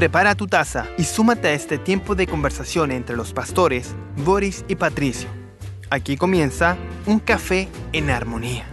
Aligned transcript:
Prepara 0.00 0.34
tu 0.34 0.46
taza 0.46 0.86
y 0.96 1.04
súmate 1.04 1.48
a 1.48 1.52
este 1.52 1.76
tiempo 1.76 2.14
de 2.14 2.26
conversación 2.26 2.90
entre 2.90 3.18
los 3.18 3.34
pastores 3.34 3.94
Boris 4.24 4.64
y 4.66 4.76
Patricio. 4.76 5.28
Aquí 5.90 6.16
comienza 6.16 6.78
un 7.04 7.18
café 7.18 7.68
en 7.92 8.08
armonía. 8.08 8.64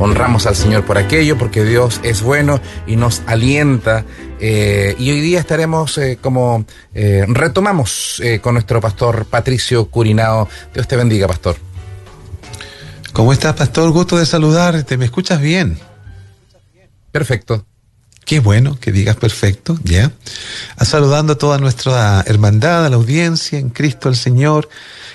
honramos 0.00 0.46
al 0.46 0.56
Señor 0.56 0.84
por 0.84 0.98
aquello, 0.98 1.38
porque 1.38 1.62
Dios 1.62 2.00
es 2.02 2.22
bueno 2.22 2.60
y 2.86 2.96
nos 2.96 3.22
alienta. 3.26 4.04
Eh, 4.40 4.96
y 4.98 5.10
hoy 5.10 5.20
día 5.20 5.38
estaremos 5.38 5.98
eh, 5.98 6.18
como 6.20 6.64
eh, 6.94 7.26
retomamos 7.28 8.22
con 8.40 8.54
nuestro 8.54 8.80
pastor 8.80 9.26
Patricio 9.26 9.86
Curinao. 9.90 10.48
Dios 10.72 10.88
te 10.88 10.96
bendiga, 10.96 11.28
pastor. 11.28 11.56
¿Cómo 13.12 13.32
estás, 13.32 13.54
pastor? 13.54 13.90
Gusto 13.90 14.16
de 14.16 14.26
saludarte. 14.26 14.96
¿Me 14.96 15.04
escuchas 15.04 15.40
bien? 15.40 15.78
Perfecto. 17.12 17.66
Qué 18.24 18.38
bueno 18.38 18.78
que 18.78 18.92
digas 18.92 19.16
perfecto, 19.16 19.78
ya. 19.82 20.12
Saludando 20.80 21.32
a 21.32 21.38
toda 21.38 21.58
nuestra 21.58 22.22
hermandad, 22.26 22.86
a 22.86 22.90
la 22.90 22.96
audiencia 22.96 23.58
en 23.58 23.70
Cristo 23.70 24.08
el 24.08 24.16
Señor. 24.16 24.68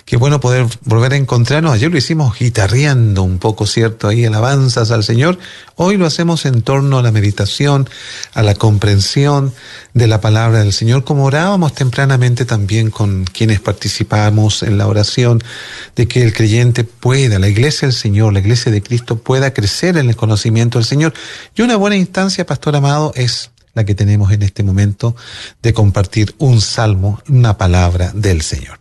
Qué 0.06 0.18
bueno 0.18 0.40
poder 0.40 0.68
volver 0.84 1.14
a 1.14 1.16
encontrarnos. 1.16 1.72
Ayer 1.74 1.90
lo 1.90 1.98
hicimos 1.98 2.38
guitarreando 2.38 3.24
un 3.24 3.40
poco, 3.40 3.66
¿cierto? 3.66 4.08
Ahí 4.08 4.26
alabanzas 4.26 4.92
al 4.92 5.04
Señor. 5.04 5.40
Hoy 5.78 5.98
lo 5.98 6.06
hacemos 6.06 6.46
en 6.46 6.62
torno 6.62 7.00
a 7.00 7.02
la 7.02 7.12
meditación, 7.12 7.90
a 8.34 8.44
la 8.44 8.54
comprensión 8.54 9.52
de 9.94 10.08
la 10.08 10.22
palabra 10.22 10.60
del 10.60 10.74
Señor, 10.74 11.06
como 11.06 11.26
orábamos 11.26 11.74
tempranamente 11.74 12.46
también 12.46 12.92
con 12.92 13.24
quienes 13.24 13.62
participamos 13.62 14.62
en 14.62 14.78
la 14.78 14.88
oración, 14.88 15.44
de 15.96 16.08
que 16.08 16.22
el 16.22 16.34
creyente 16.34 16.84
pueda, 16.84 17.40
la 17.40 17.48
iglesia 17.48 17.88
del 17.88 17.96
Señor, 17.96 18.34
la 18.34 18.40
iglesia 18.40 18.72
de 18.72 18.84
Cristo 18.84 19.18
pueda 19.18 19.54
crecer 19.54 19.98
en 19.98 20.10
el 20.10 20.16
conocimiento 20.16 20.78
del 20.78 20.86
Señor. 20.86 21.14
Y 21.56 21.62
una 21.62 21.78
buena 21.78 21.96
instancia, 21.96 22.46
Pastor 22.46 22.76
Amado, 22.76 22.95
es 23.16 23.52
la 23.74 23.84
que 23.84 23.96
tenemos 23.96 24.32
en 24.32 24.42
este 24.42 24.64
momento 24.64 25.16
de 25.62 25.74
compartir 25.74 26.34
un 26.40 26.62
salmo, 26.62 27.22
una 27.28 27.58
palabra 27.58 28.12
del 28.14 28.42
Señor. 28.42 28.80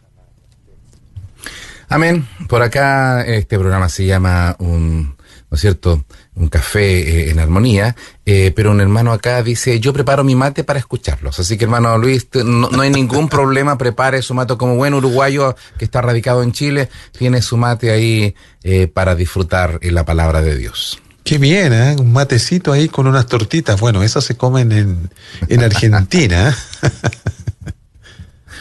Amén. 1.89 2.27
Por 2.49 2.63
acá 2.63 3.23
este 3.23 3.59
programa 3.59 3.89
se 3.89 4.07
llama 4.07 4.57
un, 4.59 5.17
¿no 5.51 5.55
es 5.55 5.61
cierto? 5.61 6.05
Un 6.35 6.49
café 6.49 6.99
eh, 6.99 7.31
en 7.31 7.39
armonía, 7.39 7.95
eh, 8.25 8.53
pero 8.57 8.71
un 8.71 8.81
hermano 8.81 9.13
acá 9.13 9.43
dice, 9.43 9.79
yo 9.79 9.93
preparo 9.93 10.25
mi 10.25 10.35
mate 10.35 10.65
para 10.65 10.79
escucharlos. 10.79 11.39
Así 11.39 11.57
que 11.57 11.65
hermano 11.65 11.97
Luis, 11.99 12.27
no, 12.45 12.69
hay 12.81 12.91
ningún 12.91 13.29
problema, 13.29 13.79
prepare 13.79 14.23
su 14.23 14.35
mate 14.35 14.57
como 14.57 14.77
buen 14.77 14.95
uruguayo 14.95 15.55
que 15.79 15.85
está 15.85 16.01
radicado 16.01 16.43
en 16.43 16.53
Chile, 16.53 16.89
tiene 17.17 17.43
su 17.43 17.57
mate 17.57 17.91
ahí 17.91 18.35
eh, 18.63 18.89
para 18.89 19.15
disfrutar 19.15 19.79
la 19.83 20.05
palabra 20.05 20.43
de 20.43 20.57
Dios. 20.57 21.01
Qué 21.25 21.39
bien, 21.39 21.73
¿eh? 21.73 21.97
un 21.99 22.13
matecito 22.13 22.71
ahí 22.71 22.89
con 22.89 23.07
unas 23.07 23.27
tortitas. 23.27 23.81
Bueno, 23.81 24.03
esas 24.03 24.25
se 24.25 24.37
comen 24.37 24.73
en, 24.73 25.11
en 25.49 25.63
Argentina. 25.63 26.55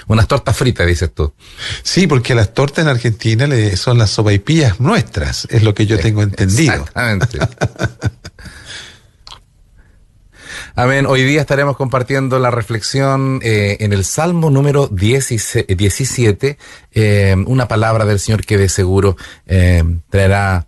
Unas 0.07 0.27
tortas 0.27 0.55
fritas, 0.55 0.85
dices 0.85 1.13
tú. 1.13 1.33
Sí, 1.81 2.07
porque 2.07 2.35
las 2.35 2.53
tortas 2.53 2.83
en 2.83 2.89
Argentina 2.89 3.47
son 3.75 3.97
las 3.97 4.09
sopaipillas 4.09 4.79
nuestras, 4.79 5.47
es 5.49 5.63
lo 5.63 5.73
que 5.73 5.85
yo 5.85 5.97
tengo 5.99 6.21
entendido. 6.23 6.73
Exactamente. 6.73 7.39
Amén. 10.75 11.05
Hoy 11.05 11.23
día 11.23 11.41
estaremos 11.41 11.77
compartiendo 11.77 12.39
la 12.39 12.49
reflexión 12.49 13.39
eh, 13.43 13.77
en 13.79 13.93
el 13.93 14.03
Salmo 14.03 14.49
número 14.49 14.87
17, 14.87 16.57
eh, 16.93 17.35
una 17.45 17.67
palabra 17.67 18.05
del 18.05 18.19
Señor 18.19 18.43
que 18.45 18.57
de 18.57 18.69
seguro 18.69 19.15
eh, 19.45 19.83
traerá 20.09 20.65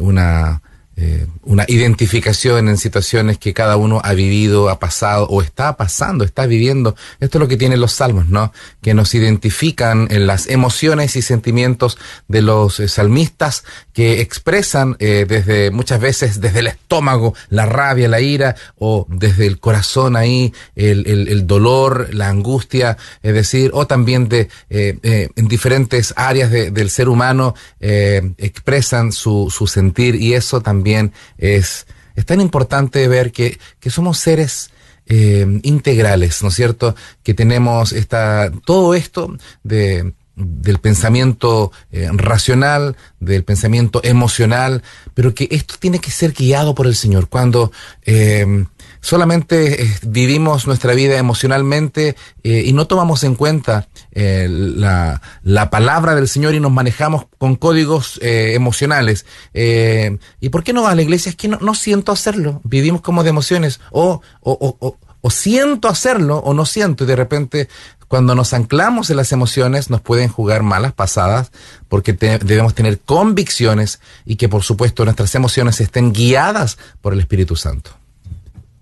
una 0.00 0.62
eh, 0.98 1.26
una 1.42 1.66
identificación 1.68 2.70
en 2.70 2.78
situaciones 2.78 3.36
que 3.36 3.52
cada 3.52 3.76
uno 3.76 4.00
ha 4.02 4.14
vivido, 4.14 4.70
ha 4.70 4.78
pasado 4.78 5.26
o 5.28 5.42
está 5.42 5.76
pasando, 5.76 6.24
está 6.24 6.46
viviendo. 6.46 6.96
Esto 7.20 7.36
es 7.36 7.40
lo 7.40 7.48
que 7.48 7.58
tienen 7.58 7.80
los 7.80 7.92
salmos, 7.92 8.28
¿no? 8.28 8.50
Que 8.80 8.94
nos 8.94 9.14
identifican 9.14 10.08
en 10.10 10.26
las 10.26 10.46
emociones 10.48 11.14
y 11.16 11.20
sentimientos 11.20 11.98
de 12.28 12.40
los 12.40 12.80
eh, 12.80 12.88
salmistas 12.88 13.64
que 13.96 14.20
expresan 14.20 14.94
eh, 14.98 15.24
desde 15.26 15.70
muchas 15.70 15.98
veces 15.98 16.38
desde 16.38 16.58
el 16.58 16.66
estómago 16.66 17.32
la 17.48 17.64
rabia, 17.64 18.10
la 18.10 18.20
ira 18.20 18.54
o 18.76 19.06
desde 19.08 19.46
el 19.46 19.58
corazón 19.58 20.16
ahí 20.16 20.52
el, 20.74 21.06
el, 21.06 21.46
dolor, 21.46 22.12
la 22.12 22.28
angustia, 22.28 22.98
es 23.22 23.32
decir, 23.32 23.70
o 23.72 23.86
también 23.86 24.28
de 24.28 24.50
en 24.68 25.48
diferentes 25.48 26.12
áreas 26.14 26.50
del 26.50 26.90
ser 26.90 27.08
humano 27.08 27.54
expresan 27.80 29.12
su, 29.12 29.50
su 29.50 29.66
sentir 29.66 30.14
y 30.16 30.34
eso 30.34 30.60
también 30.60 31.14
es, 31.38 31.86
es 32.16 32.26
tan 32.26 32.42
importante 32.42 33.08
ver 33.08 33.32
que, 33.32 33.58
somos 33.88 34.18
seres 34.18 34.72
eh, 35.06 35.46
integrales, 35.62 36.42
¿no 36.42 36.48
es 36.48 36.54
cierto? 36.54 36.94
Que 37.22 37.32
tenemos 37.32 37.94
esta, 37.94 38.52
todo 38.66 38.94
esto 38.94 39.34
de, 39.62 40.12
del 40.36 40.78
pensamiento 40.78 41.72
eh, 41.90 42.10
racional, 42.12 42.94
del 43.20 43.42
pensamiento 43.42 44.00
emocional, 44.04 44.82
pero 45.14 45.34
que 45.34 45.48
esto 45.50 45.76
tiene 45.78 45.98
que 45.98 46.10
ser 46.10 46.32
guiado 46.32 46.74
por 46.74 46.86
el 46.86 46.94
Señor. 46.94 47.28
Cuando 47.28 47.72
eh, 48.04 48.66
solamente 49.00 49.82
eh, 49.82 49.98
vivimos 50.02 50.66
nuestra 50.66 50.92
vida 50.92 51.16
emocionalmente 51.16 52.16
y 52.42 52.72
no 52.74 52.86
tomamos 52.86 53.24
en 53.24 53.34
cuenta 53.34 53.88
la, 54.12 55.20
la, 55.42 55.70
palabra 55.70 56.14
del 56.14 56.28
Señor 56.28 56.54
y 56.54 56.60
nos 56.60 56.70
manejamos 56.70 57.26
con 57.38 57.56
códigos 57.56 58.20
emocionales. 58.22 59.26
¿Y 59.52 60.48
por 60.50 60.62
qué 60.62 60.72
no 60.72 60.84
va 60.84 60.92
a 60.92 60.94
la 60.94 61.02
iglesia? 61.02 61.30
Es 61.30 61.36
que 61.36 61.48
no, 61.48 61.58
no 61.60 61.74
siento 61.74 62.12
hacerlo. 62.12 62.60
Vivimos 62.62 63.00
como 63.00 63.24
de 63.24 63.30
emociones. 63.30 63.80
O, 63.90 64.20
o, 64.40 64.76
o, 64.80 64.96
o, 65.20 65.30
siento 65.30 65.88
hacerlo 65.88 66.38
o 66.38 66.54
no 66.54 66.66
siento. 66.66 67.02
Y 67.02 67.08
de 67.08 67.16
repente, 67.16 67.68
cuando 68.08 68.34
nos 68.34 68.52
anclamos 68.52 69.10
en 69.10 69.16
las 69.16 69.32
emociones, 69.32 69.90
nos 69.90 70.00
pueden 70.00 70.28
jugar 70.28 70.62
malas 70.62 70.92
pasadas 70.92 71.50
porque 71.88 72.12
debemos 72.12 72.74
tener 72.74 73.00
convicciones 73.00 74.00
y 74.24 74.36
que 74.36 74.48
por 74.48 74.62
supuesto 74.62 75.04
nuestras 75.04 75.34
emociones 75.34 75.80
estén 75.80 76.12
guiadas 76.12 76.78
por 77.00 77.12
el 77.12 77.20
Espíritu 77.20 77.56
Santo. 77.56 77.90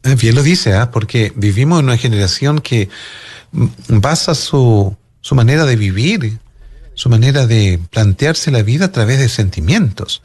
Eh, 0.03 0.15
bien 0.17 0.35
lo 0.35 0.43
dice, 0.43 0.75
¿ah? 0.75 0.91
porque 0.91 1.33
vivimos 1.35 1.81
en 1.81 1.87
una 1.87 1.97
generación 1.97 2.61
que 2.61 2.91
basa 3.89 4.35
su, 4.35 4.95
su 5.21 5.35
manera 5.35 5.65
de 5.65 5.77
vivir, 5.77 6.39
su 6.93 7.09
manera 7.09 7.47
de 7.47 7.81
plantearse 7.91 8.51
la 8.51 8.63
vida 8.63 8.87
a 8.87 8.93
través 8.93 9.19
de 9.19 9.29
sentimientos. 9.31 10.23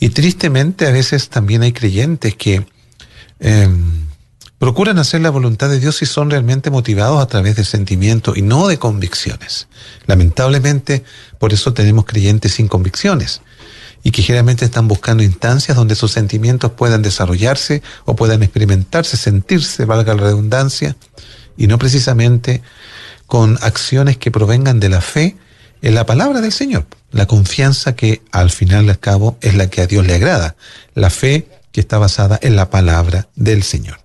Y 0.00 0.08
tristemente 0.08 0.86
a 0.86 0.90
veces 0.90 1.28
también 1.28 1.62
hay 1.62 1.72
creyentes 1.72 2.34
que 2.34 2.66
em, 3.38 4.06
procuran 4.58 4.98
hacer 4.98 5.20
la 5.20 5.30
voluntad 5.30 5.68
de 5.68 5.80
Dios 5.80 6.02
y 6.02 6.06
son 6.06 6.30
realmente 6.30 6.70
motivados 6.70 7.22
a 7.22 7.26
través 7.26 7.56
de 7.56 7.64
sentimientos 7.64 8.36
y 8.36 8.42
no 8.42 8.68
de 8.68 8.78
convicciones. 8.78 9.68
Lamentablemente, 10.06 11.04
por 11.38 11.52
eso 11.52 11.74
tenemos 11.74 12.04
creyentes 12.04 12.54
sin 12.54 12.68
convicciones 12.68 13.40
y 14.04 14.10
que 14.10 14.22
generalmente 14.22 14.66
están 14.66 14.86
buscando 14.86 15.22
instancias 15.22 15.76
donde 15.76 15.94
sus 15.94 16.12
sentimientos 16.12 16.72
puedan 16.72 17.02
desarrollarse 17.02 17.82
o 18.04 18.14
puedan 18.14 18.42
experimentarse, 18.42 19.16
sentirse, 19.16 19.86
valga 19.86 20.14
la 20.14 20.22
redundancia, 20.22 20.94
y 21.56 21.66
no 21.66 21.78
precisamente 21.78 22.62
con 23.26 23.58
acciones 23.62 24.18
que 24.18 24.30
provengan 24.30 24.78
de 24.78 24.90
la 24.90 25.00
fe 25.00 25.36
en 25.80 25.94
la 25.94 26.04
palabra 26.04 26.40
del 26.42 26.52
Señor, 26.52 26.86
la 27.12 27.26
confianza 27.26 27.94
que 27.94 28.22
al 28.30 28.50
final 28.50 28.86
y 28.86 28.90
al 28.90 28.98
cabo 28.98 29.38
es 29.40 29.54
la 29.54 29.68
que 29.70 29.80
a 29.80 29.86
Dios 29.86 30.06
le 30.06 30.14
agrada, 30.14 30.56
la 30.94 31.10
fe 31.10 31.48
que 31.72 31.80
está 31.80 31.98
basada 31.98 32.38
en 32.42 32.56
la 32.56 32.70
palabra 32.70 33.28
del 33.36 33.62
Señor. 33.62 34.03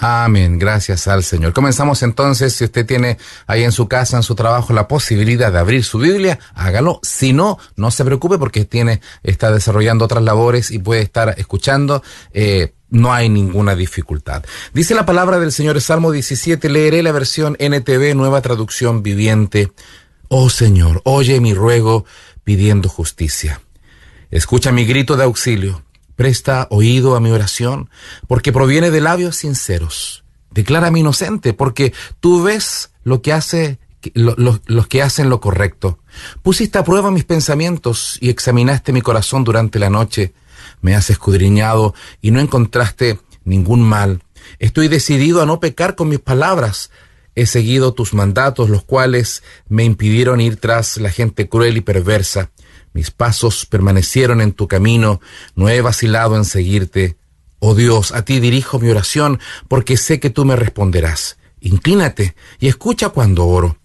Amén, 0.00 0.58
gracias 0.58 1.08
al 1.08 1.24
Señor. 1.24 1.52
Comenzamos 1.52 2.02
entonces, 2.04 2.52
si 2.52 2.64
usted 2.64 2.86
tiene 2.86 3.18
ahí 3.46 3.64
en 3.64 3.72
su 3.72 3.88
casa, 3.88 4.16
en 4.16 4.22
su 4.22 4.36
trabajo, 4.36 4.72
la 4.72 4.86
posibilidad 4.86 5.52
de 5.52 5.58
abrir 5.58 5.84
su 5.84 5.98
Biblia, 5.98 6.38
hágalo. 6.54 7.00
Si 7.02 7.32
no, 7.32 7.58
no 7.76 7.90
se 7.90 8.04
preocupe 8.04 8.38
porque 8.38 8.64
tiene, 8.64 9.00
está 9.24 9.50
desarrollando 9.50 10.04
otras 10.04 10.22
labores 10.22 10.70
y 10.70 10.78
puede 10.78 11.02
estar 11.02 11.34
escuchando. 11.36 12.02
Eh, 12.32 12.74
no 12.90 13.12
hay 13.12 13.28
ninguna 13.28 13.74
dificultad. 13.74 14.44
Dice 14.72 14.94
la 14.94 15.04
palabra 15.04 15.40
del 15.40 15.50
Señor, 15.50 15.80
Salmo 15.80 16.12
17, 16.12 16.68
leeré 16.68 17.02
la 17.02 17.12
versión 17.12 17.56
NTV, 17.58 18.14
nueva 18.14 18.40
traducción 18.40 19.02
viviente. 19.02 19.72
Oh 20.28 20.48
Señor, 20.48 21.02
oye 21.04 21.40
mi 21.40 21.54
ruego 21.54 22.04
pidiendo 22.44 22.88
justicia. 22.88 23.60
Escucha 24.30 24.70
mi 24.70 24.84
grito 24.84 25.16
de 25.16 25.24
auxilio 25.24 25.82
Presta 26.18 26.66
oído 26.70 27.14
a 27.14 27.20
mi 27.20 27.30
oración, 27.30 27.90
porque 28.26 28.52
proviene 28.52 28.90
de 28.90 29.00
labios 29.00 29.36
sinceros. 29.36 30.24
Declárame 30.50 30.98
inocente, 30.98 31.52
porque 31.52 31.92
tú 32.18 32.42
ves 32.42 32.90
lo 33.04 33.22
que 33.22 33.32
hace 33.32 33.78
los 34.14 34.88
que 34.88 35.00
hacen 35.00 35.30
lo 35.30 35.40
correcto. 35.40 36.00
Pusiste 36.42 36.76
a 36.76 36.82
prueba 36.82 37.12
mis 37.12 37.22
pensamientos 37.22 38.18
y 38.20 38.30
examinaste 38.30 38.92
mi 38.92 39.00
corazón 39.00 39.44
durante 39.44 39.78
la 39.78 39.90
noche. 39.90 40.34
Me 40.80 40.96
has 40.96 41.08
escudriñado 41.08 41.94
y 42.20 42.32
no 42.32 42.40
encontraste 42.40 43.20
ningún 43.44 43.82
mal. 43.82 44.24
Estoy 44.58 44.88
decidido 44.88 45.40
a 45.40 45.46
no 45.46 45.60
pecar 45.60 45.94
con 45.94 46.08
mis 46.08 46.18
palabras. 46.18 46.90
he 47.36 47.46
seguido 47.46 47.94
tus 47.94 48.12
mandatos, 48.12 48.70
los 48.70 48.82
cuales 48.82 49.44
me 49.68 49.84
impidieron 49.84 50.40
ir 50.40 50.56
tras 50.56 50.96
la 50.96 51.10
gente 51.10 51.48
cruel 51.48 51.76
y 51.76 51.80
perversa. 51.80 52.50
Mis 52.92 53.10
pasos 53.10 53.66
permanecieron 53.66 54.40
en 54.40 54.52
tu 54.52 54.68
camino, 54.68 55.20
no 55.54 55.68
he 55.68 55.80
vacilado 55.80 56.36
en 56.36 56.44
seguirte. 56.44 57.16
Oh 57.58 57.74
Dios, 57.74 58.12
a 58.12 58.24
ti 58.24 58.40
dirijo 58.40 58.78
mi 58.78 58.88
oración, 58.88 59.40
porque 59.68 59.96
sé 59.96 60.20
que 60.20 60.30
tú 60.30 60.44
me 60.44 60.56
responderás. 60.56 61.38
Inclínate 61.60 62.34
y 62.60 62.68
escucha 62.68 63.08
cuando 63.08 63.46
oro. 63.46 63.78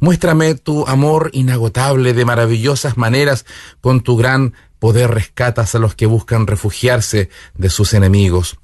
Muéstrame 0.00 0.54
tu 0.54 0.86
amor 0.86 1.30
inagotable 1.32 2.14
de 2.14 2.24
maravillosas 2.24 2.96
maneras, 2.96 3.46
con 3.80 4.02
tu 4.02 4.16
gran 4.16 4.54
poder 4.78 5.10
rescatas 5.10 5.74
a 5.74 5.78
los 5.78 5.94
que 5.94 6.06
buscan 6.06 6.46
refugiarse 6.46 7.30
de 7.54 7.70
sus 7.70 7.94
enemigos. 7.94 8.58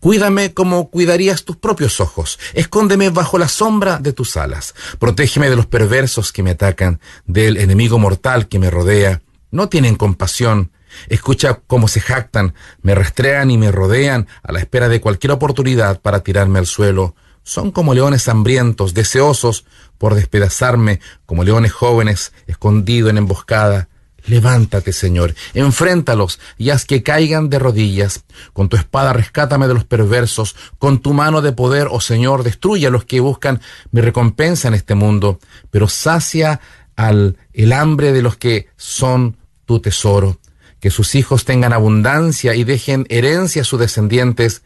Cuídame 0.00 0.54
como 0.54 0.90
cuidarías 0.90 1.44
tus 1.44 1.56
propios 1.56 2.00
ojos. 2.00 2.38
Escóndeme 2.54 3.10
bajo 3.10 3.38
la 3.38 3.48
sombra 3.48 3.98
de 3.98 4.12
tus 4.12 4.36
alas. 4.36 4.74
Protégeme 4.98 5.50
de 5.50 5.56
los 5.56 5.66
perversos 5.66 6.32
que 6.32 6.42
me 6.42 6.50
atacan, 6.50 7.00
del 7.26 7.56
enemigo 7.56 7.98
mortal 7.98 8.48
que 8.48 8.58
me 8.58 8.70
rodea. 8.70 9.22
No 9.50 9.68
tienen 9.68 9.96
compasión. 9.96 10.72
Escucha 11.08 11.60
cómo 11.66 11.88
se 11.88 12.00
jactan, 12.00 12.54
me 12.82 12.94
rastrean 12.94 13.50
y 13.50 13.58
me 13.58 13.70
rodean 13.70 14.26
a 14.42 14.52
la 14.52 14.60
espera 14.60 14.88
de 14.88 15.00
cualquier 15.00 15.32
oportunidad 15.32 16.00
para 16.00 16.20
tirarme 16.20 16.58
al 16.58 16.66
suelo. 16.66 17.14
Son 17.42 17.70
como 17.70 17.94
leones 17.94 18.28
hambrientos, 18.28 18.92
deseosos 18.92 19.64
por 19.96 20.14
despedazarme, 20.14 21.00
como 21.24 21.44
leones 21.44 21.72
jóvenes, 21.72 22.32
escondidos 22.46 23.10
en 23.10 23.18
emboscada. 23.18 23.88
Levántate, 24.26 24.92
Señor, 24.92 25.34
enfréntalos 25.54 26.38
y 26.58 26.68
haz 26.68 26.84
que 26.84 27.02
caigan 27.02 27.48
de 27.48 27.58
rodillas. 27.58 28.24
Con 28.52 28.68
tu 28.68 28.76
espada 28.76 29.14
rescátame 29.14 29.66
de 29.66 29.72
los 29.72 29.84
perversos, 29.84 30.56
con 30.78 30.98
tu 30.98 31.14
mano 31.14 31.40
de 31.40 31.52
poder, 31.52 31.88
oh 31.90 32.02
Señor, 32.02 32.42
destruye 32.42 32.86
a 32.86 32.90
los 32.90 33.06
que 33.06 33.20
buscan 33.20 33.62
mi 33.90 34.02
recompensa 34.02 34.68
en 34.68 34.74
este 34.74 34.94
mundo, 34.94 35.38
pero 35.70 35.88
sacia 35.88 36.60
al 36.96 37.38
el 37.54 37.72
hambre 37.72 38.12
de 38.12 38.20
los 38.20 38.36
que 38.36 38.68
son 38.76 39.37
tu 39.68 39.80
tesoro. 39.80 40.40
Que 40.80 40.90
sus 40.90 41.14
hijos 41.14 41.44
tengan 41.44 41.72
abundancia 41.72 42.54
y 42.54 42.64
dejen 42.64 43.04
herencia 43.10 43.62
a 43.62 43.64
sus 43.64 43.78
descendientes, 43.78 44.62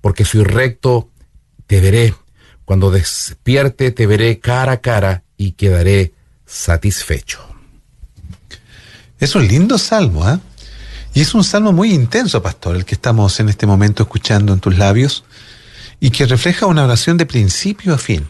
porque 0.00 0.24
soy 0.24 0.44
recto, 0.44 1.10
te 1.66 1.80
veré. 1.80 2.14
Cuando 2.64 2.90
despierte, 2.90 3.90
te 3.90 4.06
veré 4.06 4.38
cara 4.38 4.72
a 4.72 4.80
cara 4.80 5.24
y 5.36 5.52
quedaré 5.52 6.14
satisfecho. 6.46 7.40
Es 9.18 9.34
un 9.34 9.48
lindo 9.48 9.76
salmo, 9.76 10.24
¿ah? 10.24 10.40
Y 11.14 11.20
es 11.22 11.34
un 11.34 11.44
salmo 11.44 11.72
muy 11.72 11.92
intenso, 11.92 12.42
pastor, 12.42 12.76
el 12.76 12.84
que 12.84 12.94
estamos 12.94 13.40
en 13.40 13.48
este 13.48 13.66
momento 13.66 14.04
escuchando 14.04 14.52
en 14.52 14.60
tus 14.60 14.78
labios, 14.78 15.24
y 15.98 16.10
que 16.10 16.26
refleja 16.26 16.66
una 16.66 16.84
oración 16.84 17.16
de 17.16 17.26
principio 17.26 17.94
a 17.94 17.98
fin. 17.98 18.28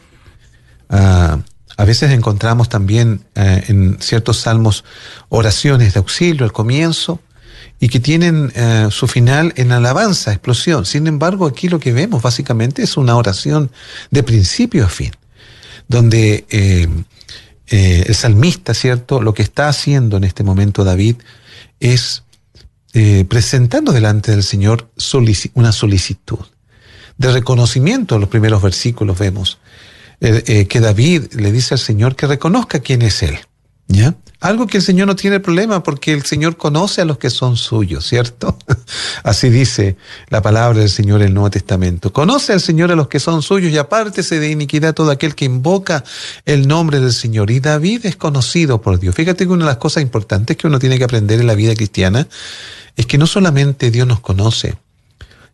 Ah, 0.88 1.38
a 1.76 1.84
veces 1.84 2.12
encontramos 2.12 2.68
también 2.68 3.24
eh, 3.34 3.64
en 3.68 3.98
ciertos 4.00 4.38
salmos 4.38 4.84
oraciones 5.28 5.94
de 5.94 5.98
auxilio 5.98 6.44
al 6.44 6.52
comienzo 6.52 7.20
y 7.80 7.88
que 7.88 7.98
tienen 7.98 8.52
eh, 8.54 8.88
su 8.90 9.08
final 9.08 9.52
en 9.56 9.72
alabanza, 9.72 10.32
explosión. 10.32 10.86
Sin 10.86 11.06
embargo, 11.06 11.46
aquí 11.46 11.68
lo 11.68 11.80
que 11.80 11.92
vemos 11.92 12.22
básicamente 12.22 12.82
es 12.82 12.96
una 12.96 13.16
oración 13.16 13.72
de 14.10 14.22
principio 14.22 14.84
a 14.84 14.88
fin, 14.88 15.12
donde 15.88 16.46
eh, 16.50 16.88
el 17.66 18.14
salmista, 18.14 18.72
¿cierto? 18.72 19.20
Lo 19.20 19.34
que 19.34 19.42
está 19.42 19.68
haciendo 19.68 20.16
en 20.16 20.24
este 20.24 20.44
momento 20.44 20.84
David 20.84 21.16
es 21.80 22.22
presentando 23.28 23.90
delante 23.90 24.30
del 24.30 24.44
Señor 24.44 24.88
una 25.54 25.72
solicitud 25.72 26.38
de 27.18 27.32
reconocimiento. 27.32 28.14
En 28.14 28.20
los 28.20 28.30
primeros 28.30 28.62
versículos 28.62 29.18
vemos 29.18 29.58
eh, 30.24 30.66
que 30.66 30.80
David 30.80 31.34
le 31.34 31.52
dice 31.52 31.74
al 31.74 31.80
Señor 31.80 32.16
que 32.16 32.26
reconozca 32.26 32.80
quién 32.80 33.02
es 33.02 33.22
Él. 33.22 33.38
¿Ya? 33.86 34.14
Algo 34.40 34.66
que 34.66 34.78
el 34.78 34.82
Señor 34.82 35.06
no 35.06 35.16
tiene 35.16 35.40
problema 35.40 35.82
porque 35.82 36.12
el 36.12 36.24
Señor 36.24 36.56
conoce 36.56 37.00
a 37.00 37.04
los 37.04 37.18
que 37.18 37.30
son 37.30 37.56
suyos, 37.56 38.06
¿cierto? 38.06 38.58
Así 39.22 39.48
dice 39.48 39.96
la 40.28 40.42
palabra 40.42 40.80
del 40.80 40.90
Señor 40.90 41.22
en 41.22 41.28
el 41.28 41.34
Nuevo 41.34 41.50
Testamento. 41.50 42.12
Conoce 42.12 42.52
al 42.52 42.60
Señor 42.60 42.92
a 42.92 42.94
los 42.96 43.08
que 43.08 43.20
son 43.20 43.42
suyos 43.42 43.72
y 43.72 43.78
apártese 43.78 44.40
de 44.40 44.50
iniquidad 44.50 44.94
todo 44.94 45.10
aquel 45.10 45.34
que 45.34 45.46
invoca 45.46 46.04
el 46.44 46.68
nombre 46.68 47.00
del 47.00 47.12
Señor. 47.12 47.50
Y 47.50 47.60
David 47.60 48.04
es 48.04 48.16
conocido 48.16 48.82
por 48.82 48.98
Dios. 48.98 49.14
Fíjate 49.14 49.46
que 49.46 49.52
una 49.52 49.64
de 49.64 49.70
las 49.70 49.78
cosas 49.78 50.02
importantes 50.02 50.56
que 50.58 50.66
uno 50.66 50.78
tiene 50.78 50.98
que 50.98 51.04
aprender 51.04 51.40
en 51.40 51.46
la 51.46 51.54
vida 51.54 51.74
cristiana 51.74 52.28
es 52.96 53.06
que 53.06 53.16
no 53.16 53.26
solamente 53.26 53.90
Dios 53.90 54.06
nos 54.06 54.20
conoce, 54.20 54.76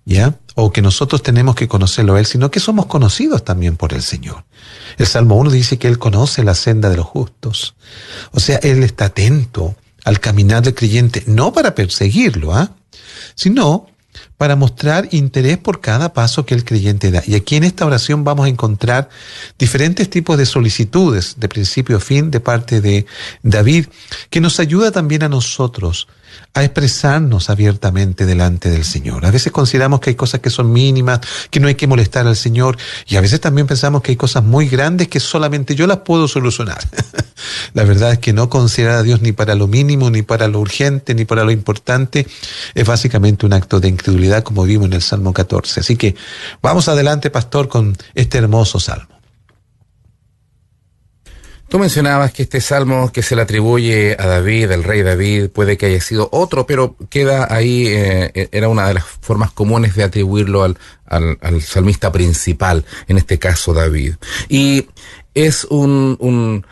¿ya? 0.04 0.34
O 0.56 0.72
que 0.72 0.82
nosotros 0.82 1.22
tenemos 1.22 1.54
que 1.54 1.68
conocerlo 1.68 2.14
a 2.14 2.18
Él, 2.18 2.26
sino 2.26 2.50
que 2.50 2.60
somos 2.60 2.86
conocidos 2.86 3.44
también 3.44 3.76
por 3.76 3.94
el 3.94 4.02
Señor. 4.02 4.44
El 5.00 5.06
Salmo 5.06 5.36
1 5.36 5.50
dice 5.50 5.78
que 5.78 5.88
Él 5.88 5.98
conoce 5.98 6.44
la 6.44 6.54
senda 6.54 6.90
de 6.90 6.98
los 6.98 7.06
justos. 7.06 7.74
O 8.32 8.38
sea, 8.38 8.58
Él 8.58 8.82
está 8.82 9.06
atento 9.06 9.74
al 10.04 10.20
caminar 10.20 10.62
del 10.62 10.74
creyente, 10.74 11.24
no 11.26 11.54
para 11.54 11.74
perseguirlo, 11.74 12.54
¿ah? 12.54 12.74
sino 13.34 13.86
para 14.36 14.56
mostrar 14.56 15.08
interés 15.12 15.56
por 15.56 15.80
cada 15.80 16.12
paso 16.12 16.44
que 16.44 16.54
el 16.54 16.66
creyente 16.66 17.10
da. 17.10 17.22
Y 17.26 17.34
aquí 17.34 17.56
en 17.56 17.64
esta 17.64 17.86
oración 17.86 18.24
vamos 18.24 18.44
a 18.44 18.50
encontrar 18.50 19.08
diferentes 19.58 20.10
tipos 20.10 20.36
de 20.36 20.44
solicitudes 20.44 21.36
de 21.38 21.48
principio 21.48 21.96
a 21.96 22.00
fin 22.00 22.30
de 22.30 22.40
parte 22.40 22.82
de 22.82 23.06
David, 23.42 23.86
que 24.28 24.42
nos 24.42 24.60
ayuda 24.60 24.90
también 24.90 25.22
a 25.22 25.30
nosotros 25.30 26.08
a 26.54 26.64
expresarnos 26.64 27.50
abiertamente 27.50 28.26
delante 28.26 28.70
del 28.70 28.84
Señor. 28.84 29.24
A 29.24 29.30
veces 29.30 29.52
consideramos 29.52 30.00
que 30.00 30.10
hay 30.10 30.16
cosas 30.16 30.40
que 30.40 30.50
son 30.50 30.72
mínimas, 30.72 31.20
que 31.50 31.60
no 31.60 31.68
hay 31.68 31.74
que 31.74 31.86
molestar 31.86 32.26
al 32.26 32.36
Señor, 32.36 32.76
y 33.06 33.16
a 33.16 33.20
veces 33.20 33.40
también 33.40 33.66
pensamos 33.66 34.02
que 34.02 34.12
hay 34.12 34.16
cosas 34.16 34.44
muy 34.44 34.68
grandes 34.68 35.08
que 35.08 35.20
solamente 35.20 35.74
yo 35.74 35.86
las 35.86 35.98
puedo 35.98 36.28
solucionar. 36.28 36.78
La 37.74 37.84
verdad 37.84 38.12
es 38.12 38.18
que 38.18 38.32
no 38.32 38.48
considerar 38.48 38.96
a 38.96 39.02
Dios 39.02 39.22
ni 39.22 39.32
para 39.32 39.54
lo 39.54 39.66
mínimo, 39.66 40.10
ni 40.10 40.22
para 40.22 40.48
lo 40.48 40.60
urgente, 40.60 41.14
ni 41.14 41.24
para 41.24 41.44
lo 41.44 41.50
importante, 41.50 42.26
es 42.74 42.86
básicamente 42.86 43.46
un 43.46 43.52
acto 43.52 43.80
de 43.80 43.88
incredulidad 43.88 44.42
como 44.42 44.64
vimos 44.64 44.86
en 44.86 44.94
el 44.94 45.02
Salmo 45.02 45.32
14. 45.32 45.80
Así 45.80 45.96
que 45.96 46.14
vamos 46.62 46.88
adelante, 46.88 47.30
pastor, 47.30 47.68
con 47.68 47.96
este 48.14 48.38
hermoso 48.38 48.80
salmo. 48.80 49.09
Tú 51.70 51.78
mencionabas 51.78 52.32
que 52.32 52.42
este 52.42 52.60
salmo 52.60 53.12
que 53.12 53.22
se 53.22 53.36
le 53.36 53.42
atribuye 53.42 54.16
a 54.18 54.26
David, 54.26 54.72
el 54.72 54.82
rey 54.82 55.02
David, 55.02 55.50
puede 55.50 55.76
que 55.76 55.86
haya 55.86 56.00
sido 56.00 56.28
otro, 56.32 56.66
pero 56.66 56.96
queda 57.08 57.46
ahí, 57.48 57.86
eh, 57.86 58.48
era 58.50 58.68
una 58.68 58.88
de 58.88 58.94
las 58.94 59.04
formas 59.04 59.52
comunes 59.52 59.94
de 59.94 60.02
atribuirlo 60.02 60.64
al, 60.64 60.76
al, 61.06 61.62
salmista 61.62 62.10
principal, 62.10 62.84
en 63.06 63.18
este 63.18 63.38
caso 63.38 63.72
David. 63.72 64.14
Y 64.48 64.88
es 65.32 65.64
un, 65.64 66.16
un, 66.18 66.66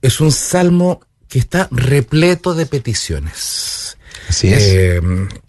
es 0.00 0.20
un 0.20 0.30
salmo 0.30 1.00
que 1.28 1.40
está 1.40 1.66
repleto 1.72 2.54
de 2.54 2.66
peticiones. 2.66 3.98
Así 4.28 4.52
es. 4.52 4.62
Eh, 4.62 5.00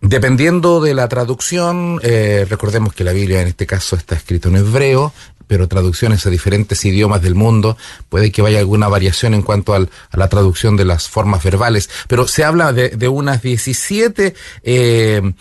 dependiendo 0.02 0.82
de 0.82 0.96
la 0.96 1.08
traducción, 1.08 2.00
eh, 2.02 2.48
recordemos 2.50 2.96
que 2.96 3.04
la 3.04 3.14
Biblia 3.14 3.42
en 3.42 3.50
este 3.50 3.68
caso 3.68 3.96
está 3.96 4.16
escrito 4.16 4.50
en 4.50 4.58
hebreo, 4.58 5.14
pero 5.48 5.68
traducciones 5.68 6.26
a 6.26 6.30
diferentes 6.30 6.84
idiomas 6.86 7.22
del 7.22 7.36
mundo, 7.36 7.78
puede 8.10 8.32
que 8.32 8.42
vaya 8.42 8.60
alguna 8.60 8.88
variación 8.88 9.34
en 9.34 9.42
cuanto 9.42 9.74
al, 9.74 9.90
a 10.10 10.18
la 10.18 10.30
traducción 10.30 10.76
de 10.78 10.86
las 10.86 11.08
formas 11.10 11.44
verbales, 11.44 11.90
pero 12.08 12.28
se 12.28 12.44
habla 12.44 12.74
de, 12.74 12.90
de 12.90 13.08
unas 13.08 13.42
17 13.42 14.36
eh, 14.64 15.34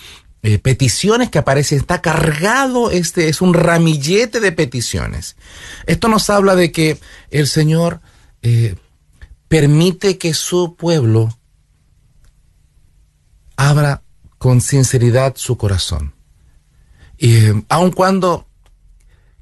eh, 0.42 0.58
peticiones 0.58 1.30
que 1.30 1.38
aparecen, 1.38 1.78
está 1.78 2.02
cargado, 2.02 2.90
este 2.90 3.28
es 3.28 3.40
un 3.40 3.54
ramillete 3.54 4.40
de 4.40 4.52
peticiones. 4.52 5.36
Esto 5.86 6.08
nos 6.08 6.28
habla 6.30 6.54
de 6.54 6.70
que 6.70 6.98
el 7.30 7.46
Señor 7.46 8.00
eh, 8.42 8.76
permite 9.48 10.18
que 10.18 10.34
su 10.34 10.76
pueblo 10.76 11.38
abra 13.56 14.02
con 14.38 14.60
sinceridad 14.60 15.34
su 15.36 15.56
corazón. 15.56 16.14
Aun 17.70 17.90
cuando 17.92 18.46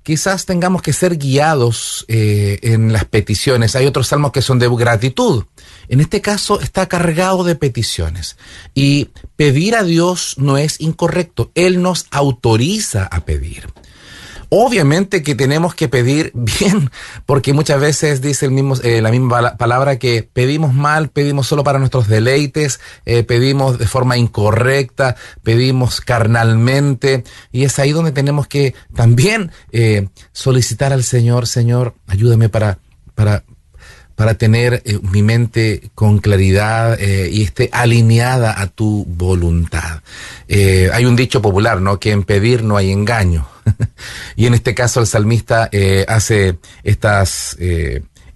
quizás 0.03 0.47
tengamos 0.47 0.83
que 0.83 0.93
ser 0.93 1.17
guiados 1.17 2.05
eh, 2.09 2.59
en 2.63 2.93
las 2.93 3.05
peticiones. 3.05 3.77
Hay 3.77 3.87
otros 3.87 4.09
salmos 4.09 4.33
que 4.33 4.43
son 4.43 4.59
de 4.59 4.69
gratitud. 4.69 5.45
En 5.89 6.01
este 6.01 6.21
caso 6.21 6.61
está 6.61 6.89
cargado 6.89 7.45
de 7.45 7.55
peticiones. 7.55 8.37
Y 8.75 9.11
pedir 9.37 9.77
a 9.77 9.83
Dios 9.83 10.35
no 10.39 10.59
es 10.59 10.81
incorrecto. 10.81 11.51
Él 11.55 11.83
nos 11.83 12.07
autoriza 12.11 13.05
a 13.05 13.25
pedir. 13.25 13.69
Obviamente 14.55 15.23
que 15.23 15.35
tenemos 15.35 15.75
que 15.75 15.89
pedir 15.89 16.31
bien, 16.35 16.91
porque 17.25 17.55
muchas 17.55 17.81
veces 17.81 18.21
dice 18.21 18.45
el 18.45 18.53
mismo, 18.53 18.75
eh, 18.83 19.01
la 19.01 19.11
misma 19.11 19.57
palabra 19.57 19.99
que 19.99 20.29
pedimos 20.31 20.75
mal, 20.75 21.09
pedimos 21.09 21.47
solo 21.47 21.65
para 21.65 21.79
nuestros 21.79 22.07
deleites, 22.07 22.79
eh, 23.07 23.23
pedimos 23.23 23.79
de 23.79 23.87
forma 23.87 24.19
incorrecta, 24.19 25.17
pedimos 25.43 26.03
carnalmente, 26.03 27.25
y 27.51 27.65
es 27.65 27.79
ahí 27.79 27.93
donde 27.93 28.13
tenemos 28.13 28.47
que 28.47 28.75
también 28.95 29.53
eh, 29.71 30.09
solicitar 30.33 30.93
al 30.93 31.03
Señor, 31.03 31.47
Señor, 31.47 31.95
ayúdame 32.07 32.51
para, 32.51 32.79
para, 33.15 33.45
para 34.23 34.35
tener 34.35 34.83
eh, 34.85 35.01
mi 35.11 35.21
mente 35.21 35.91
con 35.97 36.21
claridad 36.21 36.97
eh, 37.01 37.29
y 37.29 37.43
esté 37.43 37.69
alineada 37.73 38.61
a 38.61 38.69
tu 38.69 39.05
voluntad. 39.05 40.01
Eh, 40.47 40.91
hay 40.93 41.07
un 41.07 41.17
dicho 41.17 41.43
popular, 41.43 41.81
¿no? 41.81 41.99
Que 41.99 42.13
en 42.13 42.23
pedir 42.23 42.63
no 42.63 42.77
hay 42.77 42.93
engaño. 42.93 43.49
y 44.37 44.47
en 44.47 44.55
este 44.55 44.77
caso 44.77 45.01
el 45.01 45.09
salmista 45.09 45.69
hace 46.07 46.57
estas, 46.85 47.57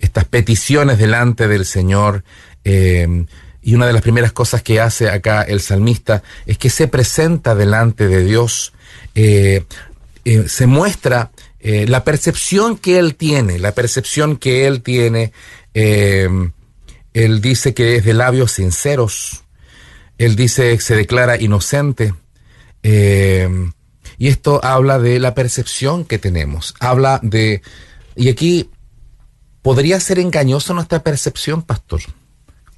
estas 0.00 0.24
peticiones 0.24 0.98
delante 0.98 1.46
del 1.46 1.64
Señor. 1.64 2.24
y 2.64 3.74
una 3.74 3.86
de 3.86 3.92
las 3.92 4.02
primeras 4.02 4.32
cosas 4.32 4.62
que 4.62 4.80
hace 4.80 5.08
acá 5.08 5.42
el 5.42 5.60
salmista 5.60 6.24
es 6.46 6.58
que 6.58 6.68
se 6.68 6.88
presenta 6.88 7.54
delante 7.54 8.08
de 8.08 8.24
Dios, 8.24 8.72
se 9.14 10.66
muestra 10.66 11.30
la 11.62 12.04
percepción 12.04 12.76
que 12.76 12.98
él 12.98 13.16
tiene, 13.16 13.58
la 13.58 13.72
percepción 13.72 14.36
que 14.36 14.66
él 14.66 14.82
tiene 14.82 15.32
eh, 15.78 16.26
él 17.12 17.42
dice 17.42 17.74
que 17.74 17.96
es 17.96 18.04
de 18.06 18.14
labios 18.14 18.52
sinceros. 18.52 19.44
Él 20.16 20.34
dice 20.34 20.74
que 20.74 20.80
se 20.80 20.96
declara 20.96 21.38
inocente. 21.38 22.14
Eh, 22.82 23.70
y 24.16 24.28
esto 24.28 24.64
habla 24.64 24.98
de 24.98 25.20
la 25.20 25.34
percepción 25.34 26.06
que 26.06 26.18
tenemos. 26.18 26.74
Habla 26.80 27.20
de... 27.22 27.60
Y 28.14 28.30
aquí 28.30 28.70
podría 29.60 30.00
ser 30.00 30.18
engañoso 30.18 30.72
nuestra 30.72 31.02
percepción, 31.02 31.60
pastor. 31.60 32.00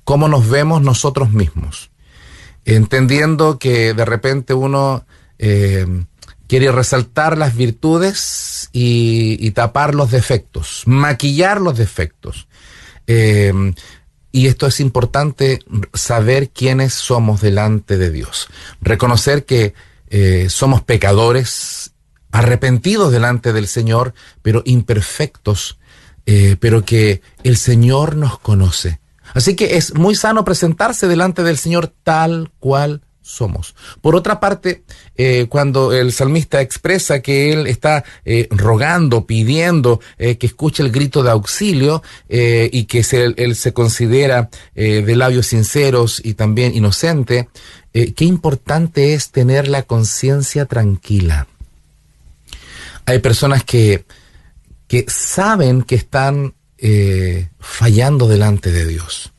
Cómo 0.02 0.26
nos 0.26 0.48
vemos 0.48 0.82
nosotros 0.82 1.30
mismos. 1.30 1.92
Entendiendo 2.64 3.60
que 3.60 3.94
de 3.94 4.04
repente 4.04 4.54
uno 4.54 5.06
eh, 5.38 5.86
quiere 6.48 6.72
resaltar 6.72 7.38
las 7.38 7.54
virtudes 7.54 8.70
y 8.72 9.48
tapar 9.52 9.94
los 9.94 10.10
defectos, 10.10 10.82
maquillar 10.86 11.60
los 11.60 11.78
defectos. 11.78 12.47
Eh, 13.08 13.52
y 14.30 14.46
esto 14.46 14.66
es 14.66 14.78
importante 14.78 15.60
saber 15.94 16.50
quiénes 16.50 16.94
somos 16.94 17.40
delante 17.40 17.96
de 17.96 18.10
Dios. 18.10 18.48
Reconocer 18.80 19.44
que 19.44 19.74
eh, 20.10 20.46
somos 20.50 20.82
pecadores, 20.82 21.92
arrepentidos 22.30 23.10
delante 23.10 23.52
del 23.52 23.66
Señor, 23.66 24.14
pero 24.42 24.62
imperfectos, 24.64 25.78
eh, 26.26 26.56
pero 26.60 26.84
que 26.84 27.22
el 27.42 27.56
Señor 27.56 28.16
nos 28.16 28.38
conoce. 28.38 29.00
Así 29.34 29.56
que 29.56 29.76
es 29.76 29.94
muy 29.94 30.14
sano 30.14 30.44
presentarse 30.44 31.08
delante 31.08 31.42
del 31.42 31.58
Señor 31.58 31.92
tal 32.02 32.52
cual 32.60 33.02
somos. 33.28 33.75
Por 34.00 34.16
otra 34.16 34.40
parte, 34.40 34.82
eh, 35.16 35.47
cuando 35.49 35.92
el 35.92 36.12
salmista 36.12 36.62
expresa 36.62 37.20
que 37.20 37.52
él 37.52 37.66
está 37.66 38.02
eh, 38.25 38.49
rogando, 38.50 39.26
pidiendo 39.26 40.00
eh, 40.16 40.38
que 40.38 40.47
escuche 40.47 40.82
el 40.82 40.90
grito 40.90 41.23
de 41.23 41.30
auxilio 41.30 42.02
y 42.28 42.85
que 42.85 43.04
él 43.37 43.54
se 43.54 43.73
considera 43.73 44.49
de 44.75 45.16
labios 45.16 45.47
sinceros 45.49 46.20
y 46.25 46.35
también 46.35 46.75
inocente, 46.75 47.49
qué 47.92 48.25
importante 48.25 49.14
es 49.14 49.30
tener 49.30 49.68
la 49.68 49.82
conciencia 49.82 50.66
tranquila. 50.66 51.47
Hay 53.06 53.18
personas 53.18 53.64
que, 53.64 54.04
que 54.87 55.04
saben 55.08 55.82
que 55.82 55.97
están 55.97 56.54
fallando 57.58 58.28
delante 58.28 58.70
de 58.70 58.87
Dios. 58.87 59.32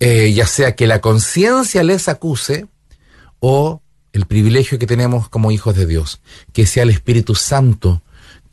ya 0.00 0.46
sea 0.46 0.74
que 0.74 0.86
la 0.86 1.00
conciencia 1.00 1.82
les 1.82 2.08
acuse, 2.08 2.66
o 3.40 3.82
el 4.12 4.26
privilegio 4.26 4.78
que 4.78 4.86
tenemos 4.86 5.28
como 5.28 5.50
hijos 5.50 5.76
de 5.76 5.86
Dios, 5.86 6.20
que 6.52 6.66
sea 6.66 6.84
el 6.84 6.90
Espíritu 6.90 7.34
Santo 7.34 8.02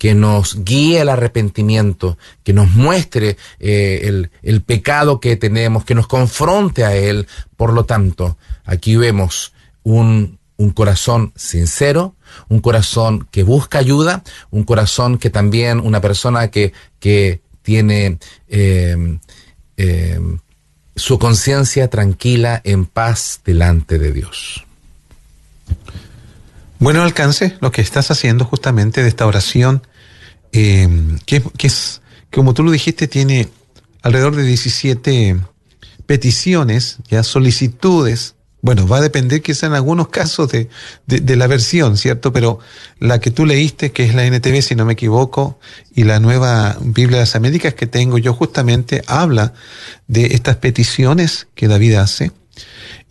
que 0.04 0.16
nos 0.16 0.66
guíe 0.66 1.00
al 1.00 1.08
arrepentimiento, 1.08 2.18
que 2.44 2.52
nos 2.52 2.72
muestre 2.72 3.38
eh, 3.62 4.28
el, 4.42 4.62
pecado 4.62 5.22
que 5.22 5.38
tenemos, 5.38 5.86
que 5.86 5.96
nos 5.96 6.08
confronte 6.08 6.84
a 6.84 6.94
Él. 6.94 7.25
Por 7.56 7.72
lo 7.72 7.86
tanto, 7.86 8.38
aquí 8.66 8.98
vemos 8.98 9.54
un, 9.84 10.40
corazón 10.74 11.32
sincero, 11.38 12.16
un 12.50 12.60
corazón 12.60 13.30
que 13.32 13.44
busca 13.44 13.80
ayuda, 13.80 14.24
un 14.52 14.63
corazón 14.66 15.18
que 15.18 15.30
también, 15.30 15.80
una 15.80 16.02
persona 16.02 16.50
que, 16.50 16.74
que 17.00 17.42
tiene 17.62 18.18
eh, 18.50 19.20
eh, 19.78 20.20
su 20.98 21.18
conciencia 21.18 21.90
tranquila, 21.90 22.60
en 22.66 22.86
paz 22.88 23.40
delante 23.46 23.98
de 24.00 24.12
Dios. 24.12 24.66
Bueno 26.84 27.02
alcance 27.02 27.56
lo 27.62 27.72
que 27.72 27.80
estás 27.80 28.12
haciendo 28.12 28.44
justamente 28.44 29.04
de 29.04 29.08
esta 29.08 29.25
oración, 29.25 29.88
eh, 30.52 30.90
que, 31.25 31.42
es, 31.60 32.02
como 32.30 32.54
tú 32.54 32.62
lo 32.62 32.72
dijiste, 32.72 33.08
tiene 33.08 33.48
alrededor 34.02 34.36
de 34.36 34.44
17 34.44 35.40
peticiones, 36.06 36.98
ya 37.08 37.24
solicitudes. 37.24 38.36
Bueno, 38.62 38.86
va 38.86 38.98
a 38.98 39.02
depender 39.02 39.42
quizá 39.42 39.68
en 39.68 39.75
algunos 39.75 40.10
casos 40.10 40.52
de, 40.52 40.68
de, 41.08 41.36
la 41.38 41.48
versión, 41.48 41.96
¿cierto? 41.96 42.34
Pero 42.34 42.60
la 43.00 43.22
que 43.22 43.32
tú 43.32 43.46
leíste, 43.46 43.94
que 43.94 44.04
es 44.04 44.13
la 44.13 44.25
NTV, 44.25 44.62
si 44.62 44.75
no 44.75 44.84
me 44.84 44.92
equivoco, 44.92 45.62
y 45.96 46.04
la 46.04 46.20
nueva 46.20 46.75
Biblia 46.82 47.20
de 47.20 47.24
las 47.24 47.38
Américas 47.38 47.75
que 47.75 47.88
tengo 47.88 48.18
yo 48.18 48.34
justamente, 48.34 49.04
habla 49.08 49.54
de 50.08 50.25
estas 50.34 50.58
peticiones 50.58 51.48
que 51.56 51.70
David 51.70 51.94
hace 51.94 52.34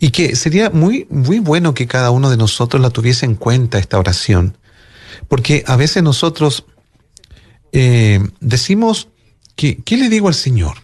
y 0.03 0.11
que 0.11 0.35
sería 0.35 0.69
muy, 0.69 1.07
muy 1.09 1.39
bueno 1.39 1.73
que 1.73 1.87
cada 1.87 2.11
uno 2.11 2.29
de 2.29 2.35
nosotros 2.35 2.81
la 2.81 2.89
tuviese 2.89 3.25
en 3.25 3.35
cuenta 3.35 3.79
esta 3.79 3.97
oración. 3.97 4.57
Porque 5.29 5.63
a 5.65 5.77
veces 5.77 6.03
nosotros 6.03 6.65
eh, 7.71 8.19
decimos, 8.41 9.07
que, 9.55 9.77
¿qué 9.77 9.95
le 9.95 10.09
digo 10.09 10.27
al 10.27 10.33
Señor? 10.33 10.79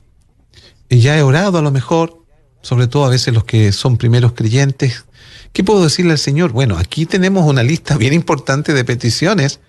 ya 0.90 1.18
he 1.18 1.22
orado 1.22 1.58
a 1.58 1.62
lo 1.62 1.70
mejor, 1.70 2.24
sobre 2.62 2.88
todo 2.88 3.04
a 3.04 3.10
veces 3.10 3.34
los 3.34 3.44
que 3.44 3.74
son 3.74 3.98
primeros 3.98 4.32
creyentes. 4.32 5.04
¿Qué 5.52 5.66
puedo 5.66 5.84
decirle 5.84 6.14
al 6.14 6.18
Señor? 6.18 6.54
Bueno, 6.54 6.78
aquí 6.78 7.06
tenemos 7.06 7.46
una 7.46 7.62
lista 7.62 7.98
bien 7.98 8.14
importante 8.14 8.74
de 8.74 8.86
peticiones 8.86 9.60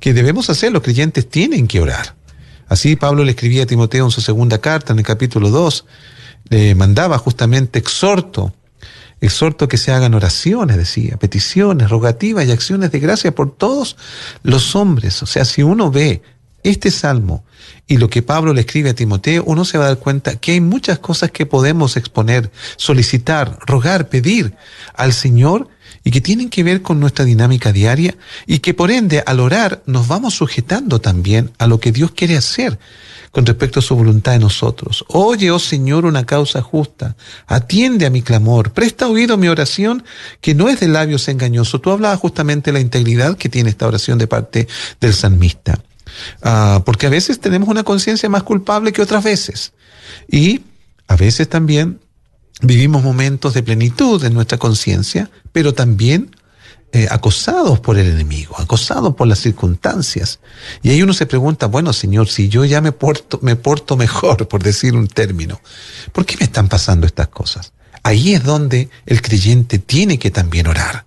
que 0.00 0.14
debemos 0.14 0.48
hacer, 0.48 0.72
los 0.72 0.82
creyentes 0.82 1.28
tienen 1.28 1.68
que 1.68 1.78
orar. 1.78 2.16
Así 2.68 2.96
Pablo 2.96 3.22
le 3.22 3.32
escribía 3.32 3.64
a 3.64 3.66
Timoteo 3.66 4.06
en 4.06 4.10
su 4.10 4.22
segunda 4.22 4.62
carta, 4.62 4.94
en 4.94 5.00
el 5.00 5.04
capítulo 5.04 5.50
2, 5.50 5.84
le 6.48 6.74
mandaba 6.74 7.18
justamente 7.18 7.78
exhorto 7.78 8.54
Exhorto 9.24 9.68
que 9.68 9.78
se 9.78 9.90
hagan 9.90 10.12
oraciones, 10.12 10.76
decía, 10.76 11.16
peticiones, 11.16 11.88
rogativas 11.88 12.46
y 12.46 12.52
acciones 12.52 12.90
de 12.92 13.00
gracia 13.00 13.34
por 13.34 13.56
todos 13.56 13.96
los 14.42 14.76
hombres. 14.76 15.22
O 15.22 15.26
sea, 15.26 15.46
si 15.46 15.62
uno 15.62 15.90
ve 15.90 16.20
este 16.62 16.90
salmo 16.90 17.42
y 17.86 17.96
lo 17.96 18.10
que 18.10 18.20
Pablo 18.20 18.52
le 18.52 18.60
escribe 18.60 18.90
a 18.90 18.94
Timoteo, 18.94 19.42
uno 19.46 19.64
se 19.64 19.78
va 19.78 19.84
a 19.84 19.88
dar 19.88 19.98
cuenta 19.98 20.36
que 20.36 20.52
hay 20.52 20.60
muchas 20.60 20.98
cosas 20.98 21.30
que 21.30 21.46
podemos 21.46 21.96
exponer, 21.96 22.50
solicitar, 22.76 23.58
rogar, 23.66 24.10
pedir 24.10 24.56
al 24.92 25.14
Señor 25.14 25.68
y 26.04 26.10
que 26.10 26.20
tienen 26.20 26.50
que 26.50 26.62
ver 26.62 26.82
con 26.82 27.00
nuestra 27.00 27.24
dinámica 27.24 27.72
diaria 27.72 28.14
y 28.46 28.58
que 28.58 28.74
por 28.74 28.90
ende 28.90 29.22
al 29.26 29.40
orar 29.40 29.82
nos 29.86 30.06
vamos 30.06 30.34
sujetando 30.34 31.00
también 31.00 31.50
a 31.58 31.66
lo 31.66 31.80
que 31.80 31.92
Dios 31.92 32.10
quiere 32.12 32.36
hacer 32.36 32.78
con 33.32 33.46
respecto 33.46 33.80
a 33.80 33.82
su 33.82 33.96
voluntad 33.96 34.34
en 34.34 34.42
nosotros. 34.42 35.04
Oye, 35.08 35.50
oh 35.50 35.58
Señor, 35.58 36.04
una 36.04 36.24
causa 36.24 36.62
justa, 36.62 37.16
atiende 37.48 38.06
a 38.06 38.10
mi 38.10 38.22
clamor, 38.22 38.72
presta 38.72 39.08
oído 39.08 39.34
a 39.34 39.36
mi 39.36 39.48
oración, 39.48 40.04
que 40.40 40.54
no 40.54 40.68
es 40.68 40.78
de 40.78 40.86
labios 40.86 41.26
engañosos. 41.26 41.82
Tú 41.82 41.90
hablabas 41.90 42.20
justamente 42.20 42.70
de 42.70 42.74
la 42.74 42.80
integridad 42.80 43.36
que 43.36 43.48
tiene 43.48 43.70
esta 43.70 43.88
oración 43.88 44.18
de 44.18 44.28
parte 44.28 44.68
del 45.00 45.14
salmista. 45.14 45.82
Ah, 46.42 46.82
porque 46.84 47.06
a 47.06 47.10
veces 47.10 47.40
tenemos 47.40 47.68
una 47.68 47.82
conciencia 47.82 48.28
más 48.28 48.44
culpable 48.44 48.92
que 48.92 49.02
otras 49.02 49.24
veces. 49.24 49.72
Y 50.30 50.60
a 51.08 51.16
veces 51.16 51.48
también 51.48 51.98
vivimos 52.64 53.02
momentos 53.02 53.54
de 53.54 53.62
plenitud 53.62 54.22
en 54.24 54.34
nuestra 54.34 54.58
conciencia, 54.58 55.30
pero 55.52 55.74
también 55.74 56.34
eh, 56.92 57.08
acosados 57.10 57.80
por 57.80 57.98
el 57.98 58.06
enemigo, 58.06 58.56
acosados 58.56 59.16
por 59.16 59.26
las 59.26 59.40
circunstancias. 59.40 60.38
Y 60.82 60.90
ahí 60.90 61.02
uno 61.02 61.12
se 61.12 61.26
pregunta, 61.26 61.66
bueno, 61.66 61.92
Señor, 61.92 62.28
si 62.28 62.48
yo 62.48 62.64
ya 62.64 62.80
me 62.80 62.92
porto, 62.92 63.40
me 63.42 63.56
porto 63.56 63.96
mejor, 63.96 64.46
por 64.48 64.62
decir 64.62 64.94
un 64.94 65.08
término, 65.08 65.60
¿por 66.12 66.24
qué 66.24 66.36
me 66.38 66.44
están 66.44 66.68
pasando 66.68 67.06
estas 67.06 67.28
cosas? 67.28 67.72
Ahí 68.04 68.34
es 68.34 68.44
donde 68.44 68.90
el 69.06 69.22
creyente 69.22 69.78
tiene 69.78 70.18
que 70.18 70.30
también 70.30 70.66
orar. 70.66 71.04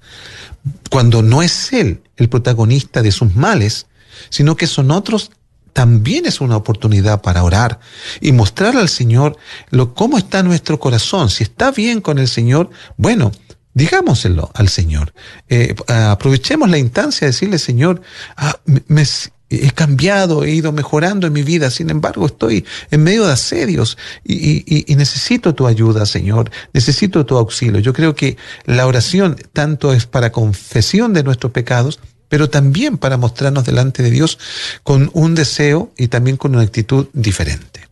Cuando 0.89 1.21
no 1.21 1.41
es 1.41 1.71
él 1.71 2.01
el 2.17 2.27
protagonista 2.27 3.01
de 3.01 3.13
sus 3.13 3.33
males, 3.35 3.85
sino 4.29 4.57
que 4.57 4.67
son 4.67 4.91
otros 4.91 5.31
también 5.77 6.25
es 6.25 6.41
una 6.41 6.57
oportunidad 6.57 7.21
para 7.21 7.43
orar 7.43 7.79
y 8.19 8.31
mostrar 8.31 8.75
al 8.75 8.89
Señor 8.89 9.37
lo, 9.69 9.93
cómo 9.93 10.17
está 10.17 10.41
nuestro 10.41 10.79
corazón. 10.79 11.29
Si 11.29 11.43
está 11.43 11.69
bien 11.69 12.01
con 12.01 12.17
el 12.17 12.27
Señor, 12.27 12.71
bueno, 12.97 13.31
Digámoselo 13.75 14.49
al 14.55 14.69
Señor. 14.69 15.13
Eh, 15.49 15.75
aprovechemos 15.87 16.67
la 16.67 16.79
instancia 16.79 17.27
de 17.27 17.31
decirle, 17.31 17.59
Señor, 17.59 18.01
ah, 18.35 18.57
me, 18.87 19.05
he 19.51 19.69
cambiado, 19.69 20.43
he 20.43 20.49
ido 20.49 20.71
mejorando 20.71 21.27
en 21.27 21.33
mi 21.33 21.43
vida, 21.43 21.69
sin 21.69 21.91
embargo 21.91 22.25
estoy 22.25 22.65
en 22.89 23.03
medio 23.03 23.27
de 23.27 23.33
asedios 23.33 23.99
y, 24.23 24.83
necesito 24.95 25.53
tu 25.53 25.67
ayuda, 25.67 26.07
Señor, 26.07 26.49
necesito 26.73 27.23
tu 27.27 27.37
auxilio. 27.37 27.79
Yo 27.79 27.93
creo 27.93 28.15
que 28.15 28.35
la 28.65 28.87
oración 28.87 29.37
tanto 29.53 29.93
es 29.93 30.07
para 30.07 30.31
confesión 30.31 31.13
de 31.13 31.21
nuestros 31.21 31.51
pecados, 31.51 31.99
pero 32.29 32.49
también 32.49 32.97
para 32.97 33.17
mostrarnos 33.17 33.65
delante 33.65 34.03
de 34.03 34.11
Dios 34.11 34.37
con 34.83 35.09
un 35.13 35.35
deseo 35.35 35.91
y 35.97 36.07
también 36.07 36.37
con 36.37 36.53
una 36.55 36.63
actitud 36.63 37.07
diferente. 37.13 37.87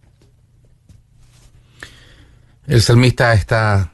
El 2.67 2.81
salmista 2.81 3.33
está 3.33 3.91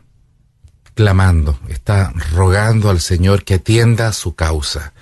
clamando, 0.96 1.60
está 1.70 2.14
rogando 2.34 2.90
al 2.90 3.02
Señor 3.02 3.44
que 3.44 3.56
atienda 3.56 4.14
su 4.14 4.36
causa, 4.36 4.94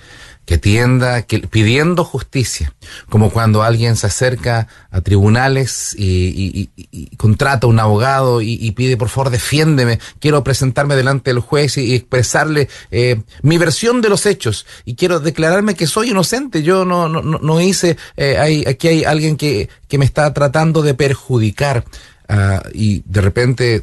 que 0.50 0.56
atienda, 0.56 1.22
que, 1.22 1.38
pidiendo 1.38 2.02
justicia, 2.02 2.74
como 3.08 3.30
cuando 3.30 3.62
alguien 3.62 3.94
se 3.94 4.08
acerca 4.08 4.66
a 4.90 5.00
tribunales 5.00 5.94
y, 5.96 6.68
contrata 7.16 7.68
a 7.68 7.70
un 7.70 7.78
abogado 7.78 8.42
y, 8.42 8.68
pide, 8.72 8.96
por 8.96 9.10
favor, 9.10 9.30
defiéndeme, 9.30 10.00
quiero 10.18 10.42
presentarme 10.42 10.96
delante 10.96 11.30
del 11.30 11.38
juez 11.38 11.78
y, 11.78 11.94
expresarle 11.94 12.68
eh, 12.90 13.22
mi 13.42 13.58
versión 13.58 14.00
de 14.00 14.08
los 14.08 14.26
hechos 14.26 14.66
y 14.84 14.96
quiero 14.96 15.20
declararme 15.20 15.76
que 15.76 15.86
soy 15.86 16.10
inocente, 16.10 16.64
yo 16.64 16.84
no, 16.84 17.08
no, 17.08 17.22
no 17.22 17.60
hice, 17.60 17.96
eh, 18.16 18.36
hay, 18.36 18.64
aquí 18.66 18.88
hay 18.88 19.04
alguien 19.04 19.36
que, 19.36 19.68
que 19.86 19.98
me 19.98 20.04
está 20.04 20.34
tratando 20.34 20.82
de 20.82 20.94
perjudicar. 20.94 21.84
Ah, 22.28 22.62
y 22.74 23.02
de 23.06 23.20
repente 23.20 23.82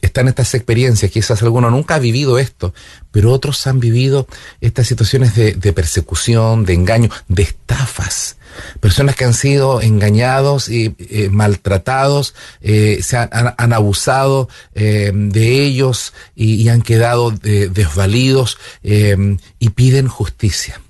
están 0.00 0.28
estas 0.28 0.54
experiencias, 0.54 1.10
quizás 1.10 1.42
alguno 1.42 1.70
nunca 1.70 1.96
ha 1.96 1.98
vivido 1.98 2.38
esto, 2.38 2.72
pero 3.10 3.32
otros 3.32 3.66
han 3.66 3.80
vivido 3.80 4.26
estas 4.60 4.86
situaciones 4.86 5.34
de, 5.34 5.72
persecución, 5.72 6.64
de 6.64 6.74
engaño, 6.74 7.10
de 7.28 7.42
estafas. 7.42 8.36
Personas 8.80 9.14
que 9.14 9.24
han 9.24 9.34
sido 9.34 9.80
engañados 9.80 10.68
y 10.68 10.94
eh, 10.98 11.28
maltratados, 11.30 12.34
eh, 12.60 13.00
se 13.02 13.16
han, 13.16 13.72
abusado 13.72 14.48
eh, 14.74 15.12
de 15.14 15.62
ellos 15.62 16.12
y, 16.34 16.68
han 16.68 16.82
quedado 16.82 17.30
desvalidos 17.30 18.58
y 18.82 19.70
piden 19.70 20.08
justicia. 20.08 20.80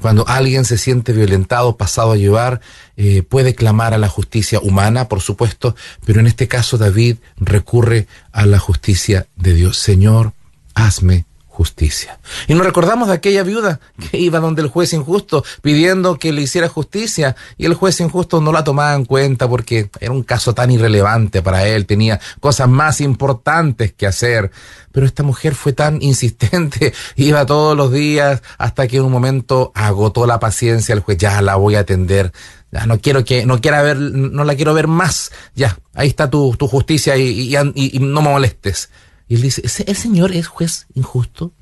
Cuando 0.00 0.26
alguien 0.28 0.64
se 0.64 0.78
siente 0.78 1.12
violentado, 1.12 1.76
pasado 1.76 2.12
a 2.12 2.16
llevar, 2.16 2.60
eh, 2.96 3.22
puede 3.22 3.54
clamar 3.54 3.94
a 3.94 3.98
la 3.98 4.08
justicia 4.08 4.60
humana, 4.60 5.08
por 5.08 5.20
supuesto, 5.20 5.74
pero 6.04 6.20
en 6.20 6.26
este 6.26 6.46
caso 6.48 6.78
David 6.78 7.16
recurre 7.36 8.06
a 8.32 8.46
la 8.46 8.58
justicia 8.58 9.26
de 9.36 9.54
Dios. 9.54 9.78
Señor, 9.78 10.32
hazme 10.74 11.26
justicia. 11.58 12.20
Y 12.46 12.54
nos 12.54 12.64
recordamos 12.64 13.08
de 13.08 13.14
aquella 13.14 13.42
viuda 13.42 13.80
que 13.98 14.16
iba 14.16 14.38
donde 14.38 14.62
el 14.62 14.68
juez 14.68 14.92
injusto 14.92 15.44
pidiendo 15.60 16.16
que 16.16 16.32
le 16.32 16.42
hiciera 16.42 16.68
justicia 16.68 17.34
y 17.56 17.66
el 17.66 17.74
juez 17.74 17.98
injusto 17.98 18.40
no 18.40 18.52
la 18.52 18.62
tomaba 18.62 18.94
en 18.94 19.04
cuenta 19.04 19.48
porque 19.48 19.90
era 19.98 20.12
un 20.12 20.22
caso 20.22 20.54
tan 20.54 20.70
irrelevante 20.70 21.42
para 21.42 21.66
él, 21.66 21.84
tenía 21.84 22.20
cosas 22.38 22.68
más 22.68 23.00
importantes 23.00 23.92
que 23.92 24.06
hacer. 24.06 24.52
Pero 24.92 25.04
esta 25.04 25.24
mujer 25.24 25.56
fue 25.56 25.72
tan 25.72 26.00
insistente, 26.00 26.94
iba 27.16 27.44
todos 27.44 27.76
los 27.76 27.90
días 27.90 28.40
hasta 28.56 28.86
que 28.86 28.98
en 28.98 29.06
un 29.06 29.10
momento 29.10 29.72
agotó 29.74 30.26
la 30.26 30.38
paciencia 30.38 30.92
el 30.92 31.00
juez, 31.00 31.18
ya 31.18 31.42
la 31.42 31.56
voy 31.56 31.74
a 31.74 31.80
atender. 31.80 32.32
Ya 32.70 32.86
no 32.86 33.00
quiero 33.00 33.24
que, 33.24 33.46
no 33.46 33.60
quiera 33.60 33.82
ver, 33.82 33.96
no 33.96 34.44
la 34.44 34.54
quiero 34.54 34.74
ver 34.74 34.86
más. 34.86 35.32
Ya, 35.56 35.76
ahí 35.94 36.06
está 36.06 36.30
tu, 36.30 36.54
tu 36.56 36.68
justicia 36.68 37.16
y, 37.16 37.56
y 37.74 37.98
no 37.98 38.22
me 38.22 38.30
molestes. 38.30 38.90
Y 39.28 39.36
él 39.36 39.42
dice, 39.42 39.62
¿el 39.86 39.96
Señor 39.96 40.32
es 40.32 40.46
juez 40.46 40.86
injusto? 40.94 41.52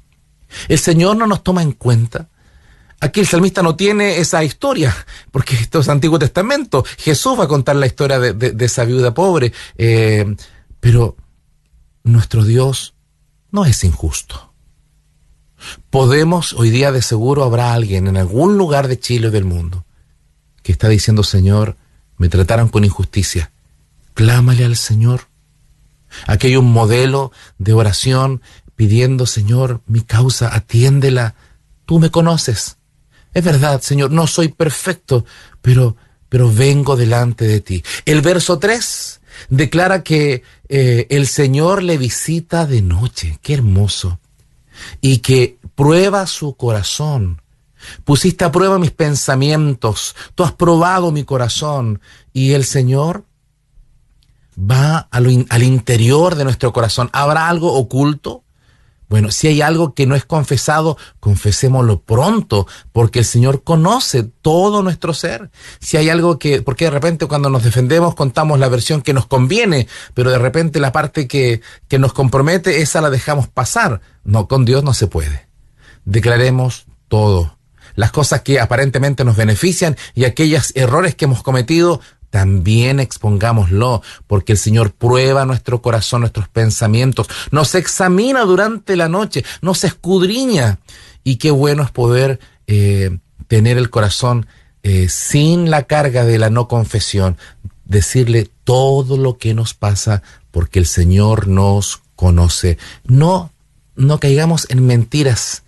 ¿El 0.68 0.78
Señor 0.78 1.16
no 1.16 1.26
nos 1.26 1.42
toma 1.42 1.62
en 1.62 1.72
cuenta? 1.72 2.28
Aquí 3.00 3.20
el 3.20 3.26
salmista 3.26 3.62
no 3.62 3.76
tiene 3.76 4.18
esa 4.18 4.42
historia, 4.42 4.94
porque 5.30 5.54
esto 5.54 5.80
es 5.80 5.88
Antiguo 5.88 6.18
Testamento. 6.18 6.84
Jesús 6.98 7.38
va 7.38 7.44
a 7.44 7.48
contar 7.48 7.76
la 7.76 7.86
historia 7.86 8.18
de, 8.18 8.64
esa 8.64 8.84
viuda 8.84 9.12
pobre. 9.12 9.52
Eh, 9.76 10.34
pero 10.80 11.16
nuestro 12.04 12.44
Dios 12.44 12.94
no 13.50 13.66
es 13.66 13.84
injusto. 13.84 14.54
Podemos, 15.90 16.52
hoy 16.52 16.70
día 16.70 16.92
de 16.92 17.02
seguro 17.02 17.44
habrá 17.44 17.72
alguien 17.72 18.06
en 18.06 18.16
algún 18.16 18.56
lugar 18.56 18.88
de 18.88 18.98
Chile 18.98 19.28
o 19.28 19.30
del 19.30 19.44
mundo 19.44 19.84
que 20.62 20.72
está 20.72 20.88
diciendo, 20.88 21.22
Señor, 21.22 21.76
me 22.16 22.28
trataron 22.28 22.68
con 22.68 22.84
injusticia. 22.84 23.52
Clámale 24.14 24.64
al 24.64 24.76
Señor. 24.76 25.28
Aquí 26.26 26.48
hay 26.48 26.56
un 26.56 26.72
modelo 26.72 27.32
de 27.58 27.72
oración 27.72 28.42
pidiendo, 28.74 29.26
Señor, 29.26 29.80
mi 29.86 30.02
causa, 30.02 30.54
atiéndela. 30.54 31.34
Tú 31.86 31.98
me 31.98 32.10
conoces. 32.10 32.76
Es 33.32 33.44
verdad, 33.44 33.80
Señor, 33.80 34.12
no 34.12 34.26
soy 34.26 34.48
perfecto, 34.48 35.24
pero, 35.60 35.96
pero 36.28 36.52
vengo 36.52 36.96
delante 36.96 37.46
de 37.46 37.60
ti. 37.60 37.82
El 38.04 38.22
verso 38.22 38.58
3 38.58 39.20
declara 39.50 40.02
que 40.02 40.42
eh, 40.68 41.06
el 41.10 41.26
Señor 41.26 41.82
le 41.82 41.98
visita 41.98 42.66
de 42.66 42.82
noche. 42.82 43.38
Qué 43.42 43.54
hermoso. 43.54 44.20
Y 45.00 45.18
que 45.18 45.58
prueba 45.74 46.26
su 46.26 46.56
corazón. 46.56 47.42
Pusiste 48.04 48.44
a 48.44 48.52
prueba 48.52 48.78
mis 48.78 48.90
pensamientos. 48.90 50.16
Tú 50.34 50.42
has 50.42 50.52
probado 50.52 51.12
mi 51.12 51.24
corazón. 51.24 52.00
Y 52.32 52.52
el 52.52 52.64
Señor 52.64 53.24
va 54.58 55.08
al 55.10 55.62
interior 55.62 56.34
de 56.34 56.44
nuestro 56.44 56.72
corazón. 56.72 57.10
¿Habrá 57.12 57.48
algo 57.48 57.74
oculto? 57.74 58.44
Bueno, 59.08 59.30
si 59.30 59.46
hay 59.46 59.62
algo 59.62 59.94
que 59.94 60.06
no 60.06 60.16
es 60.16 60.24
confesado, 60.24 60.98
confesémoslo 61.20 62.00
pronto, 62.00 62.66
porque 62.92 63.20
el 63.20 63.24
Señor 63.24 63.62
conoce 63.62 64.24
todo 64.24 64.82
nuestro 64.82 65.14
ser. 65.14 65.50
Si 65.78 65.96
hay 65.96 66.10
algo 66.10 66.40
que, 66.40 66.60
porque 66.62 66.86
de 66.86 66.90
repente 66.90 67.26
cuando 67.26 67.48
nos 67.48 67.62
defendemos 67.62 68.16
contamos 68.16 68.58
la 68.58 68.68
versión 68.68 69.02
que 69.02 69.12
nos 69.12 69.26
conviene, 69.26 69.86
pero 70.14 70.30
de 70.30 70.38
repente 70.38 70.80
la 70.80 70.90
parte 70.90 71.28
que, 71.28 71.60
que 71.86 72.00
nos 72.00 72.12
compromete, 72.12 72.82
esa 72.82 73.00
la 73.00 73.10
dejamos 73.10 73.46
pasar. 73.46 74.00
No, 74.24 74.48
con 74.48 74.64
Dios 74.64 74.82
no 74.82 74.92
se 74.92 75.06
puede. 75.06 75.46
Declaremos 76.04 76.86
todo. 77.06 77.56
Las 77.94 78.10
cosas 78.10 78.42
que 78.42 78.58
aparentemente 78.58 79.24
nos 79.24 79.36
benefician 79.36 79.96
y 80.14 80.24
aquellos 80.24 80.72
errores 80.74 81.14
que 81.14 81.26
hemos 81.26 81.42
cometido, 81.42 82.00
también 82.36 83.00
expongámoslo, 83.00 84.02
porque 84.26 84.52
el 84.52 84.58
Señor 84.58 84.92
prueba 84.92 85.46
nuestro 85.46 85.80
corazón, 85.80 86.20
nuestros 86.20 86.48
pensamientos, 86.48 87.28
nos 87.50 87.74
examina 87.74 88.42
durante 88.42 88.94
la 88.94 89.08
noche, 89.08 89.42
nos 89.62 89.84
escudriña. 89.84 90.78
Y 91.24 91.36
qué 91.36 91.50
bueno 91.50 91.82
es 91.82 91.90
poder 91.92 92.38
eh, 92.66 93.20
tener 93.48 93.78
el 93.78 93.88
corazón 93.88 94.48
eh, 94.82 95.08
sin 95.08 95.70
la 95.70 95.84
carga 95.84 96.26
de 96.26 96.38
la 96.38 96.50
no 96.50 96.68
confesión, 96.68 97.38
decirle 97.86 98.50
todo 98.64 99.16
lo 99.16 99.38
que 99.38 99.54
nos 99.54 99.72
pasa, 99.72 100.22
porque 100.50 100.78
el 100.78 100.84
Señor 100.84 101.48
nos 101.48 102.02
conoce. 102.16 102.76
No, 103.04 103.50
no 103.94 104.20
caigamos 104.20 104.66
en 104.68 104.84
mentiras. 104.84 105.62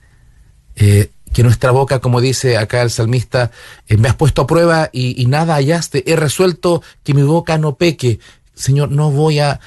Eh, 0.76 1.12
que 1.32 1.42
nuestra 1.42 1.70
boca, 1.70 2.00
como 2.00 2.20
dice 2.20 2.56
acá 2.56 2.82
el 2.82 2.90
salmista, 2.90 3.50
eh, 3.86 3.96
me 3.96 4.08
has 4.08 4.14
puesto 4.14 4.42
a 4.42 4.46
prueba 4.46 4.90
y, 4.92 5.26
nada 5.26 5.54
hallaste, 5.54 6.04
he 6.10 6.16
resuelto 6.16 6.82
que 7.02 7.14
mi 7.14 7.22
boca 7.22 7.58
no 7.58 7.76
peque. 7.76 8.18
Señor, 8.54 8.90
no 8.90 9.10
voy 9.10 9.40
a, 9.40 9.60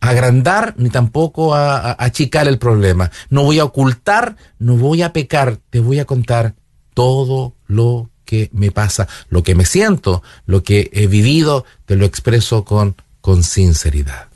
agrandar 0.00 0.74
ni 0.78 0.90
tampoco 0.90 1.54
a, 1.54 1.92
achicar 2.02 2.48
el 2.48 2.58
problema. 2.58 3.10
No 3.30 3.44
voy 3.44 3.58
a 3.58 3.64
ocultar, 3.64 4.36
no 4.58 4.76
voy 4.76 5.02
a 5.02 5.12
pecar, 5.12 5.58
te 5.70 5.80
voy 5.80 6.00
a 6.00 6.04
contar 6.04 6.54
todo 6.94 7.54
lo 7.66 8.10
que 8.24 8.50
me 8.52 8.70
pasa, 8.70 9.08
lo 9.28 9.42
que 9.42 9.54
me 9.54 9.64
siento, 9.64 10.22
lo 10.46 10.62
que 10.62 10.90
he 10.92 11.06
vivido, 11.06 11.64
te 11.86 11.96
lo 11.96 12.04
expreso 12.04 12.64
con, 12.64 12.96
con 13.20 13.42
sinceridad. 13.42 14.31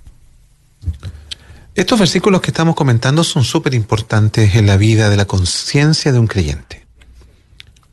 Estos 1.76 1.98
versículos 1.98 2.40
que 2.40 2.52
estamos 2.52 2.74
comentando 2.74 3.22
son 3.22 3.44
súper 3.44 3.74
importantes 3.74 4.54
en 4.54 4.66
la 4.66 4.78
vida 4.78 5.10
de 5.10 5.16
la 5.18 5.26
conciencia 5.26 6.10
de 6.10 6.18
un 6.18 6.26
creyente. 6.26 6.86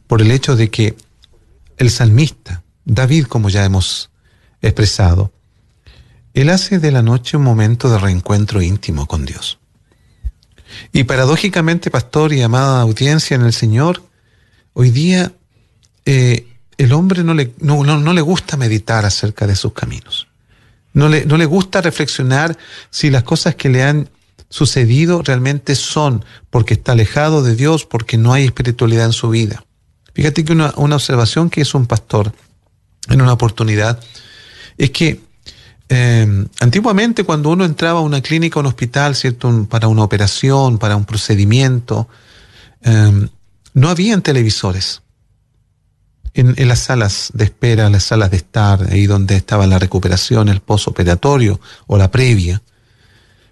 Por 0.08 0.22
el 0.22 0.32
hecho 0.32 0.56
de 0.56 0.70
que 0.72 0.96
el 1.76 1.92
salmista, 1.92 2.64
David, 2.86 3.26
como 3.26 3.50
ya 3.50 3.66
hemos 3.66 4.10
expresado, 4.62 5.34
él 6.34 6.50
hace 6.50 6.80
de 6.80 6.94
la 6.94 7.02
noche 7.02 7.36
un 7.36 7.44
momento 7.44 7.90
de 7.90 7.98
reencuentro 7.98 8.62
íntimo 8.62 9.06
con 9.06 9.26
Dios. 9.26 9.60
Y 10.94 11.04
paradójicamente, 11.04 11.92
pastor 11.92 12.32
y 12.32 12.42
amada 12.42 12.80
audiencia 12.80 13.36
en 13.36 13.42
el 13.42 13.52
Señor, 13.52 14.02
hoy 14.72 14.92
día 14.92 15.34
eh, 16.06 16.48
el 16.78 16.94
hombre 16.94 17.26
no 17.26 17.34
le, 17.34 17.54
no, 17.60 17.84
no 17.84 18.14
le 18.14 18.22
gusta 18.22 18.56
meditar 18.56 19.04
acerca 19.04 19.46
de 19.46 19.58
sus 19.58 19.74
caminos. 19.74 20.30
No 20.94 21.10
le, 21.10 21.26
no 21.26 21.38
le 21.38 21.46
gusta 21.46 21.82
reflexionar 21.82 22.58
si 22.90 23.10
las 23.10 23.24
cosas 23.24 23.56
que 23.56 23.70
le 23.70 23.84
han 23.84 24.10
sucedido 24.50 25.24
realmente 25.24 25.74
son 25.76 26.24
porque 26.52 26.76
está 26.76 26.92
alejado 26.92 27.42
de 27.42 27.56
Dios, 27.56 27.86
porque 27.86 28.18
no 28.18 28.34
hay 28.34 28.46
espiritualidad 28.46 29.08
en 29.08 29.14
su 29.14 29.30
vida. 29.30 29.66
Fíjate 30.14 30.46
que 30.46 30.54
una, 30.54 30.70
observación 30.70 31.50
que 31.50 31.62
hizo 31.62 31.78
un 31.78 31.88
pastor 31.88 32.34
en 33.10 33.22
una 33.22 33.34
oportunidad 33.34 34.00
es 34.78 34.92
que 34.92 35.22
eh, 35.90 36.46
antiguamente 36.60 37.24
cuando 37.24 37.50
uno 37.50 37.66
entraba 37.66 38.00
a 38.00 38.04
una 38.04 38.22
clínica 38.22 38.60
o 38.60 38.62
un 38.62 38.68
hospital, 38.68 39.16
¿cierto? 39.16 39.68
para 39.70 39.88
una 39.88 40.04
operación, 40.04 40.78
para 40.78 40.96
un 40.96 41.06
procedimiento, 41.06 42.08
eh, 42.84 43.28
no 43.74 43.90
habían 43.90 44.22
televisores 44.22 45.03
en, 46.34 46.68
las 46.68 46.80
salas 46.80 47.30
de 47.34 47.46
espera, 47.46 47.90
las 47.90 48.04
salas 48.04 48.32
de 48.32 48.38
estar, 48.38 48.92
ahí 48.92 49.06
donde 49.06 49.36
estaba 49.36 49.68
la 49.68 49.80
recuperación, 49.80 50.50
el 50.50 50.62
posoperatorio 50.62 51.60
o 51.88 51.98
la 51.98 52.10
previa. 52.10 52.62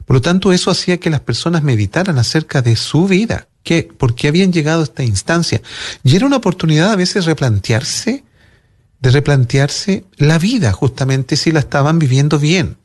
Por 0.06 0.16
lo 0.16 0.22
tanto, 0.22 0.52
eso 0.52 0.72
hacía 0.72 1.00
que 1.00 1.10
las 1.10 1.22
personas 1.22 1.64
meditaran 1.64 2.18
acerca 2.18 2.62
de 2.62 2.76
su 2.76 3.08
vida, 3.08 3.48
que, 3.64 3.84
por 3.84 4.16
qué 4.16 4.28
habían 4.28 4.52
llegado 4.52 4.82
a 4.82 4.86
esta 4.86 5.04
instancia. 5.04 5.62
Y 6.04 6.16
era 6.16 6.26
una 6.26 6.38
oportunidad 6.38 6.92
a 6.92 6.96
veces 6.96 7.26
replantearse, 7.26 8.24
de 9.00 9.12
replantearse 9.12 10.06
la 10.18 10.40
vida, 10.40 10.74
justamente 10.74 11.36
si 11.36 11.52
la 11.52 11.60
estaban 11.60 12.00
viviendo 12.00 12.40
bien. 12.40 12.78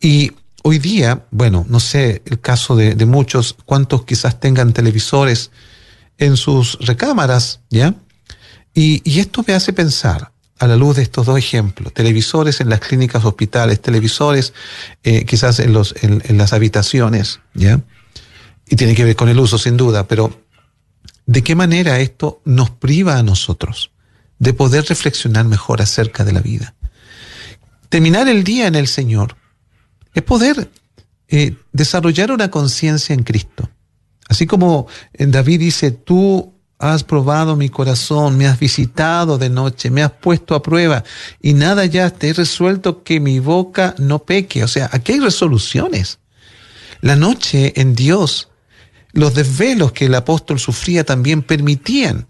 Y 0.00 0.32
hoy 0.62 0.78
día, 0.78 1.26
bueno, 1.30 1.64
no 1.68 1.78
sé 1.78 2.22
el 2.26 2.40
caso 2.40 2.74
de, 2.74 2.94
de 2.94 3.06
muchos, 3.06 3.56
cuántos 3.64 4.04
quizás 4.04 4.40
tengan 4.40 4.72
televisores 4.72 5.50
en 6.18 6.36
sus 6.36 6.78
recámaras, 6.80 7.60
¿ya? 7.70 7.94
Y, 8.74 9.18
esto 9.18 9.44
me 9.46 9.54
hace 9.54 9.72
pensar, 9.72 10.32
a 10.58 10.66
la 10.66 10.76
luz 10.76 10.96
de 10.96 11.02
estos 11.02 11.26
dos 11.26 11.38
ejemplos, 11.38 11.92
televisores 11.92 12.60
en 12.60 12.68
las 12.68 12.80
clínicas 12.80 13.24
hospitales, 13.24 13.80
televisores 13.80 14.52
eh, 15.02 15.24
quizás 15.24 15.58
en, 15.58 15.72
los, 15.72 15.94
en, 16.02 16.36
las 16.36 16.52
habitaciones, 16.52 17.40
¿ya? 17.54 17.80
Y 18.66 18.76
tiene 18.76 18.94
que 18.94 19.04
ver 19.04 19.16
con 19.16 19.28
el 19.28 19.40
uso, 19.40 19.58
sin 19.58 19.76
duda, 19.76 20.06
pero 20.06 20.44
¿de 21.26 21.42
qué 21.42 21.54
manera 21.54 21.98
esto 21.98 22.40
nos 22.44 22.70
priva 22.70 23.16
a 23.16 23.22
nosotros 23.22 23.90
de 24.38 24.52
poder 24.52 24.84
reflexionar 24.84 25.46
mejor 25.46 25.80
acerca 25.80 26.24
de 26.24 26.32
la 26.32 26.40
vida? 26.40 26.74
Terminar 27.88 28.28
el 28.28 28.44
día 28.44 28.66
en 28.66 28.76
el 28.76 28.86
Señor 28.86 29.36
es 30.14 30.22
poder 30.22 30.70
eh, 31.28 31.56
desarrollar 31.72 32.32
una 32.32 32.50
conciencia 32.50 33.14
en 33.14 33.22
Cristo. 33.22 33.68
Así 34.28 34.46
como 34.46 34.86
en 35.12 35.32
David 35.32 35.58
dice, 35.58 35.90
tú 35.90 36.59
has 36.80 37.04
probado 37.04 37.56
mi 37.56 37.68
corazón, 37.68 38.38
me 38.38 38.46
has 38.46 38.58
visitado 38.58 39.36
de 39.36 39.50
noche, 39.50 39.90
me 39.90 40.02
has 40.02 40.12
puesto 40.12 40.54
a 40.54 40.62
prueba 40.62 41.04
y 41.40 41.52
nada 41.52 41.84
ya 41.84 42.08
te 42.08 42.30
he 42.30 42.32
resuelto 42.32 43.02
que 43.02 43.20
mi 43.20 43.38
boca 43.38 43.94
no 43.98 44.20
peque. 44.20 44.64
O 44.64 44.68
sea, 44.68 44.88
aquí 44.90 45.12
hay 45.12 45.20
resoluciones. 45.20 46.18
La 47.02 47.16
noche 47.16 47.74
en 47.80 47.94
Dios, 47.94 48.48
los 49.12 49.34
desvelos 49.34 49.92
que 49.92 50.06
el 50.06 50.14
apóstol 50.14 50.58
sufría 50.58 51.04
también 51.04 51.42
permitían 51.42 52.26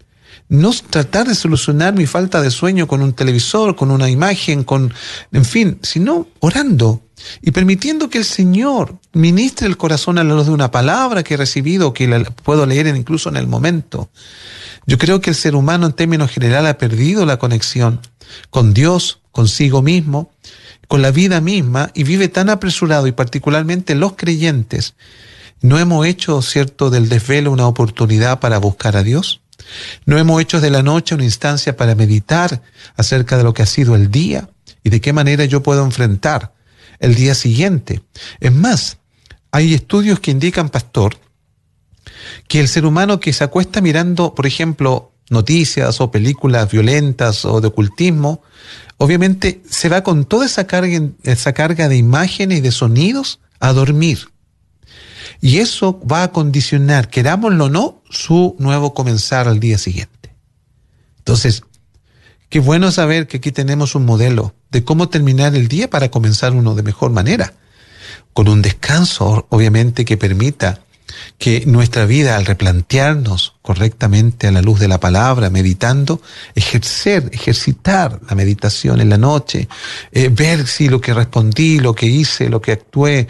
no 0.51 0.73
tratar 0.89 1.29
de 1.29 1.33
solucionar 1.33 1.93
mi 1.93 2.05
falta 2.05 2.41
de 2.41 2.51
sueño 2.51 2.85
con 2.85 3.01
un 3.01 3.13
televisor, 3.13 3.77
con 3.77 3.89
una 3.89 4.09
imagen, 4.09 4.65
con, 4.65 4.93
en 5.31 5.45
fin, 5.45 5.79
sino 5.81 6.27
orando 6.41 7.01
y 7.41 7.51
permitiendo 7.51 8.09
que 8.09 8.17
el 8.17 8.25
Señor 8.25 8.99
ministre 9.13 9.65
el 9.65 9.77
corazón 9.77 10.17
a 10.17 10.25
la 10.25 10.33
luz 10.33 10.47
de 10.47 10.51
una 10.51 10.69
palabra 10.69 11.23
que 11.23 11.35
he 11.35 11.37
recibido, 11.37 11.93
que 11.93 12.05
la 12.05 12.25
puedo 12.25 12.65
leer 12.65 12.87
incluso 12.87 13.29
en 13.29 13.37
el 13.37 13.47
momento. 13.47 14.09
Yo 14.85 14.97
creo 14.97 15.21
que 15.21 15.29
el 15.29 15.37
ser 15.37 15.55
humano 15.55 15.85
en 15.85 15.93
términos 15.93 16.29
general 16.29 16.67
ha 16.67 16.77
perdido 16.77 17.25
la 17.25 17.39
conexión 17.39 18.01
con 18.49 18.73
Dios, 18.73 19.21
consigo 19.31 19.81
mismo, 19.81 20.33
con 20.89 21.01
la 21.01 21.11
vida 21.11 21.39
misma 21.39 21.91
y 21.93 22.03
vive 22.03 22.27
tan 22.27 22.49
apresurado 22.49 23.07
y 23.07 23.13
particularmente 23.13 23.95
los 23.95 24.17
creyentes. 24.17 24.95
¿No 25.61 25.79
hemos 25.79 26.05
hecho, 26.05 26.41
cierto, 26.41 26.89
del 26.89 27.07
desvelo 27.07 27.53
una 27.53 27.67
oportunidad 27.67 28.41
para 28.41 28.57
buscar 28.57 28.97
a 28.97 29.03
Dios? 29.03 29.39
¿No 30.05 30.17
hemos 30.17 30.41
hecho 30.41 30.61
de 30.61 30.69
la 30.69 30.83
noche 30.83 31.15
una 31.15 31.23
instancia 31.23 31.77
para 31.77 31.95
meditar 31.95 32.61
acerca 32.95 33.37
de 33.37 33.43
lo 33.43 33.53
que 33.53 33.63
ha 33.63 33.67
sido 33.67 33.95
el 33.95 34.11
día 34.11 34.49
y 34.83 34.89
de 34.89 35.01
qué 35.01 35.13
manera 35.13 35.45
yo 35.45 35.63
puedo 35.63 35.83
enfrentar 35.83 36.53
el 36.99 37.15
día 37.15 37.35
siguiente? 37.35 38.01
Es 38.39 38.53
más, 38.53 38.97
hay 39.51 39.73
estudios 39.73 40.19
que 40.19 40.31
indican, 40.31 40.69
pastor, 40.69 41.17
que 42.47 42.59
el 42.59 42.67
ser 42.67 42.85
humano 42.85 43.19
que 43.19 43.33
se 43.33 43.43
acuesta 43.43 43.81
mirando, 43.81 44.33
por 44.35 44.47
ejemplo, 44.47 45.11
noticias 45.29 46.01
o 46.01 46.11
películas 46.11 46.69
violentas 46.69 47.45
o 47.45 47.61
de 47.61 47.67
ocultismo, 47.67 48.41
obviamente 48.97 49.61
se 49.69 49.89
va 49.89 50.03
con 50.03 50.25
toda 50.25 50.45
esa 50.45 50.67
carga, 50.67 51.01
esa 51.23 51.53
carga 51.53 51.87
de 51.87 51.97
imágenes 51.97 52.59
y 52.59 52.61
de 52.61 52.71
sonidos 52.71 53.39
a 53.59 53.73
dormir. 53.73 54.29
Y 55.39 55.59
eso 55.59 55.99
va 56.05 56.23
a 56.23 56.31
condicionar, 56.31 57.09
querámoslo 57.09 57.65
o 57.65 57.69
no, 57.69 58.01
su 58.09 58.55
nuevo 58.59 58.93
comenzar 58.93 59.47
al 59.47 59.59
día 59.59 59.77
siguiente. 59.77 60.35
Entonces, 61.19 61.63
qué 62.49 62.59
bueno 62.59 62.91
saber 62.91 63.27
que 63.27 63.37
aquí 63.37 63.51
tenemos 63.51 63.95
un 63.95 64.05
modelo 64.05 64.55
de 64.71 64.83
cómo 64.83 65.09
terminar 65.09 65.55
el 65.55 65.67
día 65.67 65.89
para 65.89 66.11
comenzar 66.11 66.53
uno 66.53 66.75
de 66.75 66.83
mejor 66.83 67.11
manera, 67.11 67.53
con 68.33 68.47
un 68.47 68.61
descanso, 68.61 69.45
obviamente, 69.49 70.05
que 70.05 70.17
permita 70.17 70.81
que 71.37 71.65
nuestra 71.65 72.05
vida, 72.05 72.35
al 72.35 72.45
replantearnos 72.45 73.55
correctamente 73.61 74.47
a 74.47 74.51
la 74.51 74.61
luz 74.61 74.79
de 74.79 74.87
la 74.87 74.99
palabra, 74.99 75.49
meditando, 75.49 76.21
ejercer, 76.55 77.29
ejercitar 77.33 78.19
la 78.27 78.35
meditación 78.35 79.01
en 79.01 79.09
la 79.09 79.17
noche, 79.17 79.67
eh, 80.11 80.29
ver 80.29 80.67
si 80.67 80.89
lo 80.89 80.99
que 80.99 81.13
respondí, 81.13 81.79
lo 81.79 81.93
que 81.93 82.07
hice, 82.07 82.49
lo 82.49 82.61
que 82.61 82.73
actué, 82.73 83.27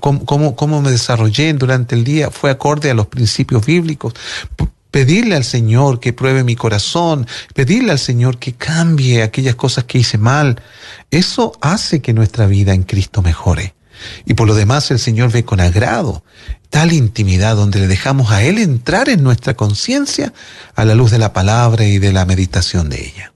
cómo, 0.00 0.56
cómo 0.56 0.82
me 0.82 0.90
desarrollé 0.90 1.52
durante 1.54 1.94
el 1.94 2.04
día 2.04 2.30
fue 2.30 2.50
acorde 2.50 2.90
a 2.90 2.94
los 2.94 3.06
principios 3.06 3.64
bíblicos 3.64 4.14
pedirle 4.90 5.36
al 5.36 5.44
Señor 5.44 6.00
que 6.00 6.12
pruebe 6.12 6.44
mi 6.44 6.56
corazón, 6.56 7.26
pedirle 7.54 7.92
al 7.92 7.98
Señor 7.98 8.38
que 8.38 8.54
cambie 8.54 9.22
aquellas 9.22 9.54
cosas 9.54 9.84
que 9.84 9.98
hice 9.98 10.18
mal, 10.18 10.60
eso 11.10 11.52
hace 11.60 12.00
que 12.00 12.12
nuestra 12.12 12.46
vida 12.46 12.72
en 12.72 12.82
Cristo 12.82 13.22
mejore. 13.22 13.74
Y 14.26 14.34
por 14.34 14.46
lo 14.46 14.54
demás 14.54 14.90
el 14.90 14.98
Señor 14.98 15.32
ve 15.32 15.44
con 15.44 15.60
agrado 15.60 16.22
tal 16.70 16.92
intimidad 16.92 17.56
donde 17.56 17.80
le 17.80 17.86
dejamos 17.86 18.30
a 18.30 18.42
Él 18.42 18.58
entrar 18.58 19.08
en 19.08 19.22
nuestra 19.22 19.54
conciencia 19.54 20.32
a 20.74 20.84
la 20.84 20.94
luz 20.94 21.10
de 21.10 21.18
la 21.18 21.32
palabra 21.32 21.84
y 21.84 21.98
de 21.98 22.12
la 22.12 22.24
meditación 22.24 22.88
de 22.88 23.06
ella. 23.06 23.32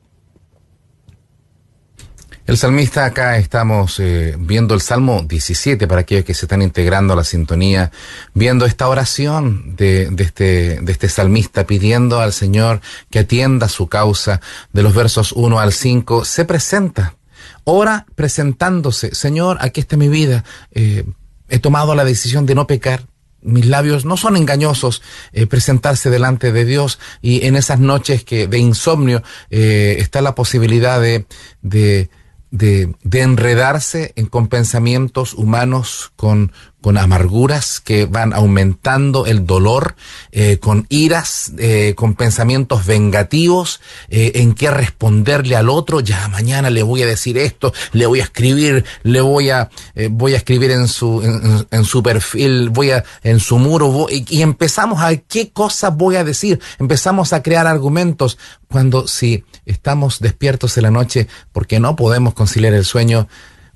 El 2.44 2.58
salmista 2.58 3.04
acá 3.04 3.38
estamos 3.38 4.00
eh, 4.00 4.34
viendo 4.36 4.74
el 4.74 4.80
Salmo 4.80 5.22
17 5.22 5.86
para 5.86 6.00
aquellos 6.00 6.24
que 6.24 6.34
se 6.34 6.46
están 6.46 6.60
integrando 6.60 7.12
a 7.12 7.16
la 7.16 7.22
sintonía, 7.22 7.92
viendo 8.34 8.66
esta 8.66 8.88
oración 8.88 9.76
de, 9.76 10.12
este, 10.18 10.80
este 10.90 11.08
salmista 11.08 11.66
pidiendo 11.66 12.20
al 12.20 12.32
Señor 12.32 12.80
que 13.10 13.20
atienda 13.20 13.68
su 13.68 13.86
causa 13.86 14.40
de 14.72 14.82
los 14.82 14.92
versos 14.92 15.30
1 15.32 15.60
al 15.60 15.72
5, 15.72 16.24
se 16.24 16.44
presenta, 16.44 17.14
ora 17.62 18.06
presentándose, 18.16 19.14
Señor, 19.14 19.58
aquí 19.60 19.80
está 19.80 19.96
mi 19.96 20.08
vida, 20.08 20.42
eh, 20.72 21.04
he 21.48 21.60
tomado 21.60 21.94
la 21.94 22.04
decisión 22.04 22.44
de 22.44 22.56
no 22.56 22.66
pecar, 22.66 23.06
mis 23.42 23.66
labios 23.66 24.04
no 24.04 24.16
son 24.16 24.36
engañosos, 24.36 25.02
eh, 25.32 25.46
presentarse 25.46 26.10
delante 26.10 26.52
de 26.52 26.64
Dios 26.64 26.98
y 27.20 27.46
en 27.46 27.56
esas 27.56 27.80
noches 27.80 28.24
que 28.24 28.46
de 28.46 28.58
insomnio 28.58 29.22
eh, 29.50 29.96
está 29.98 30.20
la 30.20 30.34
posibilidad 30.34 31.00
de, 31.00 31.26
de, 31.60 32.10
de, 32.50 32.94
de 33.02 33.20
enredarse 33.20 34.12
en, 34.16 34.26
con 34.26 34.48
pensamientos 34.48 35.34
humanos, 35.34 36.12
con, 36.16 36.52
con 36.82 36.98
amarguras 36.98 37.80
que 37.80 38.04
van 38.04 38.34
aumentando 38.34 39.24
el 39.24 39.46
dolor, 39.46 39.94
eh, 40.32 40.58
con 40.58 40.86
iras, 40.90 41.52
eh, 41.58 41.94
con 41.96 42.14
pensamientos 42.14 42.84
vengativos, 42.84 43.80
eh, 44.08 44.32
en 44.34 44.52
qué 44.52 44.70
responderle 44.70 45.56
al 45.56 45.70
otro, 45.70 46.00
ya 46.00 46.28
mañana 46.28 46.68
le 46.68 46.82
voy 46.82 47.02
a 47.02 47.06
decir 47.06 47.38
esto, 47.38 47.72
le 47.92 48.04
voy 48.06 48.20
a 48.20 48.24
escribir, 48.24 48.84
le 49.04 49.20
voy 49.20 49.50
a, 49.50 49.70
voy 50.10 50.34
a 50.34 50.38
escribir 50.38 50.72
en 50.72 50.88
su, 50.88 51.22
en, 51.22 51.66
en, 51.70 51.84
su 51.84 52.02
perfil, 52.02 52.68
voy 52.68 52.90
a, 52.90 53.04
en 53.22 53.40
su 53.40 53.58
muro, 53.58 53.88
voy, 53.88 54.26
y 54.28 54.42
empezamos 54.42 55.00
a 55.00 55.16
qué 55.16 55.50
cosas 55.50 55.96
voy 55.96 56.16
a 56.16 56.24
decir, 56.24 56.60
empezamos 56.78 57.32
a 57.32 57.42
crear 57.42 57.66
argumentos, 57.66 58.38
cuando 58.72 59.06
si 59.06 59.44
estamos 59.66 60.18
despiertos 60.18 60.76
en 60.78 60.84
la 60.84 60.90
noche 60.90 61.28
porque 61.52 61.78
no 61.78 61.94
podemos 61.94 62.34
conciliar 62.34 62.72
el 62.72 62.84
sueño, 62.84 63.28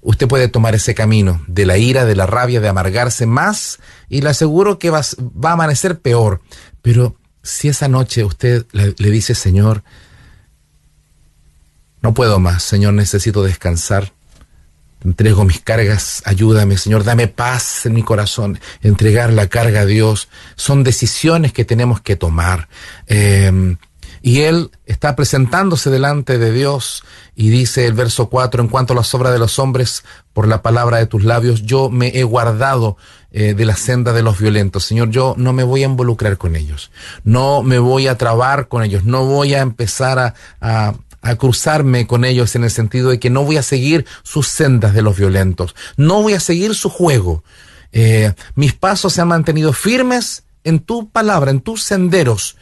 usted 0.07 0.29
puede 0.29 0.47
tomar 0.47 0.77
ese 0.77 0.95
camino 0.95 1.43
de 1.49 1.67
la 1.67 1.79
ira, 1.79 2.05
de 2.05 2.15
la 2.15 2.27
rabia, 2.27 2.61
de 2.61 2.69
amargarse 2.69 3.27
más 3.27 3.81
y 4.09 4.21
le 4.21 4.31
aseguro 4.31 4.79
que 4.79 4.89
va, 4.89 5.01
a 5.01 5.53
amanecer 5.53 5.99
peor. 5.99 6.43
Pero 6.81 7.17
si 7.43 7.67
esa 7.67 7.89
noche 7.89 8.25
usted 8.25 8.67
le, 8.71 8.95
le, 8.97 9.11
dice, 9.11 9.35
Señor, 9.35 9.83
no 12.03 12.15
puedo 12.15 12.39
más, 12.39 12.63
Señor, 12.63 12.95
necesito 12.95 13.43
descansar, 13.43 14.13
entrego 15.03 15.45
mis 15.45 15.61
cargas, 15.61 16.23
ayúdame, 16.25 16.79
Señor, 16.79 17.03
dame 17.03 17.27
paz 17.27 17.85
en 17.85 17.95
mi 17.95 18.05
corazón, 18.05 18.61
entregar 18.83 19.33
la 19.33 19.49
carga 19.49 19.81
a 19.81 19.87
Dios, 19.87 20.29
son 20.55 20.85
decisiones 20.85 21.53
que 21.53 21.65
tenemos 21.65 22.01
que 22.01 22.15
tomar. 22.15 22.69
Eh, 23.09 23.77
y 24.27 24.41
él 24.41 24.73
está 24.87 25.15
presentándose 25.15 25.89
delante 25.89 26.37
de 26.37 26.51
Dios 26.51 27.05
y 27.37 27.49
dice 27.51 27.87
el 27.87 27.93
verso 27.93 28.29
4, 28.29 28.61
en 28.61 28.67
cuanto 28.67 28.93
a 28.93 28.97
las 28.97 29.15
obras 29.15 29.33
de 29.33 29.39
los 29.39 29.61
hombres, 29.61 30.03
por 30.33 30.49
la 30.49 30.63
palabra 30.63 30.99
de 30.99 31.07
tus 31.07 31.23
labios, 31.23 31.63
yo 31.63 31.91
me 31.91 32.09
he 32.09 32.25
guardado 32.25 32.97
eh, 33.31 33.55
de 33.55 33.65
la 33.65 33.77
senda 33.77 34.13
de 34.13 34.25
los 34.25 34.41
violentos. 34.41 34.83
Señor, 34.83 35.11
yo 35.11 35.37
no 35.39 35.53
me 35.53 35.63
voy 35.63 35.85
a 35.85 35.87
involucrar 35.87 36.39
con 36.39 36.57
ellos, 36.57 36.91
no 37.23 37.63
me 37.63 37.79
voy 37.79 38.09
a 38.09 38.19
trabar 38.19 38.67
con 38.67 38.83
ellos, 38.83 39.05
no 39.05 39.25
voy 39.27 39.55
a 39.55 39.61
empezar 39.61 40.19
a, 40.19 40.35
a 40.61 40.95
a 41.23 41.37
cruzarme 41.37 42.09
con 42.09 42.25
ellos 42.25 42.55
en 42.57 42.65
el 42.65 42.71
sentido 42.71 43.11
de 43.11 43.21
que 43.21 43.31
no 43.31 43.45
voy 43.45 43.59
a 43.59 43.63
seguir 43.63 44.07
sus 44.25 44.49
sendas 44.49 44.93
de 44.93 45.03
los 45.03 45.17
violentos, 45.17 45.77
no 45.97 46.23
voy 46.23 46.33
a 46.33 46.41
seguir 46.41 46.75
su 46.75 46.89
juego. 46.89 47.45
Eh, 47.93 48.33
mis 48.57 48.75
pasos 48.75 49.13
se 49.13 49.21
han 49.21 49.29
mantenido 49.29 49.73
firmes 49.73 50.43
en 50.65 50.81
tu 50.81 51.11
palabra, 51.11 51.53
en 51.53 51.61
tus 51.61 51.85
senderos 51.85 52.57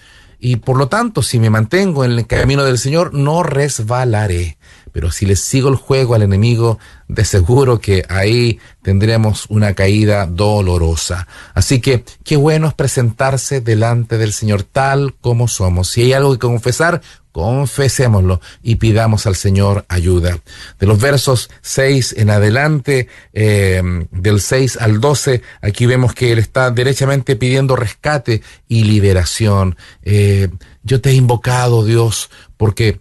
y 0.45 0.57
por 0.57 0.77
lo 0.77 0.89
tanto, 0.89 1.23
si 1.23 1.39
me 1.39 1.49
mantengo 1.49 2.05
en 2.05 2.13
el 2.13 2.27
camino 2.27 2.65
del 2.65 2.77
Señor, 2.77 3.15
no 3.15 3.43
resbalaré. 3.43 4.59
Pero 4.93 5.11
si 5.11 5.25
le 5.25 5.37
sigo 5.37 5.71
el 5.71 5.77
juego 5.77 6.15
al 6.15 6.21
enemigo, 6.21 6.79
de 7.09 7.25
seguro 7.25 7.81
que 7.81 8.05
ahí 8.09 8.59
tendremos 8.83 9.47
una 9.49 9.75
caída 9.75 10.27
dolorosa. 10.27 11.27
Así 11.55 11.81
que 11.81 12.05
qué 12.25 12.37
bueno 12.37 12.69
es 12.69 12.75
presentarse 12.75 13.61
delante 13.61 14.19
del 14.19 14.33
Señor 14.33 14.63
tal 14.63 15.15
como 15.21 15.49
somos. 15.49 15.89
Si 15.89 16.03
hay 16.03 16.13
algo 16.13 16.33
que 16.33 16.39
confesar, 16.39 17.01
confesémoslo 17.35 18.41
y 18.63 18.77
pidamos 18.77 19.27
al 19.27 19.35
Señor 19.35 19.85
ayuda. 19.89 20.39
De 20.79 20.87
los 20.87 21.01
versos 21.01 21.51
6 21.63 22.15
en 22.19 22.31
adelante, 22.31 23.09
eh, 23.33 23.83
del 24.13 24.41
6 24.41 24.77
al 24.81 25.01
12, 25.01 25.43
aquí 25.61 25.85
vemos 25.87 26.15
que 26.15 26.31
Él 26.31 26.39
está 26.39 26.71
derechamente 26.71 27.35
pidiendo 27.35 27.75
rescate 27.75 28.43
y 28.69 28.85
liberación. 28.85 29.77
Eh, 30.05 30.49
yo 30.85 31.01
te 31.01 31.11
he 31.11 31.15
invocado, 31.15 31.85
Dios, 31.85 32.31
porque 32.57 33.01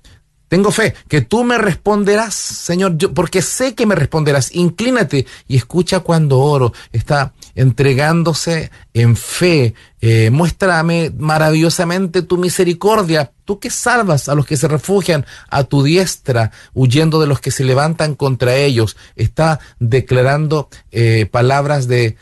tengo 0.54 0.70
fe 0.70 0.94
que 1.08 1.22
tú 1.22 1.44
me 1.44 1.58
responderás, 1.58 2.36
Señor, 2.36 2.96
yo, 2.96 3.12
porque 3.12 3.42
sé 3.42 3.74
que 3.74 3.88
me 3.88 3.96
responderás. 3.96 4.54
Inclínate 4.54 5.26
y 5.48 5.58
escucha 5.58 6.02
cuando 6.02 6.38
oro. 6.38 6.74
Está 6.92 7.34
entregándose 7.56 8.70
en 8.94 9.16
fe. 9.16 9.74
Eh, 10.06 10.32
muéstrame 10.32 11.13
maravillosamente 11.18 12.24
tu 12.24 12.38
misericordia. 12.38 13.32
Tú 13.46 13.60
que 13.62 13.70
salvas 13.70 14.28
a 14.28 14.36
los 14.36 14.46
que 14.46 14.58
se 14.58 14.68
refugian 14.68 15.26
a 15.50 15.63
tu 15.63 15.82
diestra, 15.82 16.52
huyendo 16.74 17.22
de 17.22 17.28
los 17.28 17.39
que 17.39 17.52
se 17.52 17.63
levantan 17.63 18.16
contra 18.16 18.54
ellos. 18.58 18.98
Está 19.16 19.62
declarando 19.80 20.68
eh, 20.92 21.26
palabras 21.32 21.88
de, 21.88 22.18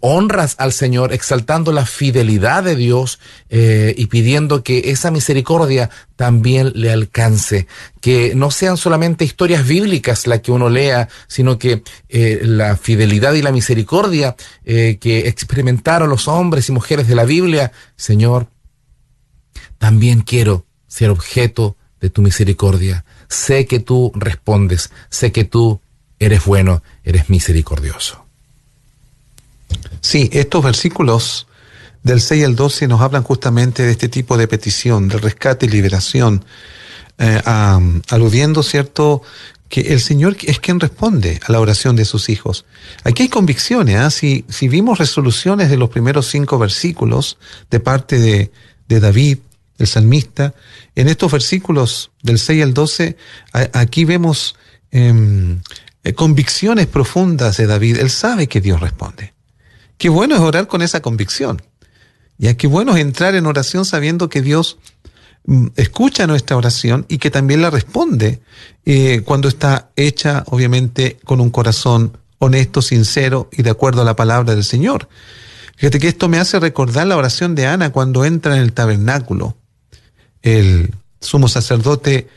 honras 0.00 0.54
al 0.56 0.72
Señor, 0.72 1.12
exaltando 1.12 1.72
la 1.72 1.84
fidelidad 1.84 2.64
de 2.64 2.74
Dios 2.74 3.18
eh, 3.50 3.94
y 3.98 4.06
pidiendo 4.06 4.62
que 4.62 4.90
esa 4.90 5.10
misericordia 5.10 5.90
también 6.16 6.72
le 6.74 6.90
alcance. 6.90 7.66
Que 8.06 8.36
no 8.36 8.52
sean 8.52 8.76
solamente 8.76 9.24
historias 9.24 9.66
bíblicas 9.66 10.28
las 10.28 10.40
que 10.40 10.52
uno 10.52 10.68
lea, 10.68 11.08
sino 11.26 11.58
que 11.58 11.82
eh, 12.08 12.38
la 12.44 12.76
fidelidad 12.76 13.32
y 13.32 13.42
la 13.42 13.50
misericordia 13.50 14.36
eh, 14.64 14.98
que 15.00 15.26
experimentaron 15.26 16.08
los 16.08 16.28
hombres 16.28 16.68
y 16.68 16.72
mujeres 16.72 17.08
de 17.08 17.16
la 17.16 17.24
Biblia, 17.24 17.72
Señor, 17.96 18.46
también 19.78 20.20
quiero 20.20 20.66
ser 20.86 21.10
objeto 21.10 21.76
de 22.00 22.08
tu 22.08 22.22
misericordia. 22.22 23.04
Sé 23.28 23.66
que 23.66 23.80
tú 23.80 24.12
respondes, 24.14 24.92
sé 25.10 25.32
que 25.32 25.42
tú 25.42 25.80
eres 26.20 26.44
bueno, 26.44 26.84
eres 27.02 27.28
misericordioso. 27.28 28.24
Sí, 30.00 30.30
estos 30.32 30.62
versículos 30.62 31.48
del 32.04 32.20
6 32.20 32.44
al 32.44 32.54
12 32.54 32.86
nos 32.86 33.00
hablan 33.00 33.24
justamente 33.24 33.82
de 33.82 33.90
este 33.90 34.08
tipo 34.08 34.36
de 34.36 34.46
petición, 34.46 35.08
de 35.08 35.18
rescate 35.18 35.66
y 35.66 35.70
liberación, 35.70 36.44
eh, 37.18 37.40
aludiendo, 38.08 38.62
¿cierto?, 38.62 39.22
que 39.68 39.80
el 39.92 40.00
Señor 40.00 40.36
es 40.42 40.60
quien 40.60 40.78
responde 40.78 41.40
a 41.44 41.50
la 41.50 41.58
oración 41.58 41.96
de 41.96 42.04
sus 42.04 42.28
hijos. 42.28 42.64
Aquí 43.02 43.24
hay 43.24 43.28
convicciones, 43.28 43.96
¿ah? 43.96 44.10
si, 44.10 44.44
si, 44.48 44.68
vimos 44.68 44.98
resoluciones 44.98 45.70
de 45.70 45.76
los 45.76 45.90
primeros 45.90 46.28
cinco 46.28 46.56
versículos 46.56 47.36
de 47.68 47.80
parte 47.80 48.20
de, 48.20 48.52
de 48.88 49.00
David, 49.00 49.38
el 49.78 49.86
salmista, 49.86 50.54
en 50.94 51.08
estos 51.08 51.30
versículos 51.32 52.10
del 52.22 52.38
6 52.38 52.62
al 52.62 52.74
12, 52.74 53.16
aquí 53.72 54.04
vemos 54.04 54.56
em, 54.90 55.60
eh, 56.04 56.14
convicciones 56.14 56.86
profundas 56.86 57.56
de 57.56 57.66
David. 57.66 57.98
Él 57.98 58.10
sabe 58.10 58.46
que 58.46 58.60
Dios 58.60 58.80
responde. 58.80 59.34
Qué 59.98 60.08
bueno 60.08 60.34
es 60.34 60.40
orar 60.40 60.66
con 60.66 60.82
esa 60.82 61.00
convicción. 61.00 61.62
Ya 62.38 62.56
qué 62.56 62.66
bueno 62.66 62.94
es 62.94 63.02
entrar 63.02 63.34
en 63.34 63.46
oración 63.46 63.84
sabiendo 63.84 64.28
que 64.28 64.42
Dios 64.42 64.78
escucha 65.76 66.26
nuestra 66.26 66.56
oración 66.56 67.06
y 67.08 67.18
que 67.18 67.30
también 67.30 67.62
la 67.62 67.70
responde 67.70 68.40
eh, 68.84 69.22
cuando 69.24 69.48
está 69.48 69.90
hecha, 69.96 70.44
obviamente, 70.46 71.18
con 71.24 71.40
un 71.40 71.50
corazón 71.50 72.18
honesto, 72.38 72.82
sincero 72.82 73.48
y 73.52 73.62
de 73.62 73.70
acuerdo 73.70 74.02
a 74.02 74.04
la 74.04 74.16
palabra 74.16 74.54
del 74.54 74.64
Señor. 74.64 75.08
Fíjate 75.76 75.98
que 75.98 76.08
esto 76.08 76.28
me 76.28 76.38
hace 76.38 76.58
recordar 76.58 77.06
la 77.06 77.16
oración 77.16 77.54
de 77.54 77.66
Ana 77.66 77.90
cuando 77.90 78.24
entra 78.24 78.56
en 78.56 78.62
el 78.62 78.72
tabernáculo. 78.72 79.56
El 80.42 80.94
sumo 81.20 81.48
sacerdote 81.48 82.28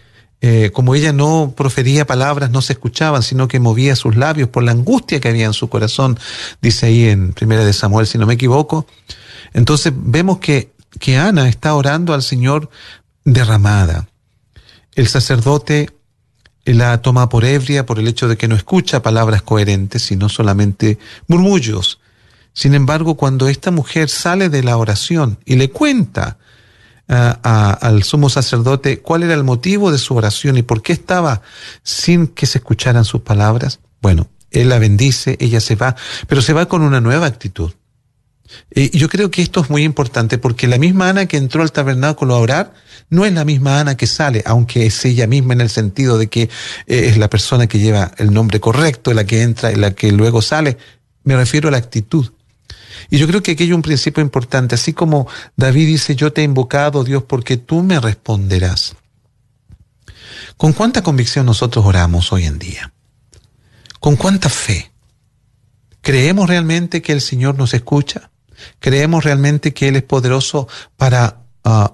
eh, 0.42 0.72
como 0.74 0.96
ella 0.96 1.12
no 1.12 1.54
profería 1.56 2.08
palabras, 2.08 2.50
no 2.50 2.62
se 2.62 2.74
escuchaban, 2.74 3.24
sino 3.24 3.50
que 3.50 3.60
movía 3.60 3.96
sus 3.98 4.16
labios 4.16 4.48
por 4.48 4.64
la 4.64 4.72
angustia 4.72 5.20
que 5.20 5.28
había 5.28 5.46
en 5.46 5.54
su 5.54 5.68
corazón, 5.68 6.18
dice 6.62 6.86
ahí 6.86 7.10
en 7.10 7.34
Primera 7.34 7.66
de 7.66 7.74
Samuel, 7.74 8.08
si 8.08 8.18
no 8.18 8.26
me 8.26 8.36
equivoco. 8.36 8.88
Entonces 9.54 9.92
vemos 9.96 10.40
que, 10.40 10.72
que 10.98 11.18
Ana 11.18 11.50
está 11.50 11.76
orando 11.76 12.14
al 12.14 12.24
Señor 12.24 12.70
derramada. 13.34 14.08
El 14.96 15.08
sacerdote 15.08 15.90
la 16.66 17.02
toma 17.02 17.30
por 17.30 17.46
ebria 17.46 17.86
por 17.86 18.00
el 18.00 18.08
hecho 18.08 18.28
de 18.28 18.38
que 18.38 18.48
no 18.48 18.56
escucha 18.56 19.02
palabras 19.02 19.42
coherentes, 19.42 20.04
sino 20.04 20.30
solamente 20.30 21.00
murmullos. 21.28 22.00
Sin 22.54 22.74
embargo, 22.74 23.16
cuando 23.16 23.48
esta 23.48 23.72
mujer 23.72 24.10
sale 24.10 24.50
de 24.50 24.64
la 24.64 24.78
oración 24.78 25.40
y 25.46 25.56
le 25.56 25.70
cuenta 25.70 26.38
al 27.08 28.04
sumo 28.04 28.30
sacerdote 28.30 29.00
cuál 29.00 29.24
era 29.24 29.34
el 29.34 29.44
motivo 29.44 29.92
de 29.92 29.98
su 29.98 30.16
oración 30.16 30.58
y 30.58 30.62
por 30.62 30.84
qué 30.84 30.94
estaba 30.94 31.42
sin 31.82 32.28
que 32.28 32.46
se 32.46 32.60
escucharan 32.60 33.04
sus 33.04 33.22
palabras, 33.22 33.80
bueno, 34.02 34.28
él 34.52 34.70
la 34.70 34.78
bendice, 34.78 35.38
ella 35.40 35.60
se 35.60 35.76
va, 35.76 35.96
pero 36.28 36.42
se 36.42 36.54
va 36.54 36.68
con 36.68 36.82
una 36.82 37.02
nueva 37.02 37.26
actitud. 37.26 37.72
Y 38.74 38.98
yo 38.98 39.10
creo 39.10 39.32
que 39.32 39.42
esto 39.42 39.62
es 39.62 39.70
muy 39.70 39.84
importante 39.84 40.38
porque 40.38 40.68
la 40.68 40.78
misma 40.78 41.10
Ana 41.10 41.26
que 41.26 41.38
entró 41.38 41.62
al 41.62 41.72
tabernáculo 41.72 42.36
a 42.36 42.40
orar 42.40 42.74
no 43.10 43.26
es 43.26 43.34
la 43.34 43.46
misma 43.46 43.80
Ana 43.80 43.98
que 43.98 44.08
sale, 44.08 44.44
aunque 44.46 44.86
es 44.86 45.04
ella 45.06 45.28
misma 45.28 45.54
en 45.54 45.62
el 45.62 45.70
sentido 45.70 46.18
de 46.18 46.28
que 46.28 46.44
eh, 46.44 46.50
es 46.88 47.18
la 47.18 47.30
persona 47.30 47.68
que 47.68 47.80
lleva 47.80 48.12
el 48.18 48.34
nombre 48.34 48.60
correcto, 48.60 49.14
la 49.14 49.26
que 49.26 49.42
entra 49.42 49.72
y 49.72 49.76
la 49.76 49.92
que 49.92 50.12
luego 50.12 50.42
sale. 50.42 50.78
Me 51.24 51.36
refiero 51.36 51.68
a 51.68 51.72
la 51.72 51.78
actitud. 51.78 52.32
Y 53.10 53.18
yo 53.18 53.28
creo 53.28 53.42
que 53.42 53.52
aquí 53.52 53.64
hay 53.64 53.74
un 53.74 53.82
principio 53.82 54.22
importante, 54.22 54.76
así 54.76 54.94
como 54.94 55.28
David 55.56 55.88
dice, 55.88 56.16
yo 56.16 56.34
te 56.34 56.42
he 56.42 56.44
invocado, 56.44 57.04
Dios, 57.04 57.24
porque 57.24 57.58
tú 57.58 57.82
me 57.82 58.00
responderás. 58.00 58.96
¿Con 60.58 60.74
cuánta 60.74 61.02
convicción 61.02 61.46
nosotros 61.46 61.86
oramos 61.86 62.32
hoy 62.34 62.46
en 62.46 62.60
día? 62.60 62.94
¿Con 64.00 64.16
cuánta 64.16 64.50
fe? 64.50 64.92
¿Creemos 66.02 66.48
realmente 66.48 67.02
que 67.02 67.14
el 67.14 67.22
Señor 67.22 67.58
nos 67.58 67.74
escucha? 67.74 68.32
¿Creemos 68.80 69.24
realmente 69.24 69.74
que 69.74 69.88
Él 69.88 69.96
es 69.96 70.04
poderoso 70.04 70.68
para 70.98 71.40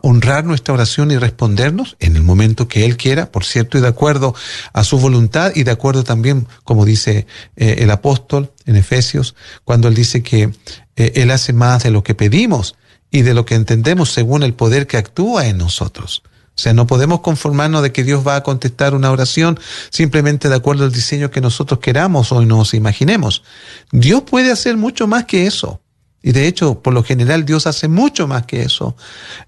honrar 0.02 0.46
nuestra 0.46 0.74
oración 0.74 1.12
y 1.12 1.18
respondernos 1.18 1.98
en 2.00 2.16
el 2.16 2.24
momento 2.24 2.68
que 2.68 2.86
Él 2.86 2.98
quiera, 2.98 3.32
por 3.32 3.44
cierto, 3.44 3.78
y 3.78 3.82
de 3.82 3.88
acuerdo 3.88 4.36
a 4.74 4.84
su 4.84 5.00
voluntad 5.00 5.52
y 5.56 5.64
de 5.64 5.72
acuerdo 5.72 6.04
también, 6.04 6.48
como 6.64 6.86
dice 6.86 7.28
eh, 7.56 7.78
el 7.80 7.92
apóstol 7.92 8.54
en 8.66 8.76
Efesios, 8.76 9.36
cuando 9.64 9.88
Él 9.88 9.96
dice 9.96 10.24
que 10.24 10.52
eh, 10.96 11.12
Él 11.16 11.32
hace 11.32 11.52
más 11.52 11.84
de 11.84 11.92
lo 11.92 12.04
que 12.04 12.16
pedimos 12.16 12.76
y 13.12 13.24
de 13.24 13.34
lo 13.34 13.46
que 13.46 13.56
entendemos 13.56 14.12
según 14.12 14.44
el 14.44 14.54
poder 14.54 14.88
que 14.88 14.98
actúa 14.98 15.48
en 15.48 15.58
nosotros. 15.58 16.24
O 16.58 16.58
sea, 16.58 16.74
no 16.74 16.88
podemos 16.88 17.20
conformarnos 17.20 17.82
de 17.82 17.92
que 17.92 18.06
Dios 18.06 18.26
va 18.26 18.38
a 18.38 18.44
contestar 18.44 18.94
una 18.94 19.12
oración 19.12 19.60
simplemente 19.90 20.48
de 20.48 20.56
acuerdo 20.56 20.86
al 20.86 20.92
diseño 20.92 21.30
que 21.30 21.42
nosotros 21.42 21.82
queramos 21.82 22.32
o 22.32 22.42
nos 22.46 22.74
imaginemos. 22.74 23.44
Dios 23.92 24.22
puede 24.22 24.52
hacer 24.52 24.78
mucho 24.78 25.06
más 25.06 25.26
que 25.26 25.48
eso. 25.48 25.82
Y 26.26 26.32
de 26.32 26.48
hecho, 26.48 26.82
por 26.82 26.92
lo 26.92 27.04
general, 27.04 27.46
Dios 27.46 27.68
hace 27.68 27.88
mucho 27.88 28.28
más 28.28 28.48
que 28.48 28.64
eso. 28.64 28.98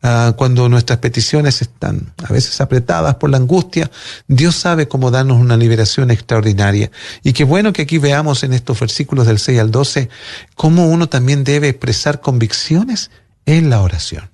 Ah, 0.04 0.36
cuando 0.38 0.70
nuestras 0.70 1.00
peticiones 1.00 1.63
están 1.63 2.13
a 2.24 2.32
veces 2.32 2.62
apretadas 2.62 3.16
por 3.16 3.32
la 3.32 3.38
angustia, 3.38 3.90
Dios 4.28 4.56
sabe 4.56 4.88
cómo 4.88 5.10
darnos 5.10 5.40
una 5.40 5.58
liberación 5.58 6.12
extraordinaria. 6.12 6.92
Y 7.24 7.34
qué 7.34 7.46
bueno 7.46 7.74
que 7.74 7.82
aquí 7.82 7.98
veamos 7.98 8.44
en 8.44 8.54
estos 8.54 8.80
versículos 8.80 9.26
del 9.26 9.40
6 9.40 9.60
al 9.60 9.72
12 9.72 10.10
cómo 10.54 10.88
uno 10.88 11.10
también 11.10 11.44
debe 11.44 11.70
expresar 11.70 12.22
convicciones 12.22 13.10
en 13.48 13.72
la 13.72 13.82
oración. 13.82 14.30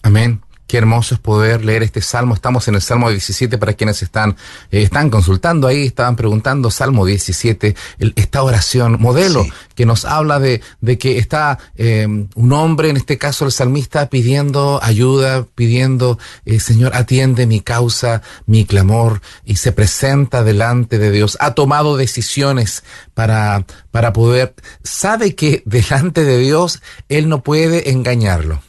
Amén. 0.00 0.45
Qué 0.66 0.78
hermoso 0.78 1.14
es 1.14 1.20
poder 1.20 1.64
leer 1.64 1.84
este 1.84 2.00
salmo. 2.00 2.34
Estamos 2.34 2.66
en 2.66 2.74
el 2.74 2.82
Salmo 2.82 3.08
17 3.08 3.56
para 3.56 3.74
quienes 3.74 4.02
están, 4.02 4.36
eh, 4.72 4.82
están 4.82 5.10
consultando 5.10 5.68
ahí, 5.68 5.86
estaban 5.86 6.16
preguntando, 6.16 6.72
Salmo 6.72 7.06
17, 7.06 7.76
esta 8.16 8.42
oración, 8.42 8.96
modelo, 8.98 9.46
que 9.76 9.86
nos 9.86 10.04
habla 10.04 10.40
de, 10.40 10.62
de 10.80 10.98
que 10.98 11.18
está 11.18 11.58
eh, 11.76 12.06
un 12.06 12.52
hombre, 12.52 12.90
en 12.90 12.96
este 12.96 13.16
caso 13.16 13.44
el 13.44 13.52
salmista, 13.52 14.08
pidiendo 14.08 14.80
ayuda, 14.82 15.46
pidiendo, 15.54 16.18
eh, 16.44 16.58
Señor, 16.58 16.96
atiende 16.96 17.46
mi 17.46 17.60
causa, 17.60 18.22
mi 18.46 18.64
clamor, 18.64 19.20
y 19.44 19.56
se 19.56 19.70
presenta 19.70 20.42
delante 20.42 20.98
de 20.98 21.12
Dios. 21.12 21.36
Ha 21.38 21.54
tomado 21.54 21.96
decisiones 21.96 22.82
para, 23.14 23.64
para 23.92 24.12
poder, 24.12 24.54
sabe 24.82 25.36
que 25.36 25.62
delante 25.64 26.24
de 26.24 26.38
Dios 26.38 26.82
Él 27.08 27.28
no 27.28 27.44
puede 27.44 27.90
engañarlo. 27.90 28.60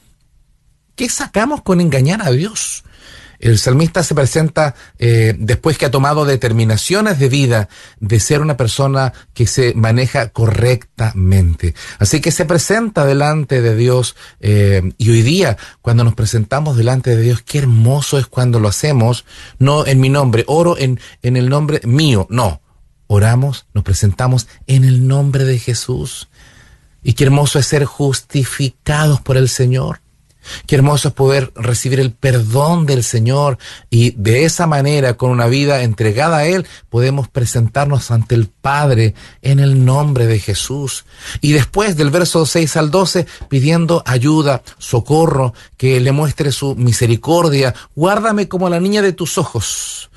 ¿Qué 0.97 1.09
sacamos 1.09 1.61
con 1.61 1.79
engañar 1.79 2.23
a 2.23 2.31
Dios? 2.31 2.83
El 3.37 3.59
salmista 3.59 4.01
se 4.01 4.15
presenta 4.15 4.73
eh, 4.97 5.35
después 5.37 5.77
que 5.77 5.85
ha 5.85 5.91
tomado 5.91 6.25
determinaciones 6.25 7.19
de 7.19 7.29
vida 7.29 7.69
de 7.99 8.19
ser 8.19 8.41
una 8.41 8.57
persona 8.57 9.13
que 9.35 9.45
se 9.45 9.75
maneja 9.75 10.29
correctamente. 10.29 11.75
Así 11.99 12.19
que 12.19 12.31
se 12.31 12.45
presenta 12.45 13.05
delante 13.05 13.61
de 13.61 13.75
Dios 13.75 14.15
eh, 14.39 14.91
y 14.97 15.11
hoy 15.11 15.21
día 15.21 15.55
cuando 15.83 16.03
nos 16.03 16.15
presentamos 16.15 16.75
delante 16.77 17.15
de 17.15 17.21
Dios, 17.21 17.43
qué 17.43 17.59
hermoso 17.59 18.17
es 18.17 18.25
cuando 18.25 18.59
lo 18.59 18.67
hacemos, 18.67 19.23
no 19.59 19.85
en 19.85 19.99
mi 19.99 20.09
nombre, 20.09 20.45
oro 20.47 20.79
en, 20.79 20.99
en 21.21 21.37
el 21.37 21.47
nombre 21.47 21.79
mío, 21.83 22.25
no. 22.31 22.63
Oramos, 23.05 23.67
nos 23.71 23.83
presentamos 23.83 24.47
en 24.65 24.83
el 24.83 25.07
nombre 25.07 25.45
de 25.45 25.59
Jesús. 25.59 26.27
Y 27.03 27.13
qué 27.13 27.25
hermoso 27.25 27.59
es 27.59 27.67
ser 27.67 27.85
justificados 27.85 29.21
por 29.21 29.37
el 29.37 29.47
Señor. 29.47 30.01
Qué 30.65 30.75
hermoso 30.75 31.09
es 31.09 31.13
poder 31.13 31.51
recibir 31.55 31.99
el 31.99 32.11
perdón 32.11 32.85
del 32.85 33.03
Señor 33.03 33.57
y 33.89 34.11
de 34.11 34.45
esa 34.45 34.67
manera, 34.67 35.15
con 35.15 35.31
una 35.31 35.47
vida 35.47 35.83
entregada 35.83 36.37
a 36.37 36.45
Él, 36.45 36.65
podemos 36.89 37.27
presentarnos 37.27 38.11
ante 38.11 38.35
el 38.35 38.47
Padre 38.47 39.13
en 39.41 39.59
el 39.59 39.85
nombre 39.85 40.27
de 40.27 40.39
Jesús. 40.39 41.05
Y 41.41 41.53
después 41.53 41.95
del 41.95 42.11
verso 42.11 42.45
6 42.45 42.77
al 42.77 42.91
12, 42.91 43.27
pidiendo 43.49 44.03
ayuda, 44.05 44.63
socorro, 44.77 45.53
que 45.77 45.99
le 45.99 46.11
muestre 46.11 46.51
su 46.51 46.75
misericordia, 46.75 47.73
guárdame 47.95 48.47
como 48.47 48.69
la 48.69 48.79
niña 48.79 49.01
de 49.01 49.13
tus 49.13 49.37
ojos. 49.37 50.09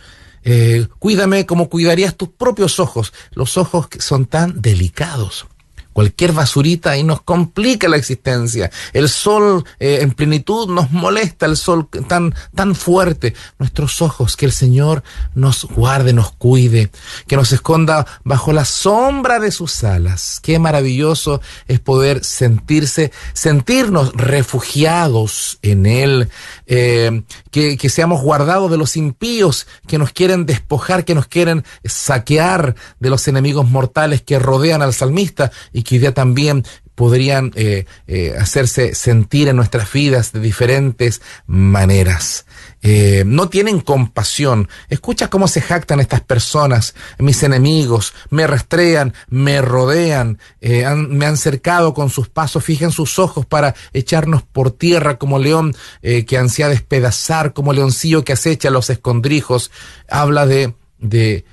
Eh, 0.42 0.86
cuídame 0.98 1.44
como 1.44 1.68
cuidarías 1.68 2.16
tus 2.16 2.30
propios 2.30 2.80
ojos, 2.80 3.12
los 3.32 3.58
ojos 3.58 3.88
que 3.88 4.00
son 4.00 4.24
tan 4.24 4.62
delicados 4.62 5.46
cualquier 5.92 6.32
basurita 6.32 6.96
y 6.96 7.04
nos 7.04 7.22
complica 7.22 7.88
la 7.88 7.96
existencia. 7.96 8.70
El 8.92 9.08
sol 9.08 9.64
eh, 9.78 9.98
en 10.00 10.12
plenitud 10.12 10.68
nos 10.68 10.90
molesta, 10.90 11.46
el 11.46 11.56
sol 11.56 11.88
tan, 12.08 12.34
tan 12.54 12.74
fuerte. 12.74 13.34
Nuestros 13.58 14.00
ojos, 14.02 14.36
que 14.36 14.46
el 14.46 14.52
Señor 14.52 15.02
nos 15.34 15.64
guarde, 15.64 16.12
nos 16.12 16.32
cuide, 16.32 16.90
que 17.26 17.36
nos 17.36 17.52
esconda 17.52 18.06
bajo 18.24 18.52
la 18.52 18.64
sombra 18.64 19.38
de 19.38 19.50
sus 19.50 19.84
alas. 19.84 20.40
Qué 20.42 20.58
maravilloso 20.58 21.40
es 21.68 21.80
poder 21.80 22.24
sentirse, 22.24 23.12
sentirnos 23.32 24.12
refugiados 24.14 25.58
en 25.62 25.86
Él, 25.86 26.28
eh, 26.66 27.22
que, 27.50 27.76
que 27.76 27.88
seamos 27.90 28.22
guardados 28.22 28.70
de 28.70 28.76
los 28.76 28.96
impíos 28.96 29.66
que 29.86 29.98
nos 29.98 30.12
quieren 30.12 30.46
despojar, 30.46 31.04
que 31.04 31.14
nos 31.14 31.26
quieren 31.26 31.64
saquear 31.84 32.74
de 32.98 33.10
los 33.10 33.26
enemigos 33.28 33.68
mortales 33.68 34.22
que 34.22 34.38
rodean 34.38 34.82
al 34.82 34.94
salmista 34.94 35.50
que 35.82 35.96
hoy 35.96 35.98
día 36.00 36.14
también 36.14 36.64
podrían 37.00 37.50
eh, 37.54 37.86
eh, 38.06 38.34
hacerse 38.38 38.94
sentir 38.94 39.48
en 39.48 39.56
nuestras 39.56 39.90
vidas 39.90 40.32
de 40.32 40.40
diferentes 40.40 41.22
maneras. 41.46 42.44
Eh, 42.82 43.22
no 43.24 43.48
tienen 43.48 43.80
compasión. 43.80 44.68
Escucha 44.90 45.30
cómo 45.30 45.48
se 45.48 45.62
jactan 45.62 46.00
estas 46.00 46.20
personas, 46.20 46.94
mis 47.18 47.42
enemigos, 47.42 48.12
me 48.28 48.46
rastrean, 48.46 49.14
me 49.30 49.62
rodean, 49.62 50.38
me 50.60 51.24
han 51.24 51.38
cercado 51.38 51.94
con 51.94 52.10
sus 52.10 52.28
pasos, 52.28 52.62
fijen 52.64 52.90
sus 52.90 53.18
ojos 53.18 53.46
para 53.46 53.74
echarnos 53.94 54.42
por 54.42 54.70
tierra 54.70 55.16
como 55.16 55.38
león 55.38 55.74
que 56.02 56.36
ansía 56.36 56.68
despedazar, 56.68 57.54
como 57.54 57.72
leoncillo 57.72 58.24
que 58.24 58.34
acecha 58.34 58.68
los 58.68 58.90
escondrijos. 58.90 59.70
Habla 60.06 60.44
de, 60.44 60.74
de, 60.98 61.46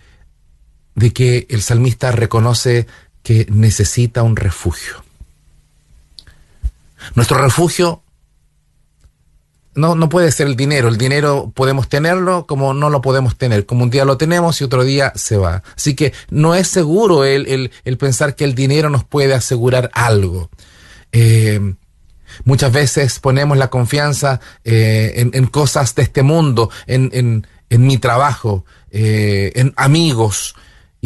de 0.96 1.14
que 1.14 1.48
el 1.50 1.62
salmista 1.62 2.12
reconoce 2.12 2.86
que 3.24 3.48
necesita 3.50 4.24
un 4.24 4.36
refugio. 4.36 5.04
Nuestro 7.16 7.38
refugio 7.38 8.02
no, 9.78 9.96
no 9.96 10.10
puede 10.10 10.32
ser 10.32 10.48
el 10.48 10.56
dinero. 10.56 10.90
El 10.90 10.98
dinero 10.98 11.52
podemos 11.54 11.88
tenerlo 11.88 12.46
como 12.48 12.74
no 12.74 12.90
lo 12.90 13.02
podemos 13.02 13.38
tener. 13.38 13.66
Como 13.66 13.84
un 13.84 13.90
día 13.90 14.06
lo 14.06 14.18
tenemos 14.18 14.60
y 14.60 14.64
otro 14.64 14.84
día 14.84 15.14
se 15.16 15.38
va. 15.38 15.64
Así 15.76 15.96
que 15.96 16.14
no 16.30 16.56
es 16.56 16.68
seguro 16.68 17.24
el, 17.24 17.72
el, 17.84 17.98
pensar 17.98 18.36
que 18.36 18.44
el 18.44 18.56
dinero 18.56 18.90
nos 18.90 19.04
puede 19.04 19.36
asegurar 19.36 19.92
algo. 19.94 20.50
Eh, 21.12 21.76
muchas 22.44 22.72
veces 22.72 23.20
ponemos 23.20 23.58
la 23.58 23.70
confianza 23.70 24.42
eh, 24.64 25.30
en, 25.32 25.48
cosas 25.48 25.94
de 25.96 26.02
este 26.02 26.24
mundo, 26.24 26.72
en, 26.88 27.12
en, 27.14 27.48
en 27.70 27.86
mi 27.86 28.00
trabajo, 28.00 28.66
eh, 28.92 29.52
en 29.56 29.74
amigos, 29.78 30.56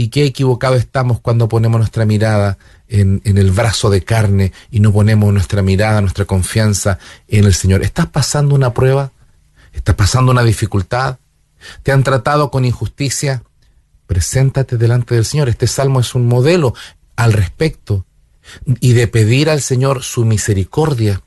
y 0.02 0.08
qué 0.08 0.26
equivocado 0.26 0.74
estamos 0.74 1.20
cuando 1.20 1.48
ponemos 1.48 1.78
nuestra 1.78 2.06
mirada 2.06 2.58
en, 2.88 3.22
el 3.24 3.52
brazo 3.52 3.92
de 3.92 4.04
carne 4.04 4.52
y 4.72 4.80
no 4.80 4.92
ponemos 4.92 5.32
nuestra 5.32 5.62
mirada, 5.62 6.02
nuestra 6.02 6.26
confianza 6.26 6.98
en 7.28 7.46
el 7.46 7.54
Señor. 7.54 7.84
¿Estás 7.84 8.08
pasando 8.08 8.56
una 8.56 8.74
prueba? 8.74 9.12
¿Estás 9.74 9.94
pasando 9.94 10.32
una 10.32 10.42
dificultad? 10.42 11.20
¿Te 11.84 11.92
han 11.92 12.04
tratado 12.04 12.50
con 12.50 12.66
injusticia? 12.66 13.44
Preséntate 14.08 14.78
delante 14.78 15.14
del 15.14 15.24
Señor. 15.24 15.50
Este 15.50 15.68
salmo 15.68 16.00
es 16.00 16.16
un 16.16 16.26
modelo 16.26 16.74
al 17.16 17.34
respecto 17.34 18.08
y 18.80 18.94
de 18.94 19.08
pedir 19.08 19.52
al 19.52 19.62
Señor 19.62 20.02
su 20.02 20.26
misericordia, 20.26 21.22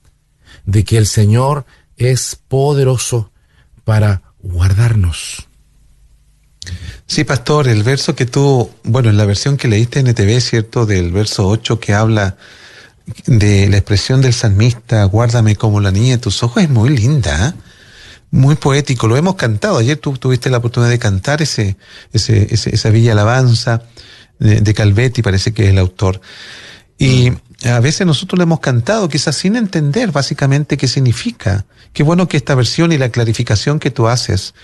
de 0.67 0.83
que 0.83 0.99
el 0.99 1.07
Señor 1.07 1.65
es 1.97 2.41
poderoso 2.49 3.31
para 3.85 4.35
guardarnos. 4.43 5.47
Sí, 7.07 7.25
pastor, 7.25 7.69
el 7.69 7.83
verso 7.83 8.15
que 8.15 8.27
tú, 8.27 8.71
bueno, 8.83 9.11
en 9.11 9.17
la 9.17 9.27
versión 9.27 9.57
que 9.57 9.69
leíste 9.69 10.01
en 10.01 10.07
ETV, 10.07 10.41
¿cierto? 10.41 10.87
Del 10.87 11.13
verso 11.13 11.47
8 11.47 11.79
que 11.79 11.93
habla 11.93 12.37
de 13.27 13.69
la 13.69 13.77
expresión 13.77 14.23
del 14.23 14.33
salmista, 14.33 15.05
guárdame 15.05 15.57
como 15.57 15.81
la 15.81 15.91
niña 15.91 16.13
de 16.13 16.19
tus 16.19 16.43
ojos, 16.43 16.63
es 16.63 16.71
muy 16.71 16.89
linda, 16.89 17.49
¿eh? 17.49 17.53
muy 18.31 18.57
poético. 18.57 19.07
Lo 19.07 19.17
hemos 19.17 19.37
cantado. 19.37 19.79
Ayer 19.79 19.99
tú 19.99 20.17
tuviste 20.17 20.51
la 20.51 20.59
oportunidad 20.59 20.91
de 20.91 20.99
cantar 20.99 21.43
ese, 21.43 21.77
ese, 22.13 22.49
esa 22.51 22.91
villa 22.91 23.13
alabanza 23.13 23.83
de, 24.39 24.61
de 24.61 24.75
Calvetti, 24.75 25.23
parece 25.23 25.53
que 25.53 25.65
es 25.65 25.71
el 25.71 25.79
autor. 25.79 26.21
Y 26.99 27.33
a 27.65 27.81
veces 27.81 28.07
nosotros 28.07 28.39
le 28.39 28.43
hemos 28.43 28.61
cantado, 28.61 29.09
quizás 29.09 29.37
sin 29.37 29.57
entender 29.57 30.13
básicamente 30.13 30.77
qué 30.77 30.89
significa. 30.89 31.65
Qué 31.93 32.03
bueno 32.03 32.29
que 32.29 32.37
esta 32.37 32.55
versión 32.55 32.93
y 32.93 32.99
la 32.99 33.09
clarificación 33.09 33.79
que 33.79 33.91
tú 33.91 34.09
haces, 34.09 34.55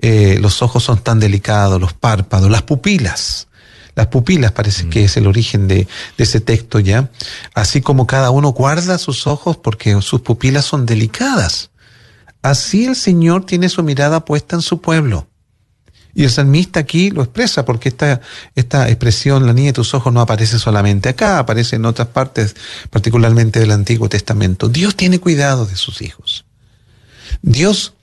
eh, 0.00 0.38
los 0.40 0.60
ojos 0.60 0.82
son 0.82 1.02
tan 1.02 1.20
delicados, 1.20 1.80
los 1.80 1.92
párpados, 1.92 2.50
las 2.50 2.62
pupilas. 2.62 3.48
Las 3.94 4.08
pupilas 4.08 4.52
parece 4.52 4.88
que 4.88 5.04
es 5.04 5.16
el 5.16 5.26
origen 5.26 5.68
de, 5.68 5.86
de, 6.16 6.24
ese 6.24 6.40
texto 6.40 6.80
ya. 6.80 7.10
Así 7.54 7.80
como 7.80 8.06
cada 8.06 8.30
uno 8.30 8.50
guarda 8.50 8.98
sus 8.98 9.26
ojos 9.26 9.56
porque 9.56 10.00
sus 10.02 10.20
pupilas 10.20 10.64
son 10.64 10.86
delicadas. 10.86 11.70
Así 12.42 12.86
el 12.86 12.96
Señor 12.96 13.46
tiene 13.46 13.68
su 13.68 13.82
mirada 13.82 14.24
puesta 14.24 14.56
en 14.56 14.62
su 14.62 14.80
pueblo. 14.80 15.29
Y 16.14 16.24
el 16.24 16.30
salmista 16.30 16.80
aquí 16.80 17.10
lo 17.10 17.22
expresa 17.22 17.64
porque 17.64 17.88
esta, 17.88 18.20
esta 18.54 18.88
expresión, 18.88 19.46
la 19.46 19.52
niña 19.52 19.68
de 19.68 19.74
tus 19.74 19.94
ojos, 19.94 20.12
no 20.12 20.20
aparece 20.20 20.58
solamente 20.58 21.08
acá, 21.08 21.38
aparece 21.38 21.76
en 21.76 21.84
otras 21.84 22.08
partes, 22.08 22.56
particularmente 22.90 23.60
del 23.60 23.70
Antiguo 23.70 24.08
Testamento. 24.08 24.68
Dios 24.68 24.96
tiene 24.96 25.20
cuidado 25.20 25.66
de 25.66 25.76
sus 25.76 26.02
hijos. 26.02 26.44
Dios, 27.42 27.94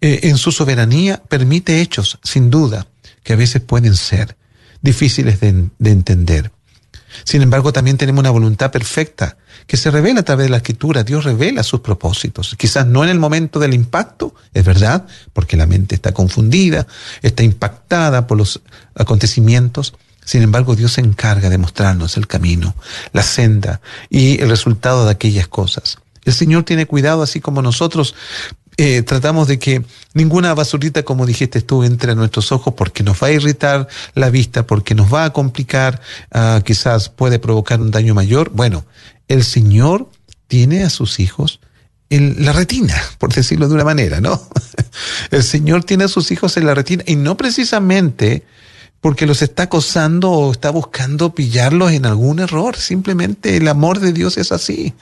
eh, 0.00 0.20
en 0.24 0.38
su 0.38 0.52
soberanía, 0.52 1.22
permite 1.28 1.80
hechos, 1.80 2.18
sin 2.22 2.50
duda, 2.50 2.86
que 3.22 3.32
a 3.32 3.36
veces 3.36 3.62
pueden 3.62 3.96
ser 3.96 4.36
difíciles 4.80 5.40
de, 5.40 5.68
de 5.78 5.90
entender. 5.90 6.52
Sin 7.24 7.42
embargo, 7.42 7.72
también 7.72 7.96
tenemos 7.96 8.20
una 8.20 8.30
voluntad 8.30 8.70
perfecta 8.70 9.36
que 9.66 9.76
se 9.76 9.90
revela 9.90 10.20
a 10.20 10.24
través 10.24 10.46
de 10.46 10.50
la 10.50 10.58
escritura. 10.58 11.04
Dios 11.04 11.24
revela 11.24 11.62
sus 11.62 11.80
propósitos. 11.80 12.54
Quizás 12.56 12.86
no 12.86 13.04
en 13.04 13.10
el 13.10 13.18
momento 13.18 13.58
del 13.58 13.74
impacto, 13.74 14.34
es 14.54 14.64
verdad, 14.64 15.06
porque 15.32 15.56
la 15.56 15.66
mente 15.66 15.94
está 15.94 16.12
confundida, 16.12 16.86
está 17.22 17.42
impactada 17.42 18.26
por 18.26 18.38
los 18.38 18.60
acontecimientos. 18.94 19.94
Sin 20.24 20.42
embargo, 20.42 20.76
Dios 20.76 20.92
se 20.92 21.00
encarga 21.00 21.48
de 21.48 21.58
mostrarnos 21.58 22.16
el 22.16 22.26
camino, 22.26 22.74
la 23.12 23.22
senda 23.22 23.80
y 24.10 24.40
el 24.40 24.50
resultado 24.50 25.04
de 25.04 25.10
aquellas 25.10 25.48
cosas. 25.48 25.98
El 26.24 26.34
Señor 26.34 26.64
tiene 26.64 26.86
cuidado, 26.86 27.22
así 27.22 27.40
como 27.40 27.62
nosotros 27.62 28.14
eh, 28.80 29.02
tratamos 29.02 29.48
de 29.48 29.58
que 29.58 29.84
ninguna 30.14 30.54
basurita, 30.54 31.02
como 31.02 31.26
dijiste 31.26 31.62
tú, 31.62 31.82
entre 31.82 32.12
a 32.12 32.14
nuestros 32.14 32.52
ojos 32.52 32.74
porque 32.74 33.02
nos 33.02 33.20
va 33.20 33.26
a 33.26 33.32
irritar 33.32 33.88
la 34.14 34.30
vista, 34.30 34.66
porque 34.68 34.94
nos 34.94 35.12
va 35.12 35.24
a 35.24 35.32
complicar, 35.32 36.00
uh, 36.32 36.62
quizás 36.62 37.08
puede 37.08 37.40
provocar 37.40 37.80
un 37.80 37.90
daño 37.90 38.14
mayor. 38.14 38.50
Bueno, 38.50 38.84
el 39.26 39.42
Señor 39.42 40.08
tiene 40.46 40.84
a 40.84 40.90
sus 40.90 41.18
hijos 41.18 41.58
en 42.08 42.44
la 42.44 42.52
retina, 42.52 42.94
por 43.18 43.34
decirlo 43.34 43.66
de 43.66 43.74
una 43.74 43.84
manera, 43.84 44.20
¿no? 44.20 44.40
El 45.32 45.42
Señor 45.42 45.82
tiene 45.82 46.04
a 46.04 46.08
sus 46.08 46.30
hijos 46.30 46.56
en 46.56 46.64
la 46.64 46.74
retina 46.74 47.02
y 47.06 47.16
no 47.16 47.36
precisamente 47.36 48.44
porque 49.00 49.26
los 49.26 49.42
está 49.42 49.64
acosando 49.64 50.30
o 50.30 50.52
está 50.52 50.70
buscando 50.70 51.34
pillarlos 51.34 51.92
en 51.92 52.04
algún 52.04 52.40
error. 52.40 52.76
Simplemente 52.76 53.56
el 53.56 53.68
amor 53.68 54.00
de 54.00 54.12
Dios 54.12 54.36
es 54.36 54.50
así. 54.50 54.92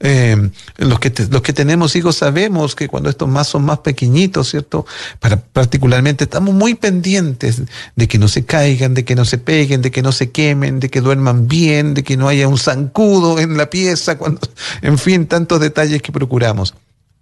Eh, 0.00 0.50
los, 0.76 1.00
que 1.00 1.12
los 1.28 1.42
que 1.42 1.52
tenemos 1.52 1.96
hijos 1.96 2.16
sabemos 2.16 2.76
que 2.76 2.88
cuando 2.88 3.10
estos 3.10 3.28
más 3.28 3.48
son 3.48 3.64
más 3.64 3.80
pequeñitos, 3.80 4.50
¿cierto? 4.50 4.86
Para, 5.18 5.36
particularmente 5.36 6.24
estamos 6.24 6.54
muy 6.54 6.74
pendientes 6.74 7.62
de 7.96 8.08
que 8.08 8.18
no 8.18 8.28
se 8.28 8.44
caigan, 8.44 8.94
de 8.94 9.04
que 9.04 9.16
no 9.16 9.24
se 9.24 9.38
peguen, 9.38 9.82
de 9.82 9.90
que 9.90 10.02
no 10.02 10.12
se 10.12 10.30
quemen, 10.30 10.78
de 10.78 10.88
que 10.88 11.00
duerman 11.00 11.48
bien, 11.48 11.94
de 11.94 12.04
que 12.04 12.16
no 12.16 12.28
haya 12.28 12.46
un 12.46 12.58
zancudo 12.58 13.40
en 13.40 13.56
la 13.56 13.70
pieza, 13.70 14.18
cuando, 14.18 14.40
en 14.82 14.98
fin, 14.98 15.26
tantos 15.26 15.58
detalles 15.60 16.00
que 16.00 16.12
procuramos. 16.12 16.74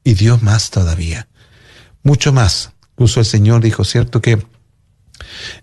Y 0.05 0.15
Dios 0.15 0.43
más 0.43 0.71
todavía, 0.71 1.29
mucho 2.03 2.33
más 2.33 2.73
Incluso 3.01 3.21
el 3.21 3.27
Señor 3.27 3.63
dijo, 3.63 3.83
¿cierto? 3.83 4.21
Que 4.21 4.45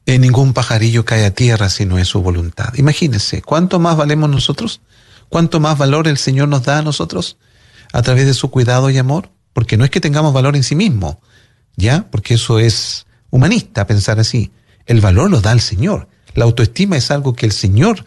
en 0.06 0.22
ningún 0.22 0.54
pajarillo 0.54 1.06
cae 1.06 1.26
a 1.26 1.34
tierra 1.34 1.70
si 1.70 1.86
no 1.86 1.98
es 1.98 2.08
su 2.08 2.22
voluntad. 2.22 2.74
Imagínense, 2.76 3.42
¿cuánto 3.42 3.80
más 3.80 3.98
valemos 3.98 4.30
nosotros? 4.30 4.82
¿Cuánto 5.30 5.60
más 5.60 5.78
valor 5.78 6.08
el 6.08 6.18
Señor 6.18 6.48
nos 6.48 6.64
da 6.64 6.80
a 6.80 6.82
nosotros 6.82 7.38
a 7.92 8.02
través 8.02 8.26
de 8.26 8.34
su 8.34 8.50
cuidado 8.50 8.90
y 8.90 8.98
amor? 8.98 9.32
Porque 9.54 9.78
no 9.78 9.84
es 9.84 9.92
que 9.92 10.02
tengamos 10.02 10.34
valor 10.34 10.56
en 10.56 10.64
sí 10.64 10.76
mismo, 10.76 11.22
¿ya? 11.76 12.08
Porque 12.12 12.36
eso 12.36 12.60
es 12.60 13.06
humanista 13.30 13.88
pensar 13.88 14.20
así. 14.20 14.52
El 14.86 15.02
valor 15.02 15.30
lo 15.30 15.42
da 15.42 15.52
el 15.52 15.62
Señor. 15.62 16.08
La 16.38 16.46
autoestima 16.46 16.96
es 16.98 17.10
algo 17.10 17.34
que 17.34 17.48
el 17.48 17.52
Señor 17.52 18.06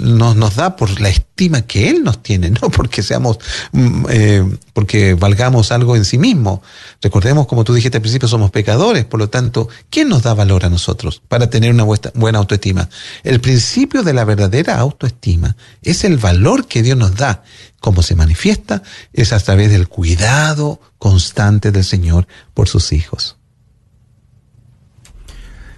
nos, 0.00 0.34
nos, 0.34 0.56
da 0.56 0.76
por 0.76 0.98
la 0.98 1.10
estima 1.10 1.60
que 1.60 1.90
Él 1.90 2.02
nos 2.02 2.22
tiene, 2.22 2.48
no 2.62 2.70
porque 2.70 3.02
seamos, 3.02 3.38
mm, 3.72 4.06
eh, 4.08 4.56
porque 4.72 5.12
valgamos 5.12 5.70
algo 5.70 5.94
en 5.94 6.06
sí 6.06 6.16
mismo. 6.16 6.62
Recordemos, 7.02 7.46
como 7.46 7.62
tú 7.62 7.74
dijiste 7.74 7.98
al 7.98 8.00
principio, 8.00 8.28
somos 8.28 8.50
pecadores, 8.50 9.04
por 9.04 9.20
lo 9.20 9.28
tanto, 9.28 9.68
¿quién 9.90 10.08
nos 10.08 10.22
da 10.22 10.32
valor 10.32 10.64
a 10.64 10.70
nosotros 10.70 11.20
para 11.28 11.50
tener 11.50 11.70
una 11.70 11.84
buena 12.14 12.38
autoestima? 12.38 12.88
El 13.24 13.42
principio 13.42 14.02
de 14.02 14.14
la 14.14 14.24
verdadera 14.24 14.78
autoestima 14.78 15.54
es 15.82 16.04
el 16.04 16.16
valor 16.16 16.66
que 16.66 16.82
Dios 16.82 16.96
nos 16.96 17.14
da. 17.14 17.42
Como 17.78 18.00
se 18.00 18.16
manifiesta 18.16 18.82
es 19.12 19.34
a 19.34 19.40
través 19.40 19.70
del 19.70 19.88
cuidado 19.88 20.80
constante 20.96 21.72
del 21.72 21.84
Señor 21.84 22.26
por 22.54 22.70
sus 22.70 22.94
hijos. 22.94 23.36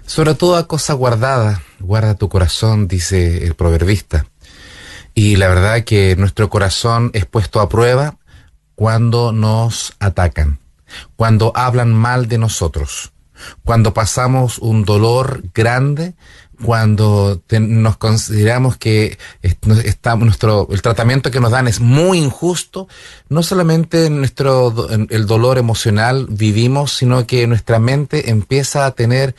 Sobre 0.07 0.35
toda 0.35 0.67
cosa 0.67 0.93
guardada, 0.93 1.61
guarda 1.81 2.15
tu 2.15 2.29
corazón, 2.29 2.87
dice 2.87 3.45
el 3.45 3.55
proverbista. 3.55 4.25
Y 5.13 5.35
la 5.35 5.49
verdad 5.49 5.83
que 5.83 6.15
nuestro 6.15 6.49
corazón 6.49 7.11
es 7.13 7.25
puesto 7.25 7.59
a 7.59 7.67
prueba 7.67 8.17
cuando 8.75 9.33
nos 9.33 9.93
atacan, 9.99 10.59
cuando 11.17 11.51
hablan 11.53 11.93
mal 11.93 12.29
de 12.29 12.37
nosotros, 12.37 13.11
cuando 13.65 13.93
pasamos 13.93 14.59
un 14.59 14.85
dolor 14.85 15.43
grande, 15.53 16.15
cuando 16.63 17.41
nos 17.59 17.97
consideramos 17.97 18.77
que 18.77 19.17
nuestro, 20.19 20.69
el 20.71 20.81
tratamiento 20.81 21.31
que 21.31 21.41
nos 21.41 21.51
dan 21.51 21.67
es 21.67 21.81
muy 21.81 22.19
injusto, 22.19 22.87
no 23.27 23.43
solamente 23.43 24.09
nuestro, 24.09 24.87
el 24.89 25.25
dolor 25.27 25.57
emocional 25.57 26.27
vivimos, 26.29 26.93
sino 26.93 27.27
que 27.27 27.45
nuestra 27.45 27.79
mente 27.79 28.29
empieza 28.29 28.85
a 28.85 28.91
tener 28.91 29.35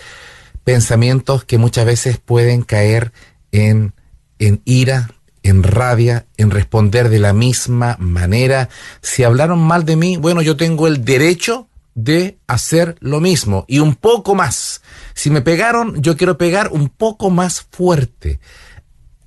pensamientos 0.69 1.45
que 1.45 1.57
muchas 1.57 1.87
veces 1.87 2.19
pueden 2.19 2.61
caer 2.61 3.11
en, 3.53 3.95
en 4.39 4.61
ira, 4.67 5.13
en 5.43 5.63
rabia, 5.63 6.27
en 6.37 6.51
responder 6.51 7.09
de 7.09 7.19
la 7.19 7.33
misma 7.33 7.97
manera. 7.99 8.69
Si 9.01 9.25
hablaron 9.25 9.61
mal 9.61 9.87
de 9.87 9.97
mí, 9.97 10.19
bueno, 10.19 10.43
yo 10.43 10.59
tengo 10.59 10.87
el 10.87 11.07
derecho 11.07 11.69
de 11.95 12.37
hacer 12.47 12.97
lo 13.01 13.19
mismo 13.19 13.65
y 13.67 13.79
un 13.79 13.95
poco 13.95 14.35
más. 14.35 14.83
Si 15.15 15.31
me 15.31 15.41
pegaron, 15.41 16.03
yo 16.03 16.19
quiero 16.19 16.37
pegar 16.37 16.69
un 16.71 16.91
poco 16.91 17.31
más 17.31 17.63
fuerte 17.71 18.39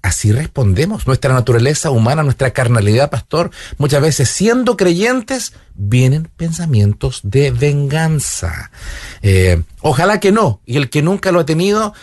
así 0.02 0.32
respondemos. 0.32 1.08
Nuestra 1.08 1.34
naturaleza 1.34 1.92
humana, 1.92 2.24
nuestra 2.24 2.52
carnalidad, 2.52 3.10
pastor, 3.10 3.52
muchas 3.78 4.02
veces 4.02 4.30
siendo 4.30 4.78
creyentes, 4.78 5.54
vienen 5.76 6.30
pensamientos 6.38 7.22
de 7.24 7.52
venganza. 7.52 8.72
Eh, 9.22 9.62
ojalá 9.82 10.20
que 10.20 10.32
no. 10.32 10.62
Y 10.66 10.78
el 10.78 10.90
que 10.90 11.02
nunca 11.02 11.32
lo 11.32 11.40
ha 11.40 11.46
tenido, 11.46 11.94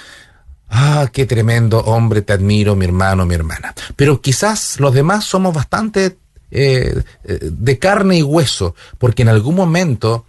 ah, 0.68 1.09
qué 1.12 1.26
tremendo 1.26 1.80
hombre, 1.80 2.22
te 2.22 2.32
admiro, 2.32 2.76
mi 2.76 2.84
hermano, 2.84 3.26
mi 3.26 3.34
hermana. 3.34 3.74
Pero 3.96 4.20
quizás 4.20 4.78
los 4.80 4.94
demás 4.94 5.24
somos 5.24 5.55
bastante 5.55 6.18
eh, 6.51 7.03
eh, 7.24 7.38
de 7.42 7.78
carne 7.78 8.18
y 8.18 8.22
hueso, 8.22 8.74
porque 8.99 9.22
en 9.22 9.28
algún 9.28 9.55
momento 9.55 10.24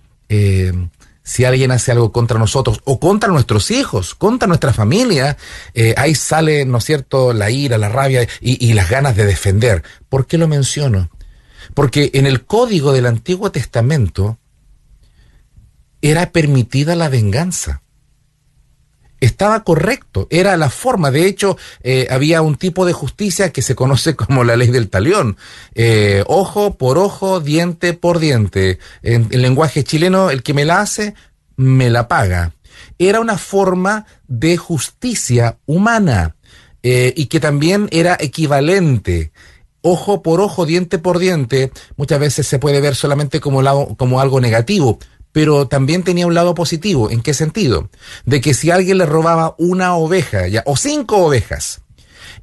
si 1.23 1.45
alguien 1.45 1.71
hace 1.71 1.91
algo 1.91 2.11
contra 2.11 2.39
nosotros 2.39 2.81
o 2.85 2.99
contra 2.99 3.29
nuestros 3.29 3.71
hijos, 3.71 4.15
contra 4.15 4.47
nuestra 4.47 4.73
familia, 4.73 5.37
eh, 5.73 5.93
ahí 5.97 6.15
sale, 6.15 6.65
¿no 6.65 6.79
es 6.79 6.85
cierto?, 6.85 7.33
la 7.33 7.49
ira, 7.49 7.77
la 7.77 7.89
rabia 7.89 8.23
y, 8.41 8.65
y 8.65 8.73
las 8.73 8.89
ganas 8.89 9.15
de 9.15 9.25
defender. 9.25 9.83
¿Por 10.09 10.25
qué 10.25 10.37
lo 10.37 10.47
menciono? 10.47 11.09
Porque 11.73 12.11
en 12.13 12.25
el 12.25 12.45
código 12.45 12.93
del 12.93 13.05
Antiguo 13.05 13.51
Testamento 13.51 14.39
era 16.01 16.31
permitida 16.31 16.95
la 16.95 17.09
venganza 17.09 17.83
estaba 19.19 19.63
correcto, 19.63 20.27
era 20.29 20.57
la 20.57 20.69
forma. 20.69 21.11
De 21.11 21.25
hecho, 21.25 21.57
eh, 21.83 22.07
había 22.09 22.41
un 22.41 22.55
tipo 22.55 22.85
de 22.85 22.93
justicia 22.93 23.51
que 23.51 23.61
se 23.61 23.75
conoce 23.75 24.15
como 24.15 24.43
la 24.43 24.55
ley 24.55 24.67
del 24.67 24.89
talión. 24.89 25.37
Eh, 25.75 26.23
ojo 26.27 26.77
por 26.77 26.97
ojo, 26.97 27.39
diente 27.39 27.93
por 27.93 28.19
diente. 28.19 28.79
En 29.03 29.27
el 29.31 29.41
lenguaje 29.41 29.83
chileno, 29.83 30.29
el 30.29 30.43
que 30.43 30.53
me 30.53 30.65
la 30.65 30.81
hace, 30.81 31.13
me 31.55 31.89
la 31.89 32.07
paga. 32.07 32.53
Era 32.97 33.19
una 33.19 33.37
forma 33.37 34.05
de 34.27 34.57
justicia 34.57 35.57
humana 35.65 36.35
eh, 36.83 37.13
y 37.15 37.25
que 37.25 37.39
también 37.39 37.87
era 37.91 38.17
equivalente 38.19 39.31
ojo 39.81 40.21
por 40.21 40.41
ojo, 40.41 40.65
diente 40.65 40.99
por 40.99 41.19
diente, 41.19 41.71
muchas 41.95 42.19
veces 42.19 42.47
se 42.47 42.59
puede 42.59 42.81
ver 42.81 42.95
solamente 42.95 43.39
como, 43.39 43.95
como 43.95 44.19
algo 44.19 44.41
negativo, 44.41 44.99
pero 45.31 45.67
también 45.67 46.03
tenía 46.03 46.27
un 46.27 46.33
lado 46.33 46.55
positivo. 46.55 47.09
¿En 47.09 47.21
qué 47.21 47.33
sentido? 47.33 47.89
De 48.25 48.41
que 48.41 48.53
si 48.53 48.71
alguien 48.71 48.97
le 48.97 49.05
robaba 49.05 49.55
una 49.57 49.95
oveja 49.95 50.43
o 50.65 50.75
cinco 50.77 51.17
ovejas, 51.17 51.81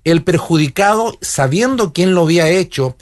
el 0.05 0.22
perjudicado, 0.22 1.18
sabiendo 1.20 1.93
quién 1.93 2.14
lo 2.14 2.22
había 2.22 2.49
hecho, 2.49 2.97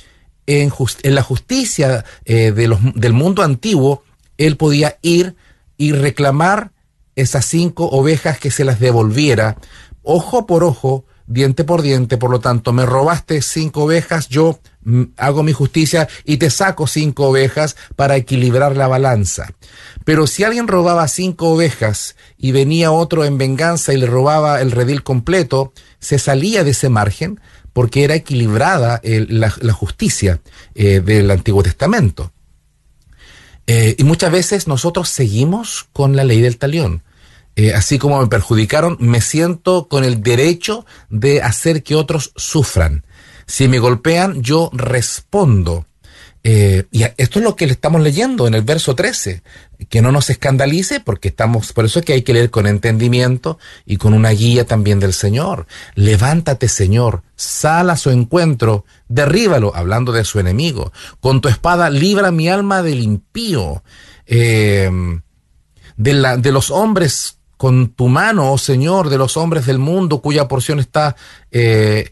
en, 0.46 0.72
en 1.02 1.14
la 1.14 1.22
justicia 1.22 2.04
eh, 2.24 2.52
de 2.52 2.68
los, 2.68 2.78
del 2.94 3.12
mundo 3.12 3.42
antiguo, 3.42 4.02
él 4.38 4.56
podía 4.56 4.98
ir 5.02 5.36
y 5.76 5.92
reclamar 5.92 6.72
esas 7.16 7.46
cinco 7.46 7.86
ovejas 7.86 8.38
que 8.38 8.50
se 8.50 8.64
las 8.64 8.80
devolviera, 8.80 9.56
ojo 10.02 10.46
por 10.46 10.64
ojo, 10.64 11.04
diente 11.26 11.64
por 11.64 11.82
diente, 11.82 12.16
por 12.16 12.30
lo 12.30 12.40
tanto, 12.40 12.72
me 12.72 12.86
robaste 12.86 13.40
cinco 13.42 13.84
ovejas, 13.84 14.28
yo 14.28 14.60
mm, 14.82 15.02
hago 15.16 15.42
mi 15.42 15.52
justicia 15.52 16.08
y 16.24 16.36
te 16.36 16.50
saco 16.50 16.86
cinco 16.86 17.28
ovejas 17.28 17.76
para 17.96 18.16
equilibrar 18.16 18.76
la 18.76 18.88
balanza. 18.88 19.52
Pero 20.04 20.26
si 20.26 20.44
alguien 20.44 20.68
robaba 20.68 21.08
cinco 21.08 21.50
ovejas 21.50 22.16
y 22.36 22.52
venía 22.52 22.92
otro 22.92 23.24
en 23.24 23.38
venganza 23.38 23.92
y 23.92 23.98
le 23.98 24.06
robaba 24.06 24.60
el 24.60 24.70
redil 24.70 25.02
completo, 25.02 25.72
se 25.98 26.18
salía 26.18 26.64
de 26.64 26.72
ese 26.72 26.88
margen 26.88 27.40
porque 27.72 28.04
era 28.04 28.14
equilibrada 28.14 29.00
la, 29.02 29.72
justicia 29.72 30.40
eh, 30.74 31.00
del 31.00 31.30
Antiguo 31.30 31.62
Testamento. 31.62 32.32
Eh, 33.66 33.96
y 33.98 34.04
muchas 34.04 34.30
veces 34.30 34.68
nosotros 34.68 35.08
seguimos 35.08 35.88
con 35.92 36.16
la 36.16 36.24
ley 36.24 36.40
del 36.40 36.58
talión. 36.58 37.02
Eh, 37.56 37.72
así 37.72 37.98
como 37.98 38.20
me 38.20 38.26
perjudicaron, 38.26 38.96
me 39.00 39.20
siento 39.20 39.88
con 39.88 40.04
el 40.04 40.22
derecho 40.22 40.84
de 41.08 41.42
hacer 41.42 41.82
que 41.82 41.94
otros 41.94 42.32
sufran. 42.36 43.04
Si 43.46 43.68
me 43.68 43.78
golpean, 43.78 44.42
yo 44.42 44.70
respondo. 44.72 45.86
Eh, 46.46 46.84
y 46.90 47.04
esto 47.16 47.38
es 47.38 47.44
lo 47.44 47.56
que 47.56 47.66
le 47.66 47.72
estamos 47.72 48.02
leyendo 48.02 48.46
en 48.46 48.52
el 48.52 48.60
verso 48.60 48.94
13, 48.94 49.42
que 49.88 50.02
no 50.02 50.12
nos 50.12 50.28
escandalice 50.28 51.00
porque 51.00 51.28
estamos, 51.28 51.72
por 51.72 51.86
eso 51.86 52.00
es 52.00 52.04
que 52.04 52.12
hay 52.12 52.20
que 52.20 52.34
leer 52.34 52.50
con 52.50 52.66
entendimiento 52.66 53.58
y 53.86 53.96
con 53.96 54.12
una 54.12 54.28
guía 54.28 54.66
también 54.66 55.00
del 55.00 55.14
Señor. 55.14 55.66
Levántate 55.94 56.68
Señor, 56.68 57.22
sal 57.34 57.88
a 57.88 57.96
su 57.96 58.10
encuentro, 58.10 58.84
derríbalo, 59.08 59.74
hablando 59.74 60.12
de 60.12 60.24
su 60.24 60.38
enemigo. 60.38 60.92
Con 61.20 61.40
tu 61.40 61.48
espada 61.48 61.88
libra 61.88 62.30
mi 62.30 62.50
alma 62.50 62.82
del 62.82 63.00
impío, 63.00 63.82
eh, 64.26 64.90
de, 65.96 66.12
la, 66.12 66.36
de 66.36 66.52
los 66.52 66.70
hombres 66.70 67.33
con 67.56 67.88
tu 67.88 68.08
mano, 68.08 68.52
oh 68.52 68.58
Señor, 68.58 69.08
de 69.08 69.18
los 69.18 69.36
hombres 69.36 69.66
del 69.66 69.78
mundo 69.78 70.20
cuya 70.20 70.48
porción 70.48 70.80
está 70.80 71.16
eh, 71.50 72.10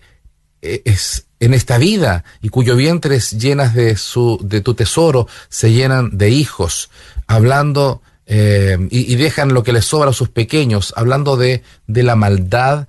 es 0.60 1.26
en 1.40 1.54
esta 1.54 1.76
vida 1.76 2.24
y 2.40 2.50
cuyo 2.50 2.76
vientre 2.76 3.16
es 3.16 3.32
llenas 3.32 3.74
de 3.74 3.96
su 3.96 4.38
de 4.42 4.60
tu 4.60 4.74
tesoro 4.74 5.26
se 5.48 5.72
llenan 5.72 6.16
de 6.16 6.30
hijos, 6.30 6.90
hablando 7.26 8.00
eh, 8.26 8.78
y, 8.90 9.12
y, 9.12 9.16
dejan 9.16 9.52
lo 9.52 9.64
que 9.64 9.72
les 9.72 9.84
sobra 9.84 10.10
a 10.10 10.14
sus 10.14 10.28
pequeños, 10.28 10.94
hablando 10.96 11.36
de, 11.36 11.64
de 11.88 12.02
la 12.04 12.14
maldad 12.14 12.86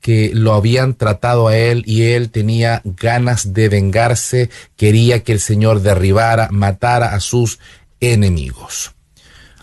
que 0.00 0.32
lo 0.34 0.54
habían 0.54 0.94
tratado 0.94 1.48
a 1.48 1.56
él 1.56 1.84
y 1.86 2.04
él 2.04 2.30
tenía 2.30 2.80
ganas 2.84 3.52
de 3.52 3.68
vengarse, 3.68 4.50
quería 4.76 5.22
que 5.22 5.32
el 5.32 5.40
Señor 5.40 5.82
derribara, 5.82 6.48
matara 6.50 7.14
a 7.14 7.20
sus 7.20 7.58
enemigos. 8.00 8.92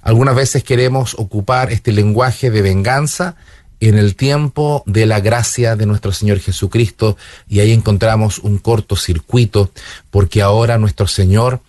Algunas 0.07 0.35
veces 0.35 0.63
queremos 0.63 1.15
ocupar 1.19 1.69
este 1.73 1.91
lenguaje 1.91 2.49
de 2.49 2.61
venganza 2.61 3.35
en 3.81 3.97
el 3.97 4.15
tiempo 4.15 4.81
de 4.85 5.05
la 5.05 5.19
gracia 5.19 5.75
de 5.75 5.85
nuestro 5.85 6.13
Señor 6.13 6.39
Jesucristo 6.39 7.17
y 7.49 7.59
ahí 7.59 7.73
encontramos 7.73 8.39
un 8.39 8.57
cortocircuito 8.57 9.69
porque 10.09 10.41
ahora 10.41 10.77
nuestro 10.77 11.07
Señor 11.07 11.59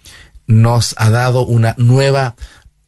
nos 0.46 0.94
ha 0.98 1.10
dado 1.10 1.44
una 1.44 1.74
nueva 1.78 2.36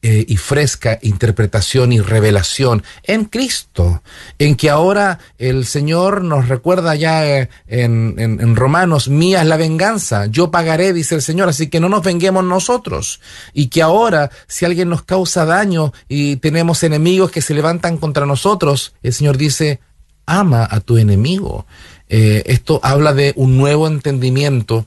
eh, 0.03 0.25
y 0.27 0.37
fresca 0.37 0.99
interpretación 1.03 1.93
y 1.93 2.01
revelación 2.01 2.83
en 3.03 3.27
Cristo, 3.27 4.03
en 4.39 4.57
que 4.57 4.71
ahora 4.71 5.19
el 5.37 5.67
Señor 5.67 6.25
nos 6.25 6.49
recuerda 6.49 6.95
ya 6.95 7.27
eh, 7.27 7.51
en, 7.67 8.15
en, 8.19 8.57
Romanos, 8.57 9.09
mía 9.09 9.43
es 9.43 9.47
la 9.47 9.59
venganza, 9.59 10.25
yo 10.25 10.51
pagaré, 10.51 10.95
dice 10.95 11.17
el 11.17 11.23
Señor, 11.23 11.51
así 11.51 11.69
que 11.69 11.81
no 11.81 11.91
nos 11.91 12.03
venguemos 12.03 12.45
nosotros, 12.45 13.21
y 13.53 13.69
que 13.69 13.83
ahora 13.83 14.31
si 14.47 14.65
alguien 14.65 14.89
nos 14.89 15.03
causa 15.03 15.45
daño 15.45 15.93
y 16.09 16.37
tenemos 16.37 16.83
enemigos 16.83 17.31
que 17.31 17.43
se 17.43 17.53
levantan 17.53 17.99
contra 17.99 18.25
nosotros, 18.25 18.95
el 19.03 19.13
Señor 19.13 19.37
dice, 19.37 19.81
ama 20.25 20.67
a 20.71 20.81
tu 20.81 20.97
enemigo. 20.97 21.67
Eh, 22.09 22.43
esto 22.47 22.81
habla 22.83 23.13
de 23.13 23.35
un 23.37 23.57
nuevo 23.57 23.87
entendimiento 23.87 24.87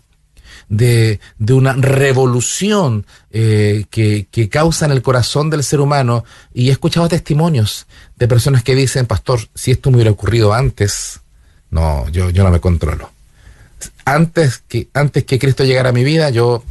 de, 0.74 1.20
una 1.54 1.74
revolución 1.74 3.06
eh, 3.32 3.86
que, 3.90 4.50
causa 4.50 4.86
en 4.86 4.92
el 4.92 5.02
corazón 5.02 5.50
del 5.50 5.64
ser 5.64 5.80
humano. 5.80 6.26
Y 6.54 6.70
he 6.70 6.72
escuchado 6.72 7.08
testimonios 7.08 7.86
de 8.16 8.28
personas 8.28 8.64
que 8.64 8.76
dicen, 8.76 9.06
pastor, 9.06 9.40
si 9.54 9.72
esto 9.72 9.90
me 9.90 9.98
hubiera 9.98 10.12
ocurrido 10.12 10.54
antes, 10.54 11.22
no, 11.70 12.08
yo, 12.10 12.30
yo 12.30 12.44
no 12.44 12.52
me 12.52 12.60
controlo. 12.60 13.12
Antes 14.06 14.64
que, 14.68 14.88
antes 14.94 15.24
que 15.26 15.40
Cristo 15.40 15.64
llegara 15.64 15.90
a 15.90 15.94
mi 15.94 16.04
vida, 16.04 16.30
yo 16.30 16.64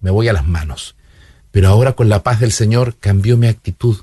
me 0.00 0.10
voy 0.10 0.28
a 0.28 0.32
las 0.32 0.46
manos. 0.46 0.94
Pero 1.50 1.68
ahora 1.68 1.92
con 1.92 2.08
la 2.08 2.22
paz 2.22 2.40
del 2.40 2.52
Señor 2.52 2.96
cambió 3.00 3.36
mi 3.36 3.46
actitud. 3.46 3.96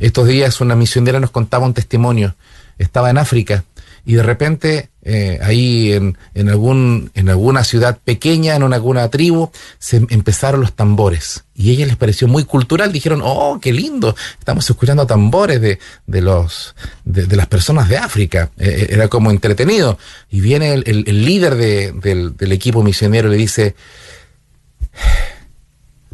Estos 0.00 0.26
días 0.26 0.60
una 0.60 0.74
misionera 0.74 1.20
nos 1.20 1.30
contaba 1.30 1.66
un 1.66 1.74
testimonio. 1.74 2.34
Estaba 2.78 3.10
en 3.10 3.18
África 3.18 3.64
y 4.04 4.14
de 4.14 4.22
repente 4.22 4.90
eh, 5.02 5.38
ahí 5.42 5.92
en, 5.92 6.18
en, 6.34 6.48
algún, 6.50 7.10
en 7.14 7.30
alguna 7.30 7.64
ciudad 7.64 7.98
pequeña, 8.04 8.54
en 8.54 8.62
una, 8.62 8.76
alguna 8.76 9.08
tribu, 9.08 9.50
se 9.78 9.96
empezaron 9.96 10.60
los 10.60 10.74
tambores. 10.74 11.44
Y 11.54 11.70
a 11.70 11.72
ella 11.72 11.86
les 11.86 11.96
pareció 11.96 12.28
muy 12.28 12.44
cultural, 12.44 12.92
dijeron, 12.92 13.20
oh, 13.24 13.58
qué 13.60 13.72
lindo, 13.72 14.14
estamos 14.38 14.68
escuchando 14.68 15.06
tambores 15.06 15.60
de, 15.60 15.78
de 16.06 16.20
los, 16.20 16.74
de, 17.04 17.34
las 17.36 17.46
personas 17.46 17.88
de 17.88 17.96
África. 17.96 18.50
Eh, 18.58 18.68
eh, 18.68 18.86
era 18.90 19.08
como 19.08 19.30
entretenido. 19.30 19.98
Y 20.30 20.40
viene 20.40 20.74
el, 20.74 20.84
el, 20.86 21.24
líder 21.24 21.54
del, 21.56 22.36
del 22.36 22.52
equipo 22.52 22.82
misionero 22.82 23.28
y 23.28 23.32
le 23.32 23.36
dice, 23.38 23.74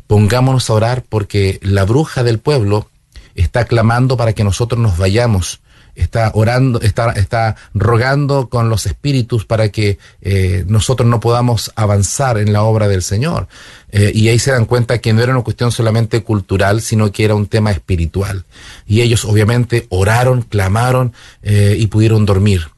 pongámonos 0.07 0.70
a 0.70 0.74
orar 0.74 1.05
porque 1.09 1.59
la 1.62 1.84
bruja 1.84 2.22
del 2.22 2.39
pueblo 2.39 2.89
está 3.34 3.64
clamando 3.64 4.16
para 4.16 4.32
que 4.32 4.45
nosotros 4.45 4.80
nos 4.80 4.97
vayamos 4.97 5.61
está 5.97 6.30
orando, 6.34 6.80
está, 6.80 7.11
está 7.12 7.57
rogando 7.74 8.49
con 8.49 8.68
los 8.68 8.86
espíritus 8.86 9.44
para 9.44 9.70
que 9.70 9.99
eh, 10.20 10.64
nosotros 10.68 11.09
no 11.09 11.20
podamos 11.20 11.72
avanzar 11.74 12.38
en 12.38 12.53
la 12.53 12.62
obra 12.62 12.86
del 12.86 13.03
Señor. 13.03 13.49
Eh, 13.90 14.12
y 14.14 14.28
ahí 14.28 14.38
se 14.38 14.53
dan 14.53 14.66
cuenta 14.66 14.99
que 14.99 15.12
no 15.12 15.22
era 15.22 15.32
una 15.32 15.42
cuestión 15.42 15.72
solamente 15.72 16.22
cultural, 16.22 16.82
sino 16.82 17.11
que 17.11 17.24
era 17.24 17.34
un 17.34 17.47
tema 17.47 17.70
espiritual. 17.70 18.44
Y 18.86 19.01
ellos 19.01 19.24
obviamente 19.24 19.86
oraron, 19.88 20.42
clamaron 20.42 21.12
eh, 21.42 21.76
y 21.78 21.86
pudieron 21.86 22.26
dormir. 22.26 22.68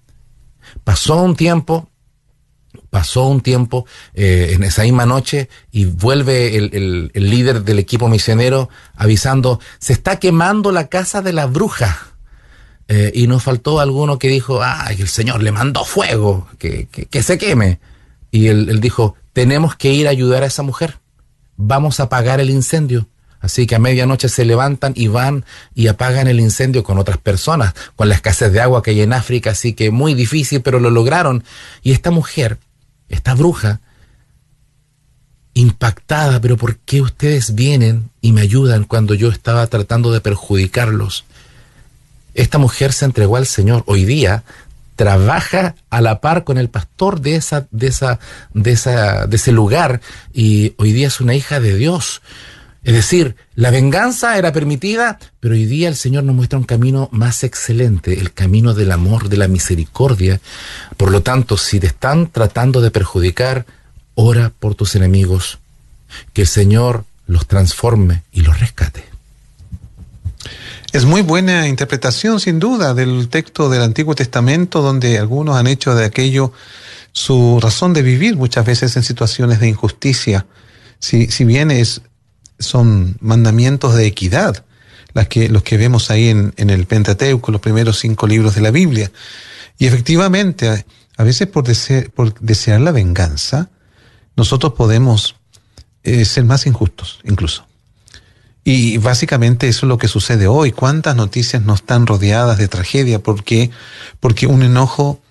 Pasó 0.85 1.17
un 1.17 1.35
tiempo, 1.35 1.89
pasó 2.89 3.27
un 3.27 3.41
tiempo 3.41 3.85
en 4.15 4.63
esa 4.63 4.83
misma 4.85 5.05
noche 5.05 5.49
y 5.71 5.85
vuelve 5.85 6.57
el, 6.57 7.11
el, 7.13 7.31
líder 7.31 7.63
del 7.65 7.79
equipo 7.79 8.09
misionero 8.09 8.71
avisando, 8.95 9.61
se 9.79 9.93
está 9.93 10.19
quemando 10.19 10.73
la 10.73 10.89
casa 10.89 11.21
de 11.21 11.33
la 11.33 11.47
bruja. 11.47 12.18
Eh, 12.89 13.13
y 13.15 13.27
nos 13.27 13.43
faltó 13.43 13.81
alguno 13.81 14.19
que 14.19 14.29
dijo, 14.29 14.63
ah, 14.63 14.87
el 14.91 15.09
Señor 15.09 15.43
le 15.43 15.53
mandó 15.53 15.85
fuego, 15.85 16.49
que, 16.59 16.89
que, 16.89 17.23
se 17.23 17.37
queme. 17.37 17.81
Y 18.31 18.49
él, 18.49 18.69
él, 18.71 18.81
dijo, 18.81 19.15
tenemos 19.35 19.77
que 19.77 19.93
ir 19.93 20.07
a 20.07 20.11
ayudar 20.11 20.43
a 20.43 20.47
esa 20.47 20.63
mujer, 20.63 20.99
vamos 21.57 22.01
a 22.01 22.05
apagar 22.05 22.41
el 22.41 22.49
incendio. 22.49 23.07
Así 23.41 23.67
que 23.67 23.77
a 23.77 23.79
medianoche 23.79 24.29
se 24.29 24.45
levantan 24.45 24.95
y 24.97 25.07
van 25.07 25.45
y 25.75 25.87
apagan 25.87 26.27
el 26.27 26.41
incendio 26.41 26.83
con 26.83 26.99
otras 26.99 27.19
personas, 27.19 27.75
con 27.95 28.09
la 28.09 28.15
escasez 28.15 28.53
de 28.53 28.61
agua 28.61 28.83
que 28.83 28.91
hay 28.93 29.03
en 29.03 29.13
África, 29.13 29.51
así 29.51 29.75
que 29.75 29.91
muy 29.91 30.15
difícil, 30.15 30.63
pero 30.63 30.81
lo 30.81 30.91
lograron. 30.91 31.45
Y 31.83 31.93
esta 31.93 32.11
mujer, 32.11 32.59
esta 33.09 33.35
bruja, 33.35 33.81
impactada, 35.55 36.41
pero 36.41 36.57
¿por 36.57 36.79
qué 36.79 37.01
ustedes 37.01 37.55
vienen 37.55 38.11
y 38.21 38.33
me 38.33 38.41
ayudan 38.41 38.85
cuando 38.85 39.15
yo 39.15 39.29
estaba 39.29 39.67
tratando 39.67 40.11
de 40.11 40.21
perjudicarlos? 40.21 41.25
Esta 42.39 42.59
mujer 42.59 42.93
se 42.93 43.05
entregó 43.05 43.37
al 43.37 43.47
Señor. 43.47 43.83
Hoy 43.87 44.05
día 44.05 44.45
trabaja 44.95 45.75
a 45.91 46.01
la 46.01 46.21
par 46.21 46.45
con 46.45 46.57
el 46.57 46.69
pastor 46.69 47.21
de 47.21 47.35
esa, 47.35 47.67
de 47.73 47.89
esa, 47.89 48.21
de 49.27 49.37
ese 49.37 49.51
lugar 49.51 50.01
y 50.33 50.73
hoy 50.79 50.93
día 50.93 51.09
es 51.09 51.21
una 51.21 51.35
hija 51.35 51.59
de 51.59 51.75
Dios. 51.75 52.23
Es 52.85 52.95
decir, 52.95 53.35
la 53.57 53.73
venganza 53.73 54.39
era 54.39 54.53
permitida, 54.53 55.19
pero 55.41 55.55
hoy 55.55 55.65
día 55.65 55.89
el 55.89 55.97
Señor 55.97 56.23
nos 56.23 56.37
muestra 56.37 56.61
un 56.61 56.65
camino 56.65 57.09
más 57.11 57.43
excelente, 57.43 58.21
el 58.21 58.33
camino 58.33 58.73
del 58.73 58.93
amor, 58.93 59.29
de 59.29 59.37
la 59.37 59.49
misericordia. 59.49 60.41
Por 60.97 61.11
lo 61.11 61.25
tanto, 61.25 61.57
si 61.57 61.81
te 61.81 61.89
están 61.89 62.29
tratando 62.29 62.81
de 62.81 62.93
perjudicar, 62.93 63.67
ora 64.15 64.53
por 64.57 64.77
tus 64.77 64.95
enemigos, 64.95 65.59
que 66.33 66.43
el 66.43 66.49
Señor 66.49 67.05
los 67.27 67.49
transforme 67.49 68.23
y 68.31 68.43
los 68.43 68.61
rescate. 68.61 69.08
Es 70.91 71.05
muy 71.05 71.21
buena 71.21 71.69
interpretación, 71.69 72.41
sin 72.41 72.59
duda, 72.59 72.95
del 72.95 73.29
texto 73.29 73.69
del 73.69 73.83
Antiguo 73.83 74.15
Testamento, 74.15 74.81
donde 74.81 75.19
algunos 75.19 75.57
han 75.57 75.67
hecho 75.67 75.95
de 75.95 76.07
aquello 76.07 76.53
su 77.13 77.61
razón 77.61 77.93
de 77.93 78.01
vivir, 78.01 78.37
muchas 78.37 78.65
veces 78.65 78.97
en 78.97 79.03
situaciones 79.03 79.61
de 79.61 79.69
injusticia. 79.69 80.47
Si, 80.99 81.27
si 81.27 81.45
bien 81.45 81.71
es, 81.71 82.01
son 82.59 83.19
mandamientos 83.21 83.95
de 83.97 84.07
equidad, 84.07 84.65
las 85.13 85.29
que, 85.29 85.51
los 85.51 85.63
que 85.63 85.77
vemos 85.77 86.11
ahí 86.11 86.29
en, 86.29 86.53
el 86.57 86.87
Pentateuco, 86.87 87.53
los 87.53 87.61
primeros 87.61 87.99
cinco 87.99 88.27
libros 88.27 88.55
de 88.55 88.63
la 88.63 88.71
Biblia. 88.71 89.11
Y 89.79 89.87
efectivamente, 89.87 90.87
a 91.17 91.23
veces 91.23 91.49
por, 91.49 91.65
desear, 91.65 92.11
por 92.11 92.39
desear 92.41 92.81
la 92.81 92.93
venganza, 92.93 93.69
nosotros 94.37 94.73
podemos 94.73 95.37
eh, 96.03 96.25
ser 96.25 96.45
más 96.45 96.67
injustos, 96.67 97.21
incluso. 97.25 97.68
Y 98.71 98.99
básicamente 98.99 99.67
eso 99.67 99.87
es 99.87 99.89
lo 99.89 99.97
que 99.97 100.09
sucede 100.09 100.47
hoy. 100.47 100.73
¿Cuántas 100.73 101.17
noticias 101.17 101.63
no 101.63 101.73
están 101.73 102.07
rodeadas 102.07 102.59
de 102.59 102.69
tragedia? 102.69 103.19
porque 103.19 103.71
Porque 104.21 104.47
un 104.47 104.63
enojo 104.63 105.23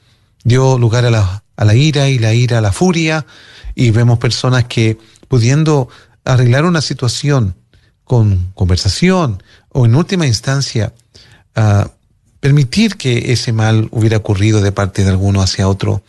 dio 0.44 0.80
lugar 0.80 1.06
a 1.06 1.12
la, 1.12 1.44
a 1.56 1.64
la 1.64 1.76
ira 1.76 2.10
y 2.10 2.18
la 2.18 2.34
ira 2.34 2.58
a 2.58 2.62
la 2.62 2.72
furia. 2.72 3.28
Y 3.76 3.92
vemos 3.92 4.18
personas 4.18 4.64
que 4.64 4.98
pudiendo 5.28 5.88
arreglar 6.26 6.66
una 6.66 6.82
situación 6.82 7.54
con 8.06 8.54
conversación 8.56 9.44
o 9.70 9.86
en 9.86 9.94
última 9.94 10.26
instancia 10.26 10.96
uh, 11.56 11.88
permitir 12.40 12.98
que 12.98 13.34
ese 13.34 13.54
mal 13.54 13.88
hubiera 13.92 14.18
ocurrido 14.18 14.62
de 14.62 14.72
parte 14.72 15.04
de 15.04 15.12
alguno 15.12 15.44
hacia 15.44 15.70
otro. 15.70 16.02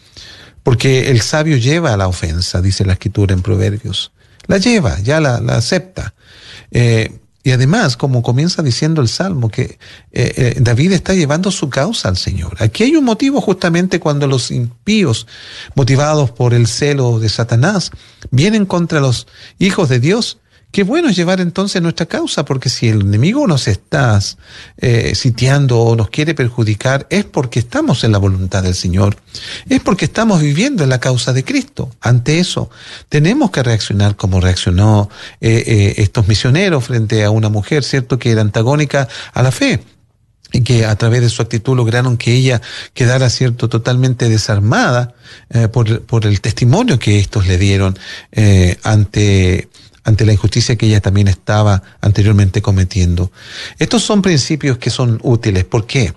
Porque 0.63 1.11
el 1.11 1.21
sabio 1.21 1.59
lleva 1.59 1.93
a 1.93 1.99
la 1.99 2.09
ofensa, 2.09 2.63
dice 2.63 2.87
la 2.87 2.95
escritura 2.95 3.35
en 3.35 3.43
Proverbios. 3.43 4.13
La 4.49 4.59
lleva, 4.59 4.99
ya 5.01 5.21
la, 5.21 5.37
acepta. 5.55 6.15
Eh, 6.73 7.21
y 7.45 7.53
además, 7.53 7.97
como 7.97 8.23
comienza 8.23 8.63
diciendo 8.63 9.01
el 9.01 9.09
Salmo, 9.09 9.49
que 9.49 9.63
eh, 9.63 9.79
eh, 10.13 10.57
David 10.59 10.93
está 10.93 11.15
llevando 11.15 11.51
su 11.51 11.71
causa 11.71 12.09
al 12.09 12.17
Señor. 12.17 12.57
Aquí 12.59 12.83
hay 12.83 12.97
un 12.97 13.05
motivo 13.05 13.41
justamente 13.41 14.01
cuando 14.01 14.27
los 14.27 14.51
impíos, 14.51 15.27
motivados 15.75 16.31
por 16.31 16.53
el 16.53 16.67
celo 16.67 17.21
de 17.21 17.29
Satanás, 17.29 17.91
vienen 18.31 18.67
contra 18.67 19.01
los 19.01 19.29
hijos 19.59 19.89
de 19.89 20.01
Dios 20.01 20.39
Qué 20.71 20.83
bueno 20.83 21.09
llevar 21.09 21.41
entonces 21.41 21.81
nuestra 21.81 22.05
causa, 22.05 22.45
porque 22.45 22.69
si 22.69 22.89
el 22.89 23.01
enemigo 23.01 23.47
nos 23.47 23.69
está 23.69 24.21
eh, 24.77 25.15
sitiando 25.15 25.81
o 25.81 25.97
nos 25.97 26.11
quiere 26.11 26.35
perjudicar, 26.35 27.07
es 27.09 27.25
porque 27.25 27.59
estamos 27.59 28.05
en 28.05 28.13
la 28.13 28.19
voluntad 28.19 28.63
del 28.63 28.75
Señor, 28.75 29.17
es 29.67 29.81
porque 29.81 30.05
estamos 30.05 30.43
viviendo 30.43 30.85
en 30.85 30.91
la 30.91 31.01
causa 31.01 31.33
de 31.33 31.43
Cristo. 31.43 31.91
Ante 32.03 32.39
eso, 32.39 32.69
tenemos 33.09 33.51
que 33.51 33.63
reaccionar 33.63 34.17
como 34.17 34.43
reaccionó 34.43 35.09
eh, 35.41 35.65
eh, 35.67 35.95
estos 35.99 36.29
misioneros 36.29 36.85
frente 36.85 37.25
a 37.25 37.31
una 37.31 37.49
mujer, 37.49 37.83
¿cierto?, 37.83 38.19
que 38.19 38.31
era 38.31 38.43
antagónica 38.43 39.09
a 39.33 39.43
la 39.43 39.53
fe 39.53 39.83
y 40.53 40.61
que 40.61 40.85
a 40.85 40.95
través 40.97 41.23
de 41.23 41.31
su 41.31 41.41
actitud 41.41 41.77
lograron 41.77 42.19
que 42.19 42.35
ella 42.35 42.61
quedara 42.93 43.31
cierto 43.31 43.69
totalmente 43.69 44.29
desarmada 44.29 45.15
por, 45.73 46.03
por, 46.03 46.25
el 46.25 46.41
testimonio 46.41 46.99
que 46.99 47.19
estos 47.19 47.47
le 47.47 47.59
dieron 47.59 47.99
ante 48.83 49.69
ante 50.09 50.25
la 50.25 50.33
injusticia 50.33 50.77
que 50.77 50.87
ella 50.87 51.03
también 51.03 51.29
estaba 51.29 51.83
anteriormente 52.01 52.63
cometiendo. 52.63 53.31
Estos 53.79 54.03
son 54.03 54.23
principios 54.23 54.79
que 54.79 54.89
son 54.89 55.21
útiles. 55.23 55.65
¿Por 55.65 55.87
qué? 55.87 56.15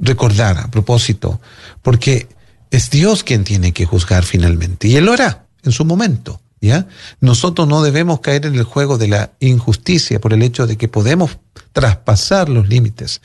Recordar 0.00 0.58
a 0.58 0.70
propósito, 0.70 1.40
porque 1.80 2.26
es 2.72 2.90
Dios 2.90 3.22
quien 3.22 3.44
tiene 3.44 3.72
que 3.72 3.86
juzgar 3.86 4.24
finalmente 4.24 4.88
y 4.88 4.96
Él 4.96 5.04
lo 5.04 5.12
hará 5.12 5.46
en 5.62 5.70
su 5.70 5.84
momento. 5.84 6.40
¿Ya? 6.60 6.88
Nosotros 7.20 7.68
no 7.68 7.82
debemos 7.82 8.20
caer 8.20 8.46
en 8.46 8.56
el 8.56 8.64
juego 8.64 8.98
de 8.98 9.08
la 9.08 9.32
injusticia 9.38 10.20
por 10.20 10.32
el 10.32 10.42
hecho 10.42 10.66
de 10.66 10.76
que 10.76 10.88
podemos 10.88 11.38
traspasar 11.72 12.48
los 12.48 12.68
límites 12.68 13.20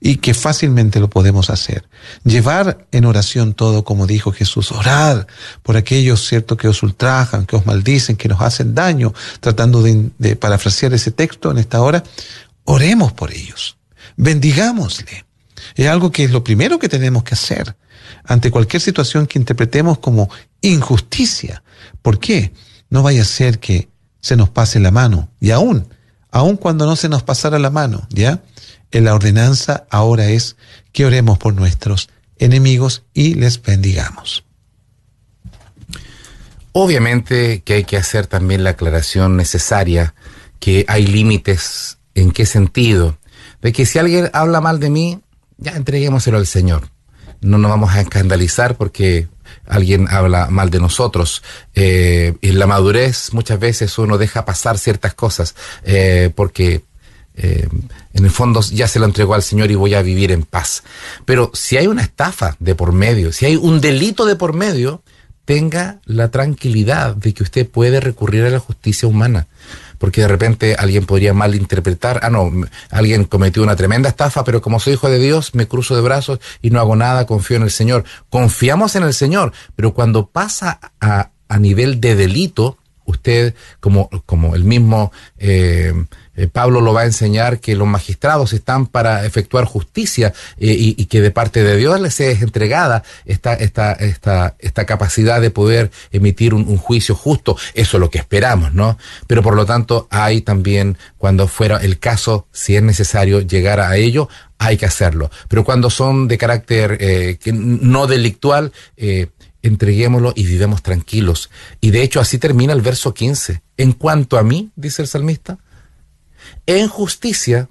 y 0.00 0.16
que 0.16 0.32
fácilmente 0.32 0.98
lo 0.98 1.10
podemos 1.10 1.50
hacer. 1.50 1.86
Llevar 2.24 2.86
en 2.92 3.04
oración 3.04 3.52
todo, 3.52 3.84
como 3.84 4.06
dijo 4.06 4.32
Jesús, 4.32 4.72
orar 4.72 5.26
por 5.62 5.76
aquellos, 5.76 6.26
cierto, 6.26 6.56
que 6.56 6.68
os 6.68 6.82
ultrajan, 6.82 7.44
que 7.44 7.56
os 7.56 7.66
maldicen, 7.66 8.16
que 8.16 8.28
nos 8.28 8.40
hacen 8.40 8.74
daño, 8.74 9.12
tratando 9.40 9.82
de, 9.82 10.10
de 10.16 10.36
parafrasear 10.36 10.94
ese 10.94 11.10
texto 11.10 11.50
en 11.50 11.58
esta 11.58 11.82
hora, 11.82 12.02
oremos 12.64 13.12
por 13.12 13.32
ellos, 13.32 13.76
bendigámosle. 14.16 15.26
Es 15.74 15.86
algo 15.88 16.10
que 16.10 16.24
es 16.24 16.30
lo 16.30 16.42
primero 16.42 16.78
que 16.78 16.88
tenemos 16.88 17.24
que 17.24 17.34
hacer 17.34 17.76
ante 18.24 18.50
cualquier 18.50 18.80
situación 18.80 19.26
que 19.26 19.38
interpretemos 19.38 19.98
como 19.98 20.30
injusticia. 20.60 21.62
¿Por 22.02 22.18
qué? 22.18 22.52
No 22.90 23.02
vaya 23.02 23.22
a 23.22 23.26
ser 23.26 23.58
que 23.58 23.88
se 24.20 24.36
nos 24.36 24.48
pase 24.50 24.80
la 24.80 24.90
mano. 24.90 25.30
Y 25.40 25.50
aún, 25.50 25.88
aún 26.30 26.56
cuando 26.56 26.86
no 26.86 26.96
se 26.96 27.08
nos 27.08 27.22
pasara 27.22 27.58
la 27.58 27.70
mano, 27.70 28.06
¿ya? 28.10 28.42
En 28.90 29.04
la 29.04 29.14
ordenanza 29.14 29.86
ahora 29.90 30.26
es 30.26 30.56
que 30.92 31.04
oremos 31.04 31.38
por 31.38 31.54
nuestros 31.54 32.08
enemigos 32.38 33.04
y 33.12 33.34
les 33.34 33.60
bendigamos. 33.60 34.44
Obviamente 36.72 37.62
que 37.62 37.74
hay 37.74 37.84
que 37.84 37.96
hacer 37.96 38.26
también 38.26 38.64
la 38.64 38.70
aclaración 38.70 39.36
necesaria 39.36 40.14
que 40.60 40.84
hay 40.88 41.06
límites 41.06 41.98
en 42.14 42.30
qué 42.30 42.46
sentido. 42.46 43.18
De 43.62 43.72
que 43.72 43.86
si 43.86 43.98
alguien 43.98 44.30
habla 44.32 44.60
mal 44.60 44.78
de 44.80 44.90
mí, 44.90 45.20
ya 45.56 45.72
entreguémoselo 45.72 46.38
al 46.38 46.46
Señor. 46.46 46.90
No 47.40 47.58
nos 47.58 47.70
vamos 47.70 47.92
a 47.94 48.00
escandalizar 48.00 48.76
porque 48.76 49.28
alguien 49.68 50.08
habla 50.10 50.48
mal 50.50 50.70
de 50.70 50.80
nosotros. 50.80 51.42
Eh, 51.74 52.34
en 52.42 52.58
la 52.58 52.66
madurez 52.66 53.32
muchas 53.32 53.60
veces 53.60 53.96
uno 53.98 54.18
deja 54.18 54.44
pasar 54.44 54.78
ciertas 54.78 55.14
cosas 55.14 55.54
eh, 55.84 56.30
porque 56.34 56.82
eh, 57.36 57.68
en 58.14 58.24
el 58.24 58.30
fondo 58.30 58.60
ya 58.62 58.88
se 58.88 58.98
lo 58.98 59.04
entregó 59.04 59.34
al 59.34 59.42
Señor 59.42 59.70
y 59.70 59.76
voy 59.76 59.94
a 59.94 60.02
vivir 60.02 60.32
en 60.32 60.42
paz. 60.42 60.82
Pero 61.24 61.50
si 61.54 61.76
hay 61.76 61.86
una 61.86 62.02
estafa 62.02 62.56
de 62.58 62.74
por 62.74 62.92
medio, 62.92 63.32
si 63.32 63.46
hay 63.46 63.56
un 63.56 63.80
delito 63.80 64.26
de 64.26 64.36
por 64.36 64.54
medio, 64.54 65.02
tenga 65.44 66.00
la 66.04 66.30
tranquilidad 66.30 67.14
de 67.16 67.32
que 67.32 67.42
usted 67.42 67.68
puede 67.68 68.00
recurrir 68.00 68.44
a 68.44 68.50
la 68.50 68.58
justicia 68.58 69.08
humana 69.08 69.46
porque 69.98 70.22
de 70.22 70.28
repente 70.28 70.76
alguien 70.78 71.06
podría 71.06 71.34
malinterpretar, 71.34 72.20
ah, 72.22 72.30
no, 72.30 72.50
alguien 72.90 73.24
cometió 73.24 73.62
una 73.62 73.76
tremenda 73.76 74.08
estafa, 74.08 74.44
pero 74.44 74.62
como 74.62 74.80
soy 74.80 74.94
hijo 74.94 75.10
de 75.10 75.18
Dios, 75.18 75.54
me 75.54 75.68
cruzo 75.68 75.94
de 75.94 76.02
brazos 76.02 76.40
y 76.62 76.70
no 76.70 76.80
hago 76.80 76.96
nada, 76.96 77.26
confío 77.26 77.56
en 77.56 77.64
el 77.64 77.70
Señor. 77.70 78.04
Confiamos 78.30 78.96
en 78.96 79.02
el 79.02 79.14
Señor, 79.14 79.52
pero 79.76 79.94
cuando 79.94 80.28
pasa 80.28 80.80
a, 81.00 81.30
a 81.48 81.58
nivel 81.58 82.00
de 82.00 82.14
delito, 82.14 82.78
usted, 83.08 83.54
como, 83.80 84.10
como 84.26 84.54
el 84.54 84.64
mismo 84.64 85.12
eh, 85.38 85.92
eh, 86.38 86.46
Pablo 86.46 86.80
lo 86.80 86.94
va 86.94 87.00
a 87.00 87.06
enseñar, 87.06 87.58
que 87.58 87.74
los 87.74 87.88
magistrados 87.88 88.52
están 88.52 88.86
para 88.86 89.26
efectuar 89.26 89.64
justicia 89.64 90.32
eh, 90.56 90.94
y, 90.96 91.04
que 91.06 91.20
de 91.20 91.32
parte 91.32 91.64
de 91.64 91.76
Dios 91.76 92.00
les 92.00 92.20
es 92.20 92.42
entregada 92.42 93.02
esta, 93.24 93.54
esta, 93.54 93.92
esta, 93.92 94.54
esta 94.60 94.86
capacidad 94.86 95.40
de 95.40 95.50
poder 95.50 95.90
emitir 96.12 96.54
un, 96.54 96.78
juicio 96.78 97.16
justo. 97.16 97.56
Eso 97.74 97.96
es 97.96 98.00
lo 98.00 98.08
que 98.08 98.18
esperamos, 98.18 98.72
¿no? 98.72 98.98
Pero 99.26 99.42
por 99.42 99.56
lo 99.56 99.66
tanto 99.66 100.06
hay 100.10 100.42
también, 100.42 100.96
cuando 101.16 101.48
fuera 101.48 101.78
el 101.78 101.98
caso, 101.98 102.46
si 102.52 102.76
es 102.76 102.82
necesario 102.84 103.40
llegar 103.40 103.80
a 103.80 103.96
ello, 103.96 104.28
hay 104.58 104.76
que 104.76 104.86
hacerlo. 104.86 105.30
Pero 105.48 105.64
cuando 105.64 105.90
son 105.90 106.28
de 106.28 106.38
carácter 106.38 106.98
que 107.38 107.52
no 107.52 108.06
delictual, 108.06 108.72
entreguémoslo 109.62 110.32
y 110.36 110.44
vivemos 110.44 110.82
tranquilos. 110.82 111.50
Y 111.80 111.90
de 111.90 112.02
hecho 112.02 112.20
así 112.20 112.38
termina 112.38 112.72
el 112.72 112.80
verso 112.80 113.12
15. 113.12 113.62
En 113.76 113.92
cuanto 113.92 114.38
a 114.38 114.44
mí, 114.44 114.70
dice 114.76 115.02
el 115.02 115.08
salmista, 115.08 115.58
en 116.68 116.86
justicia 116.86 117.70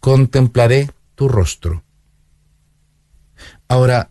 contemplaré 0.00 0.90
tu 1.14 1.28
rostro. 1.28 1.84
Ahora, 3.68 4.10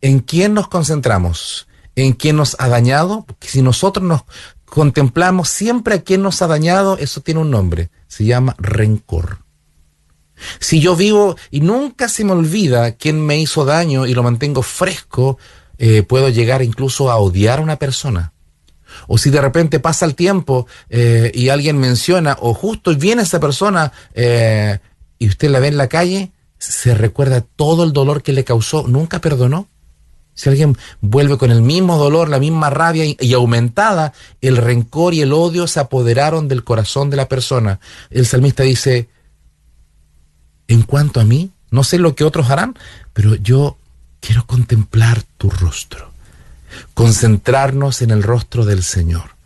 ¿en 0.00 0.18
quién 0.18 0.52
nos 0.52 0.66
concentramos? 0.66 1.68
¿En 1.94 2.12
quién 2.12 2.36
nos 2.36 2.56
ha 2.58 2.68
dañado? 2.68 3.24
Porque 3.24 3.46
si 3.46 3.62
nosotros 3.62 4.04
nos 4.04 4.24
contemplamos 4.64 5.48
siempre 5.48 5.94
a 5.94 6.02
quien 6.02 6.22
nos 6.22 6.42
ha 6.42 6.48
dañado, 6.48 6.98
eso 6.98 7.20
tiene 7.20 7.40
un 7.40 7.52
nombre, 7.52 7.90
se 8.08 8.24
llama 8.24 8.56
rencor. 8.58 9.38
Si 10.58 10.80
yo 10.80 10.96
vivo 10.96 11.36
y 11.52 11.60
nunca 11.60 12.08
se 12.08 12.24
me 12.24 12.32
olvida 12.32 12.96
quién 12.96 13.24
me 13.24 13.38
hizo 13.38 13.64
daño 13.64 14.06
y 14.06 14.14
lo 14.14 14.24
mantengo 14.24 14.62
fresco, 14.62 15.38
eh, 15.78 16.02
puedo 16.02 16.30
llegar 16.30 16.62
incluso 16.62 17.12
a 17.12 17.16
odiar 17.16 17.60
a 17.60 17.62
una 17.62 17.76
persona. 17.76 18.32
O 19.06 19.18
si 19.18 19.30
de 19.30 19.40
repente 19.40 19.80
pasa 19.80 20.06
el 20.06 20.14
tiempo 20.14 20.66
eh, 20.88 21.30
y 21.34 21.48
alguien 21.48 21.78
menciona, 21.78 22.36
o 22.40 22.54
justo 22.54 22.94
viene 22.94 23.22
esa 23.22 23.40
persona 23.40 23.92
eh, 24.14 24.78
y 25.18 25.28
usted 25.28 25.50
la 25.50 25.60
ve 25.60 25.68
en 25.68 25.76
la 25.76 25.88
calle, 25.88 26.32
se 26.58 26.94
recuerda 26.94 27.40
todo 27.40 27.84
el 27.84 27.92
dolor 27.92 28.22
que 28.22 28.32
le 28.32 28.44
causó, 28.44 28.86
nunca 28.86 29.20
perdonó. 29.20 29.68
Si 30.34 30.50
alguien 30.50 30.76
vuelve 31.00 31.38
con 31.38 31.50
el 31.50 31.62
mismo 31.62 31.96
dolor, 31.96 32.28
la 32.28 32.38
misma 32.38 32.68
rabia 32.68 33.04
y, 33.06 33.32
aumentada, 33.32 34.12
el 34.42 34.58
rencor 34.58 35.14
y 35.14 35.22
el 35.22 35.32
odio 35.32 35.66
se 35.66 35.80
apoderaron 35.80 36.46
del 36.46 36.62
corazón 36.62 37.08
de 37.08 37.16
la 37.16 37.26
persona. 37.26 37.80
El 38.10 38.26
salmista 38.26 38.62
dice, 38.62 39.08
en 40.68 40.82
cuanto 40.82 41.20
a 41.20 41.24
mí, 41.24 41.52
no 41.70 41.84
sé 41.84 41.98
lo 41.98 42.14
que 42.14 42.24
otros 42.24 42.50
harán, 42.50 42.76
pero 43.14 43.34
yo 43.36 43.78
quiero 44.20 44.46
contemplar 44.46 45.22
tu 45.38 45.48
rostro, 45.48 46.12
concentrarnos 46.94 48.02
en 48.02 48.10
el 48.10 48.22
rostro 48.22 48.64
del 48.64 48.82
Señor. 48.82 49.36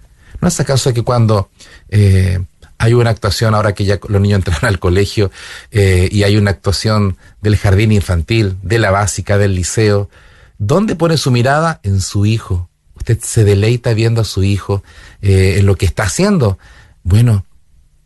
¿No 0.41 0.49
es 0.49 0.59
acaso 0.61 0.95
que 0.95 1.03
cuando 1.03 1.51
eh, 1.89 2.41
hay 2.79 2.95
una 2.95 3.11
actuación, 3.11 3.55
ahora 3.55 3.75
que 3.75 3.85
ya 3.85 3.99
los 4.09 4.23
niños 4.23 4.39
entran 4.39 4.65
al 4.65 4.79
colegio, 4.79 5.31
eh, 5.71 6.09
y 6.11 6.23
hay 6.23 6.39
una 6.39 6.51
actuación 6.51 7.19
del 7.43 7.59
jardín 7.59 7.93
infantil, 7.93 8.57
de 8.63 8.79
la 8.79 8.91
básica, 8.91 9.37
del 9.37 9.55
liceo, 9.55 10.09
¿dónde 10.57 10.97
pone 10.97 11.19
su 11.19 11.31
mirada? 11.31 11.81
En 11.83 12.01
su 12.01 12.25
hijo. 12.25 12.71
Usted 12.95 13.19
se 13.23 13.45
deleita 13.45 13.93
viendo 13.93 14.23
a 14.23 14.25
su 14.25 14.45
hijo, 14.45 14.83
eh, 15.21 15.57
en 15.59 15.67
lo 15.67 15.77
que 15.77 15.85
está 15.85 16.05
haciendo. 16.05 16.59
Bueno, 17.03 17.45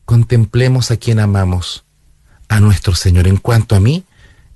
contemplemos 0.05 0.91
a 0.91 0.97
quien 0.97 1.21
amamos, 1.21 1.85
a 2.49 2.59
nuestro 2.59 2.97
Señor. 2.97 3.29
En 3.29 3.37
cuanto 3.37 3.77
a 3.77 3.81
mí, 3.81 4.05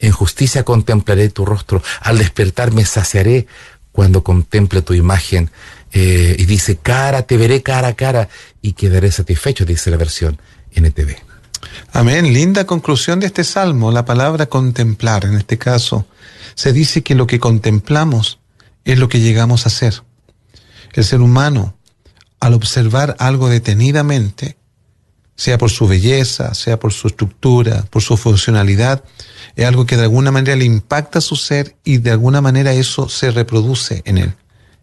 en 0.00 0.12
justicia 0.12 0.64
contemplaré 0.64 1.28
tu 1.28 1.44
rostro. 1.44 1.80
Al 2.00 2.18
despertar 2.18 2.72
me 2.72 2.84
saciaré 2.84 3.46
cuando 3.98 4.22
contemple 4.22 4.80
tu 4.82 4.94
imagen. 4.94 5.50
Eh, 5.90 6.36
y 6.38 6.46
dice, 6.46 6.76
cara, 6.76 7.22
te 7.22 7.36
veré 7.36 7.64
cara 7.64 7.88
a 7.88 7.94
cara 7.94 8.28
y 8.62 8.74
quedaré 8.74 9.10
satisfecho, 9.10 9.64
dice 9.64 9.90
la 9.90 9.96
versión 9.96 10.40
NTV. 10.70 11.16
Amén. 11.90 12.32
Linda 12.32 12.64
conclusión 12.64 13.18
de 13.18 13.26
este 13.26 13.42
salmo. 13.42 13.90
La 13.90 14.04
palabra 14.04 14.46
contemplar, 14.46 15.24
en 15.24 15.34
este 15.34 15.58
caso, 15.58 16.06
se 16.54 16.72
dice 16.72 17.02
que 17.02 17.16
lo 17.16 17.26
que 17.26 17.40
contemplamos 17.40 18.38
es 18.84 19.00
lo 19.00 19.08
que 19.08 19.18
llegamos 19.18 19.66
a 19.66 19.70
ser. 19.70 20.04
El 20.92 21.02
ser 21.02 21.20
humano, 21.20 21.74
al 22.38 22.54
observar 22.54 23.16
algo 23.18 23.48
detenidamente, 23.48 24.57
sea 25.38 25.56
por 25.56 25.70
su 25.70 25.86
belleza, 25.86 26.52
sea 26.52 26.80
por 26.80 26.92
su 26.92 27.06
estructura, 27.06 27.84
por 27.90 28.02
su 28.02 28.16
funcionalidad, 28.16 29.04
es 29.54 29.64
algo 29.64 29.86
que 29.86 29.96
de 29.96 30.02
alguna 30.02 30.32
manera 30.32 30.56
le 30.56 30.64
impacta 30.64 31.20
su 31.20 31.36
ser 31.36 31.76
y 31.84 31.98
de 31.98 32.10
alguna 32.10 32.40
manera 32.40 32.72
eso 32.72 33.08
se 33.08 33.30
reproduce 33.30 34.02
en 34.04 34.18
él. 34.18 34.34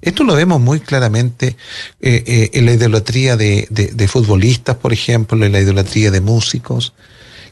Esto 0.01 0.23
lo 0.23 0.33
vemos 0.33 0.61
muy 0.61 0.79
claramente 0.79 1.57
eh, 1.99 2.23
eh, 2.25 2.49
en 2.53 2.65
la 2.65 2.73
idolatría 2.73 3.35
de, 3.35 3.67
de, 3.69 4.07
futbolistas, 4.07 4.77
por 4.77 4.93
ejemplo, 4.93 5.45
en 5.45 5.51
la 5.51 5.59
idolatría 5.59 6.09
de 6.09 6.21
músicos, 6.21 6.93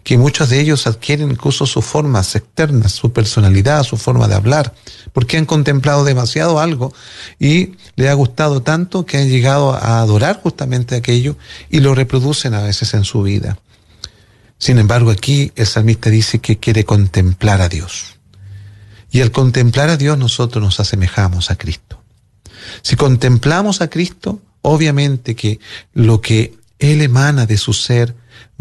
que 0.03 0.17
muchos 0.17 0.49
de 0.49 0.59
ellos 0.59 0.85
adquieren 0.85 1.31
incluso 1.31 1.65
sus 1.65 1.85
formas 1.85 2.35
externas, 2.35 2.91
su 2.91 3.13
personalidad, 3.13 3.83
su 3.83 3.97
forma 3.97 4.27
de 4.27 4.35
hablar, 4.35 4.73
porque 5.13 5.37
han 5.37 5.45
contemplado 5.45 6.03
demasiado 6.03 6.59
algo 6.59 6.93
y 7.39 7.75
le 7.95 8.09
ha 8.09 8.13
gustado 8.13 8.61
tanto 8.61 9.05
que 9.05 9.17
han 9.17 9.29
llegado 9.29 9.73
a 9.73 10.01
adorar 10.01 10.41
justamente 10.41 10.95
aquello 10.95 11.37
y 11.69 11.79
lo 11.79 11.95
reproducen 11.95 12.53
a 12.53 12.61
veces 12.61 12.93
en 12.93 13.05
su 13.05 13.23
vida. 13.23 13.57
Sin 14.57 14.77
embargo, 14.77 15.11
aquí 15.11 15.51
el 15.55 15.67
salmista 15.67 16.09
dice 16.09 16.39
que 16.39 16.57
quiere 16.57 16.83
contemplar 16.85 17.61
a 17.61 17.69
Dios. 17.69 18.15
Y 19.11 19.21
al 19.21 19.31
contemplar 19.31 19.89
a 19.89 19.97
Dios 19.97 20.17
nosotros 20.17 20.63
nos 20.63 20.79
asemejamos 20.79 21.51
a 21.51 21.55
Cristo. 21.55 22.01
Si 22.81 22.95
contemplamos 22.95 23.81
a 23.81 23.89
Cristo, 23.89 24.41
obviamente 24.61 25.35
que 25.35 25.59
lo 25.93 26.19
que 26.19 26.55
Él 26.79 27.01
emana 27.01 27.45
de 27.45 27.57
su 27.57 27.73
ser 27.73 28.15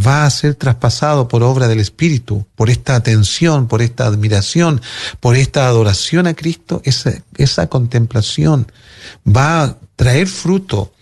va 0.04 0.24
a 0.24 0.30
ser 0.30 0.54
traspasado 0.54 1.28
por 1.28 1.42
obra 1.42 1.68
del 1.68 1.80
Espíritu, 1.80 2.46
por 2.54 2.70
esta 2.70 2.96
atención, 2.96 3.68
por 3.68 3.82
esta 3.82 4.06
admiración, 4.06 4.80
por 5.20 5.36
esta 5.36 5.66
adoración 5.66 6.26
a 6.26 6.34
Cristo, 6.34 6.82
esa, 6.84 7.66
contemplación 7.68 8.70
va 9.26 9.62
a 9.62 9.76
traer 9.96 10.26
fruto 10.26 10.92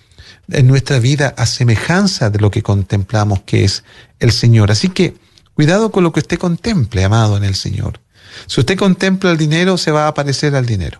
en 0.51 0.67
nuestra 0.67 0.99
vida 0.99 1.35
a 1.37 1.47
semejanza 1.47 2.31
de 2.31 2.41
lo 2.41 2.51
que 2.51 2.63
contemplamos 2.63 3.43
que 3.43 3.65
es 3.65 3.85
el 4.19 4.33
Señor. 4.33 4.71
Así 4.71 4.89
que 4.89 5.17
cuidado 5.55 5.91
con 5.91 6.05
lo 6.05 6.13
que 6.13 6.21
usted 6.21 6.39
contemple, 6.39 7.05
amado 7.05 7.37
en 7.37 7.45
el 7.45 7.55
Señor. 7.55 8.01
Si 8.47 8.61
usted 8.61 8.77
contempla 8.77 9.31
el 9.31 9.39
dinero, 9.39 9.79
se 9.79 9.93
va 9.93 10.05
a 10.05 10.09
aparecer 10.09 10.55
al 10.55 10.67
dinero. 10.67 10.99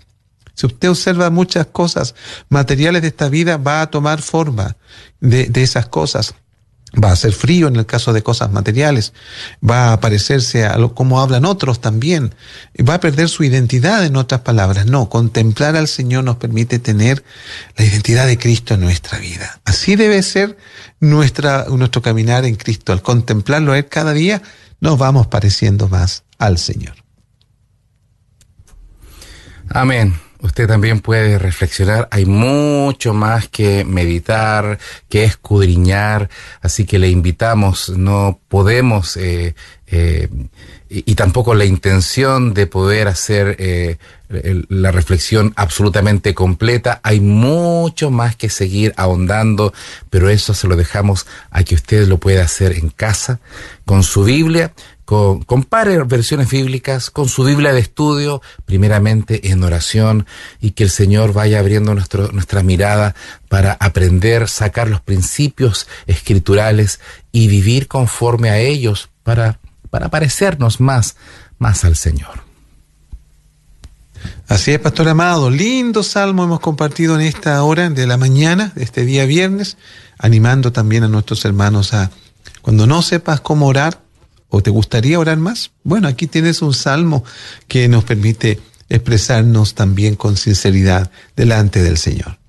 Si 0.55 0.67
usted 0.67 0.91
observa 0.91 1.31
muchas 1.31 1.67
cosas 1.67 2.15
materiales 2.49 3.03
de 3.03 3.09
esta 3.09 3.29
vida, 3.29 3.57
va 3.57 3.83
a 3.83 3.91
tomar 3.91 4.21
forma 4.21 4.77
de 5.21 5.51
esas 5.63 5.87
cosas. 5.87 6.35
Va 6.93 7.11
a 7.11 7.13
hacer 7.13 7.33
frío 7.33 7.69
en 7.69 7.77
el 7.77 7.87
caso 7.87 8.13
de 8.13 8.23
cosas 8.23 8.51
materiales, 8.51 9.13
va 9.69 9.93
a 9.93 10.01
parecerse 10.01 10.65
a 10.65 10.77
lo 10.77 10.95
como 10.95 11.21
hablan 11.21 11.45
otros 11.45 11.81
también, 11.81 12.35
va 12.89 12.95
a 12.95 13.01
perder 13.01 13.29
su 13.29 13.45
identidad 13.45 14.05
en 14.05 14.17
otras 14.17 14.41
palabras. 14.41 14.87
No, 14.87 15.09
contemplar 15.09 15.77
al 15.77 15.87
Señor 15.87 16.25
nos 16.25 16.37
permite 16.37 16.79
tener 16.79 17.23
la 17.77 17.85
identidad 17.85 18.27
de 18.27 18.39
Cristo 18.39 18.75
en 18.75 18.81
nuestra 18.81 19.19
vida. 19.19 19.61
Así 19.65 19.95
debe 19.95 20.23
ser 20.23 20.57
nuestra, 20.99 21.67
nuestro 21.69 22.03
caminar 22.03 22.45
en 22.45 22.57
Cristo. 22.57 22.93
Al 22.93 23.03
contemplarlo 23.03 23.73
a 23.73 23.79
Él 23.79 23.87
cada 23.87 24.13
día, 24.13 24.43
nos 24.81 24.99
vamos 24.99 25.29
pareciendo 25.29 25.89
más 25.89 26.25
al 26.39 26.59
Señor. 26.59 26.95
Amén 29.69 30.30
usted 30.43 30.67
también 30.67 31.01
puede 31.01 31.39
reflexionar. 31.39 32.09
Hay 32.11 32.25
mucho 32.27 33.15
más 33.15 33.49
que 33.49 33.85
meditar, 33.85 34.79
que 35.09 35.25
escudriñar, 35.25 36.29
así 36.61 36.85
que 36.85 36.99
le 36.99 37.09
invitamos, 37.09 37.91
no 37.91 38.41
podemos, 38.49 39.17
eh, 39.17 39.55
eh, 39.87 40.29
y, 40.89 41.15
tampoco 41.15 41.55
la 41.55 41.65
intención 41.65 42.53
de 42.53 42.67
poder 42.67 43.07
hacer 43.07 43.57
eh, 43.59 43.99
la 44.69 44.91
reflexión 44.91 45.53
absolutamente 45.57 46.35
completa. 46.35 47.01
Hay 47.05 47.21
mucho 47.21 48.11
más 48.11 48.35
que 48.35 48.49
seguir 48.49 48.93
ahondando, 48.97 49.73
pero 50.11 50.29
eso 50.31 50.55
se 50.55 50.67
lo 50.67 50.77
dejamos 50.77 51.27
a 51.51 51.63
que 51.63 51.77
usted 51.77 52.09
lo 52.09 52.19
pueda 52.19 52.43
hacer 52.43 52.73
en 52.73 52.91
casa, 52.91 53.41
con 53.85 54.03
su 54.03 54.25
Biblia, 54.25 54.73
compare 55.11 56.03
versiones 56.05 56.49
bíblicas 56.51 57.11
con 57.11 57.29
su 57.29 57.43
Biblia 57.43 57.73
de 57.73 57.81
estudio, 57.81 58.43
primeramente 58.65 59.51
en 59.51 59.65
oración, 59.65 60.27
y 60.61 60.71
que 60.71 60.85
el 60.85 60.91
Señor 60.91 61.33
vaya 61.33 61.59
abriendo 61.59 61.95
nuestra 61.95 62.63
mirada 62.63 63.17
para 63.49 63.73
aprender, 63.73 64.49
sacar 64.49 64.89
los 64.89 65.01
principios 65.01 65.89
escriturales 66.07 67.01
y 67.33 67.49
vivir 67.49 67.89
conforme 67.89 68.51
a 68.51 68.59
ellos 68.59 69.11
para, 69.25 69.59
para 69.91 70.11
parecernos 70.11 70.81
más, 70.81 71.17
más 71.59 71.85
al 71.85 71.97
Señor. 71.97 72.45
Así 74.47 74.71
es, 74.71 74.79
Pastor 74.79 75.09
Amado. 75.09 75.51
Lindo 75.51 76.05
salmo 76.05 76.45
hemos 76.45 76.61
compartido 76.61 77.17
en 77.17 77.23
esta 77.23 77.61
hora 77.65 77.91
de 77.91 78.07
la 78.07 78.17
mañana, 78.17 78.71
de 78.77 78.85
este 78.85 79.05
día 79.05 79.25
viernes, 79.25 79.77
animando 80.19 80.73
también 80.73 81.03
a 81.03 81.09
nuestros 81.09 81.45
hermanos 81.45 81.95
a, 81.95 82.11
cuando 82.63 82.87
no 82.87 83.03
sepas 83.03 83.41
cómo 83.41 83.67
orar, 83.67 84.01
¿O 84.51 84.63
te 84.63 84.71
gustaría 84.71 85.19
orar 85.19 85.39
más? 85.39 85.71
Bueno, 85.85 86.09
aquí 86.09 86.27
tienes 86.27 86.61
un 86.61 86.75
salmo 86.75 87.25
que 87.69 87.89
nos 87.89 88.05
permite 88.05 88.61
expresarnos 88.89 89.75
también 89.75 90.17
con 90.17 90.37
sinceridad 90.37 91.11
delante 91.37 91.83
del 91.83 91.97
Señor. 91.97 92.40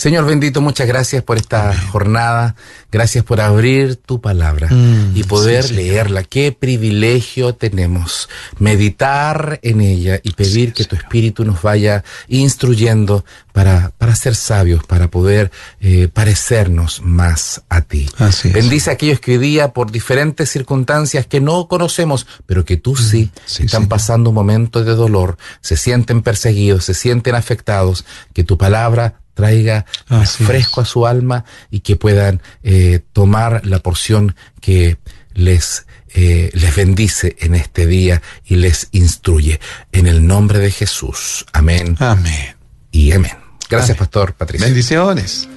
Señor 0.00 0.24
bendito, 0.24 0.62
muchas 0.62 0.88
gracias 0.88 1.22
por 1.22 1.36
esta 1.36 1.76
jornada, 1.76 2.56
gracias 2.90 3.22
por 3.22 3.38
abrir 3.38 3.96
tu 3.96 4.18
palabra 4.18 4.68
mm, 4.70 5.14
y 5.14 5.24
poder 5.24 5.70
leerla. 5.72 6.22
Qué 6.22 6.52
privilegio 6.58 7.54
tenemos 7.54 8.30
meditar 8.58 9.60
en 9.62 9.82
ella 9.82 10.18
y 10.22 10.32
pedir 10.32 10.72
que 10.72 10.86
tu 10.86 10.96
Espíritu 10.96 11.44
nos 11.44 11.60
vaya 11.60 12.02
instruyendo 12.28 13.26
para, 13.52 13.92
para 13.98 14.16
ser 14.16 14.36
sabios, 14.36 14.84
para 14.84 15.10
poder 15.10 15.50
eh, 15.82 16.08
parecernos 16.08 17.02
más 17.02 17.60
a 17.68 17.82
ti. 17.82 18.08
Bendice 18.44 18.88
a 18.88 18.94
aquellos 18.94 19.20
que 19.20 19.32
hoy 19.32 19.38
día, 19.38 19.74
por 19.74 19.92
diferentes 19.92 20.48
circunstancias 20.48 21.26
que 21.26 21.42
no 21.42 21.68
conocemos, 21.68 22.26
pero 22.46 22.64
que 22.64 22.78
tú 22.78 22.96
sí, 22.96 23.30
mm, 23.34 23.64
están 23.64 23.86
pasando 23.86 24.30
un 24.30 24.34
momento 24.34 24.82
de 24.82 24.94
dolor, 24.94 25.36
se 25.60 25.76
sienten 25.76 26.22
perseguidos, 26.22 26.86
se 26.86 26.94
sienten 26.94 27.34
afectados, 27.34 28.06
que 28.32 28.44
tu 28.44 28.56
palabra 28.56 29.19
traiga 29.34 29.86
fresco 30.26 30.80
a 30.80 30.84
su 30.84 31.06
alma 31.06 31.44
y 31.70 31.80
que 31.80 31.96
puedan 31.96 32.42
eh, 32.62 33.00
tomar 33.12 33.64
la 33.66 33.78
porción 33.78 34.36
que 34.60 34.98
les, 35.34 35.86
eh, 36.14 36.50
les 36.52 36.76
bendice 36.76 37.36
en 37.40 37.54
este 37.54 37.86
día 37.86 38.22
y 38.44 38.56
les 38.56 38.88
instruye. 38.92 39.60
En 39.92 40.06
el 40.06 40.26
nombre 40.26 40.58
de 40.58 40.70
Jesús. 40.70 41.46
Amén. 41.52 41.96
Amén. 41.98 42.56
Y 42.90 43.12
amén. 43.12 43.32
Gracias, 43.68 43.96
Pastor 43.96 44.34
Patricio. 44.34 44.66
Bendiciones. 44.66 45.48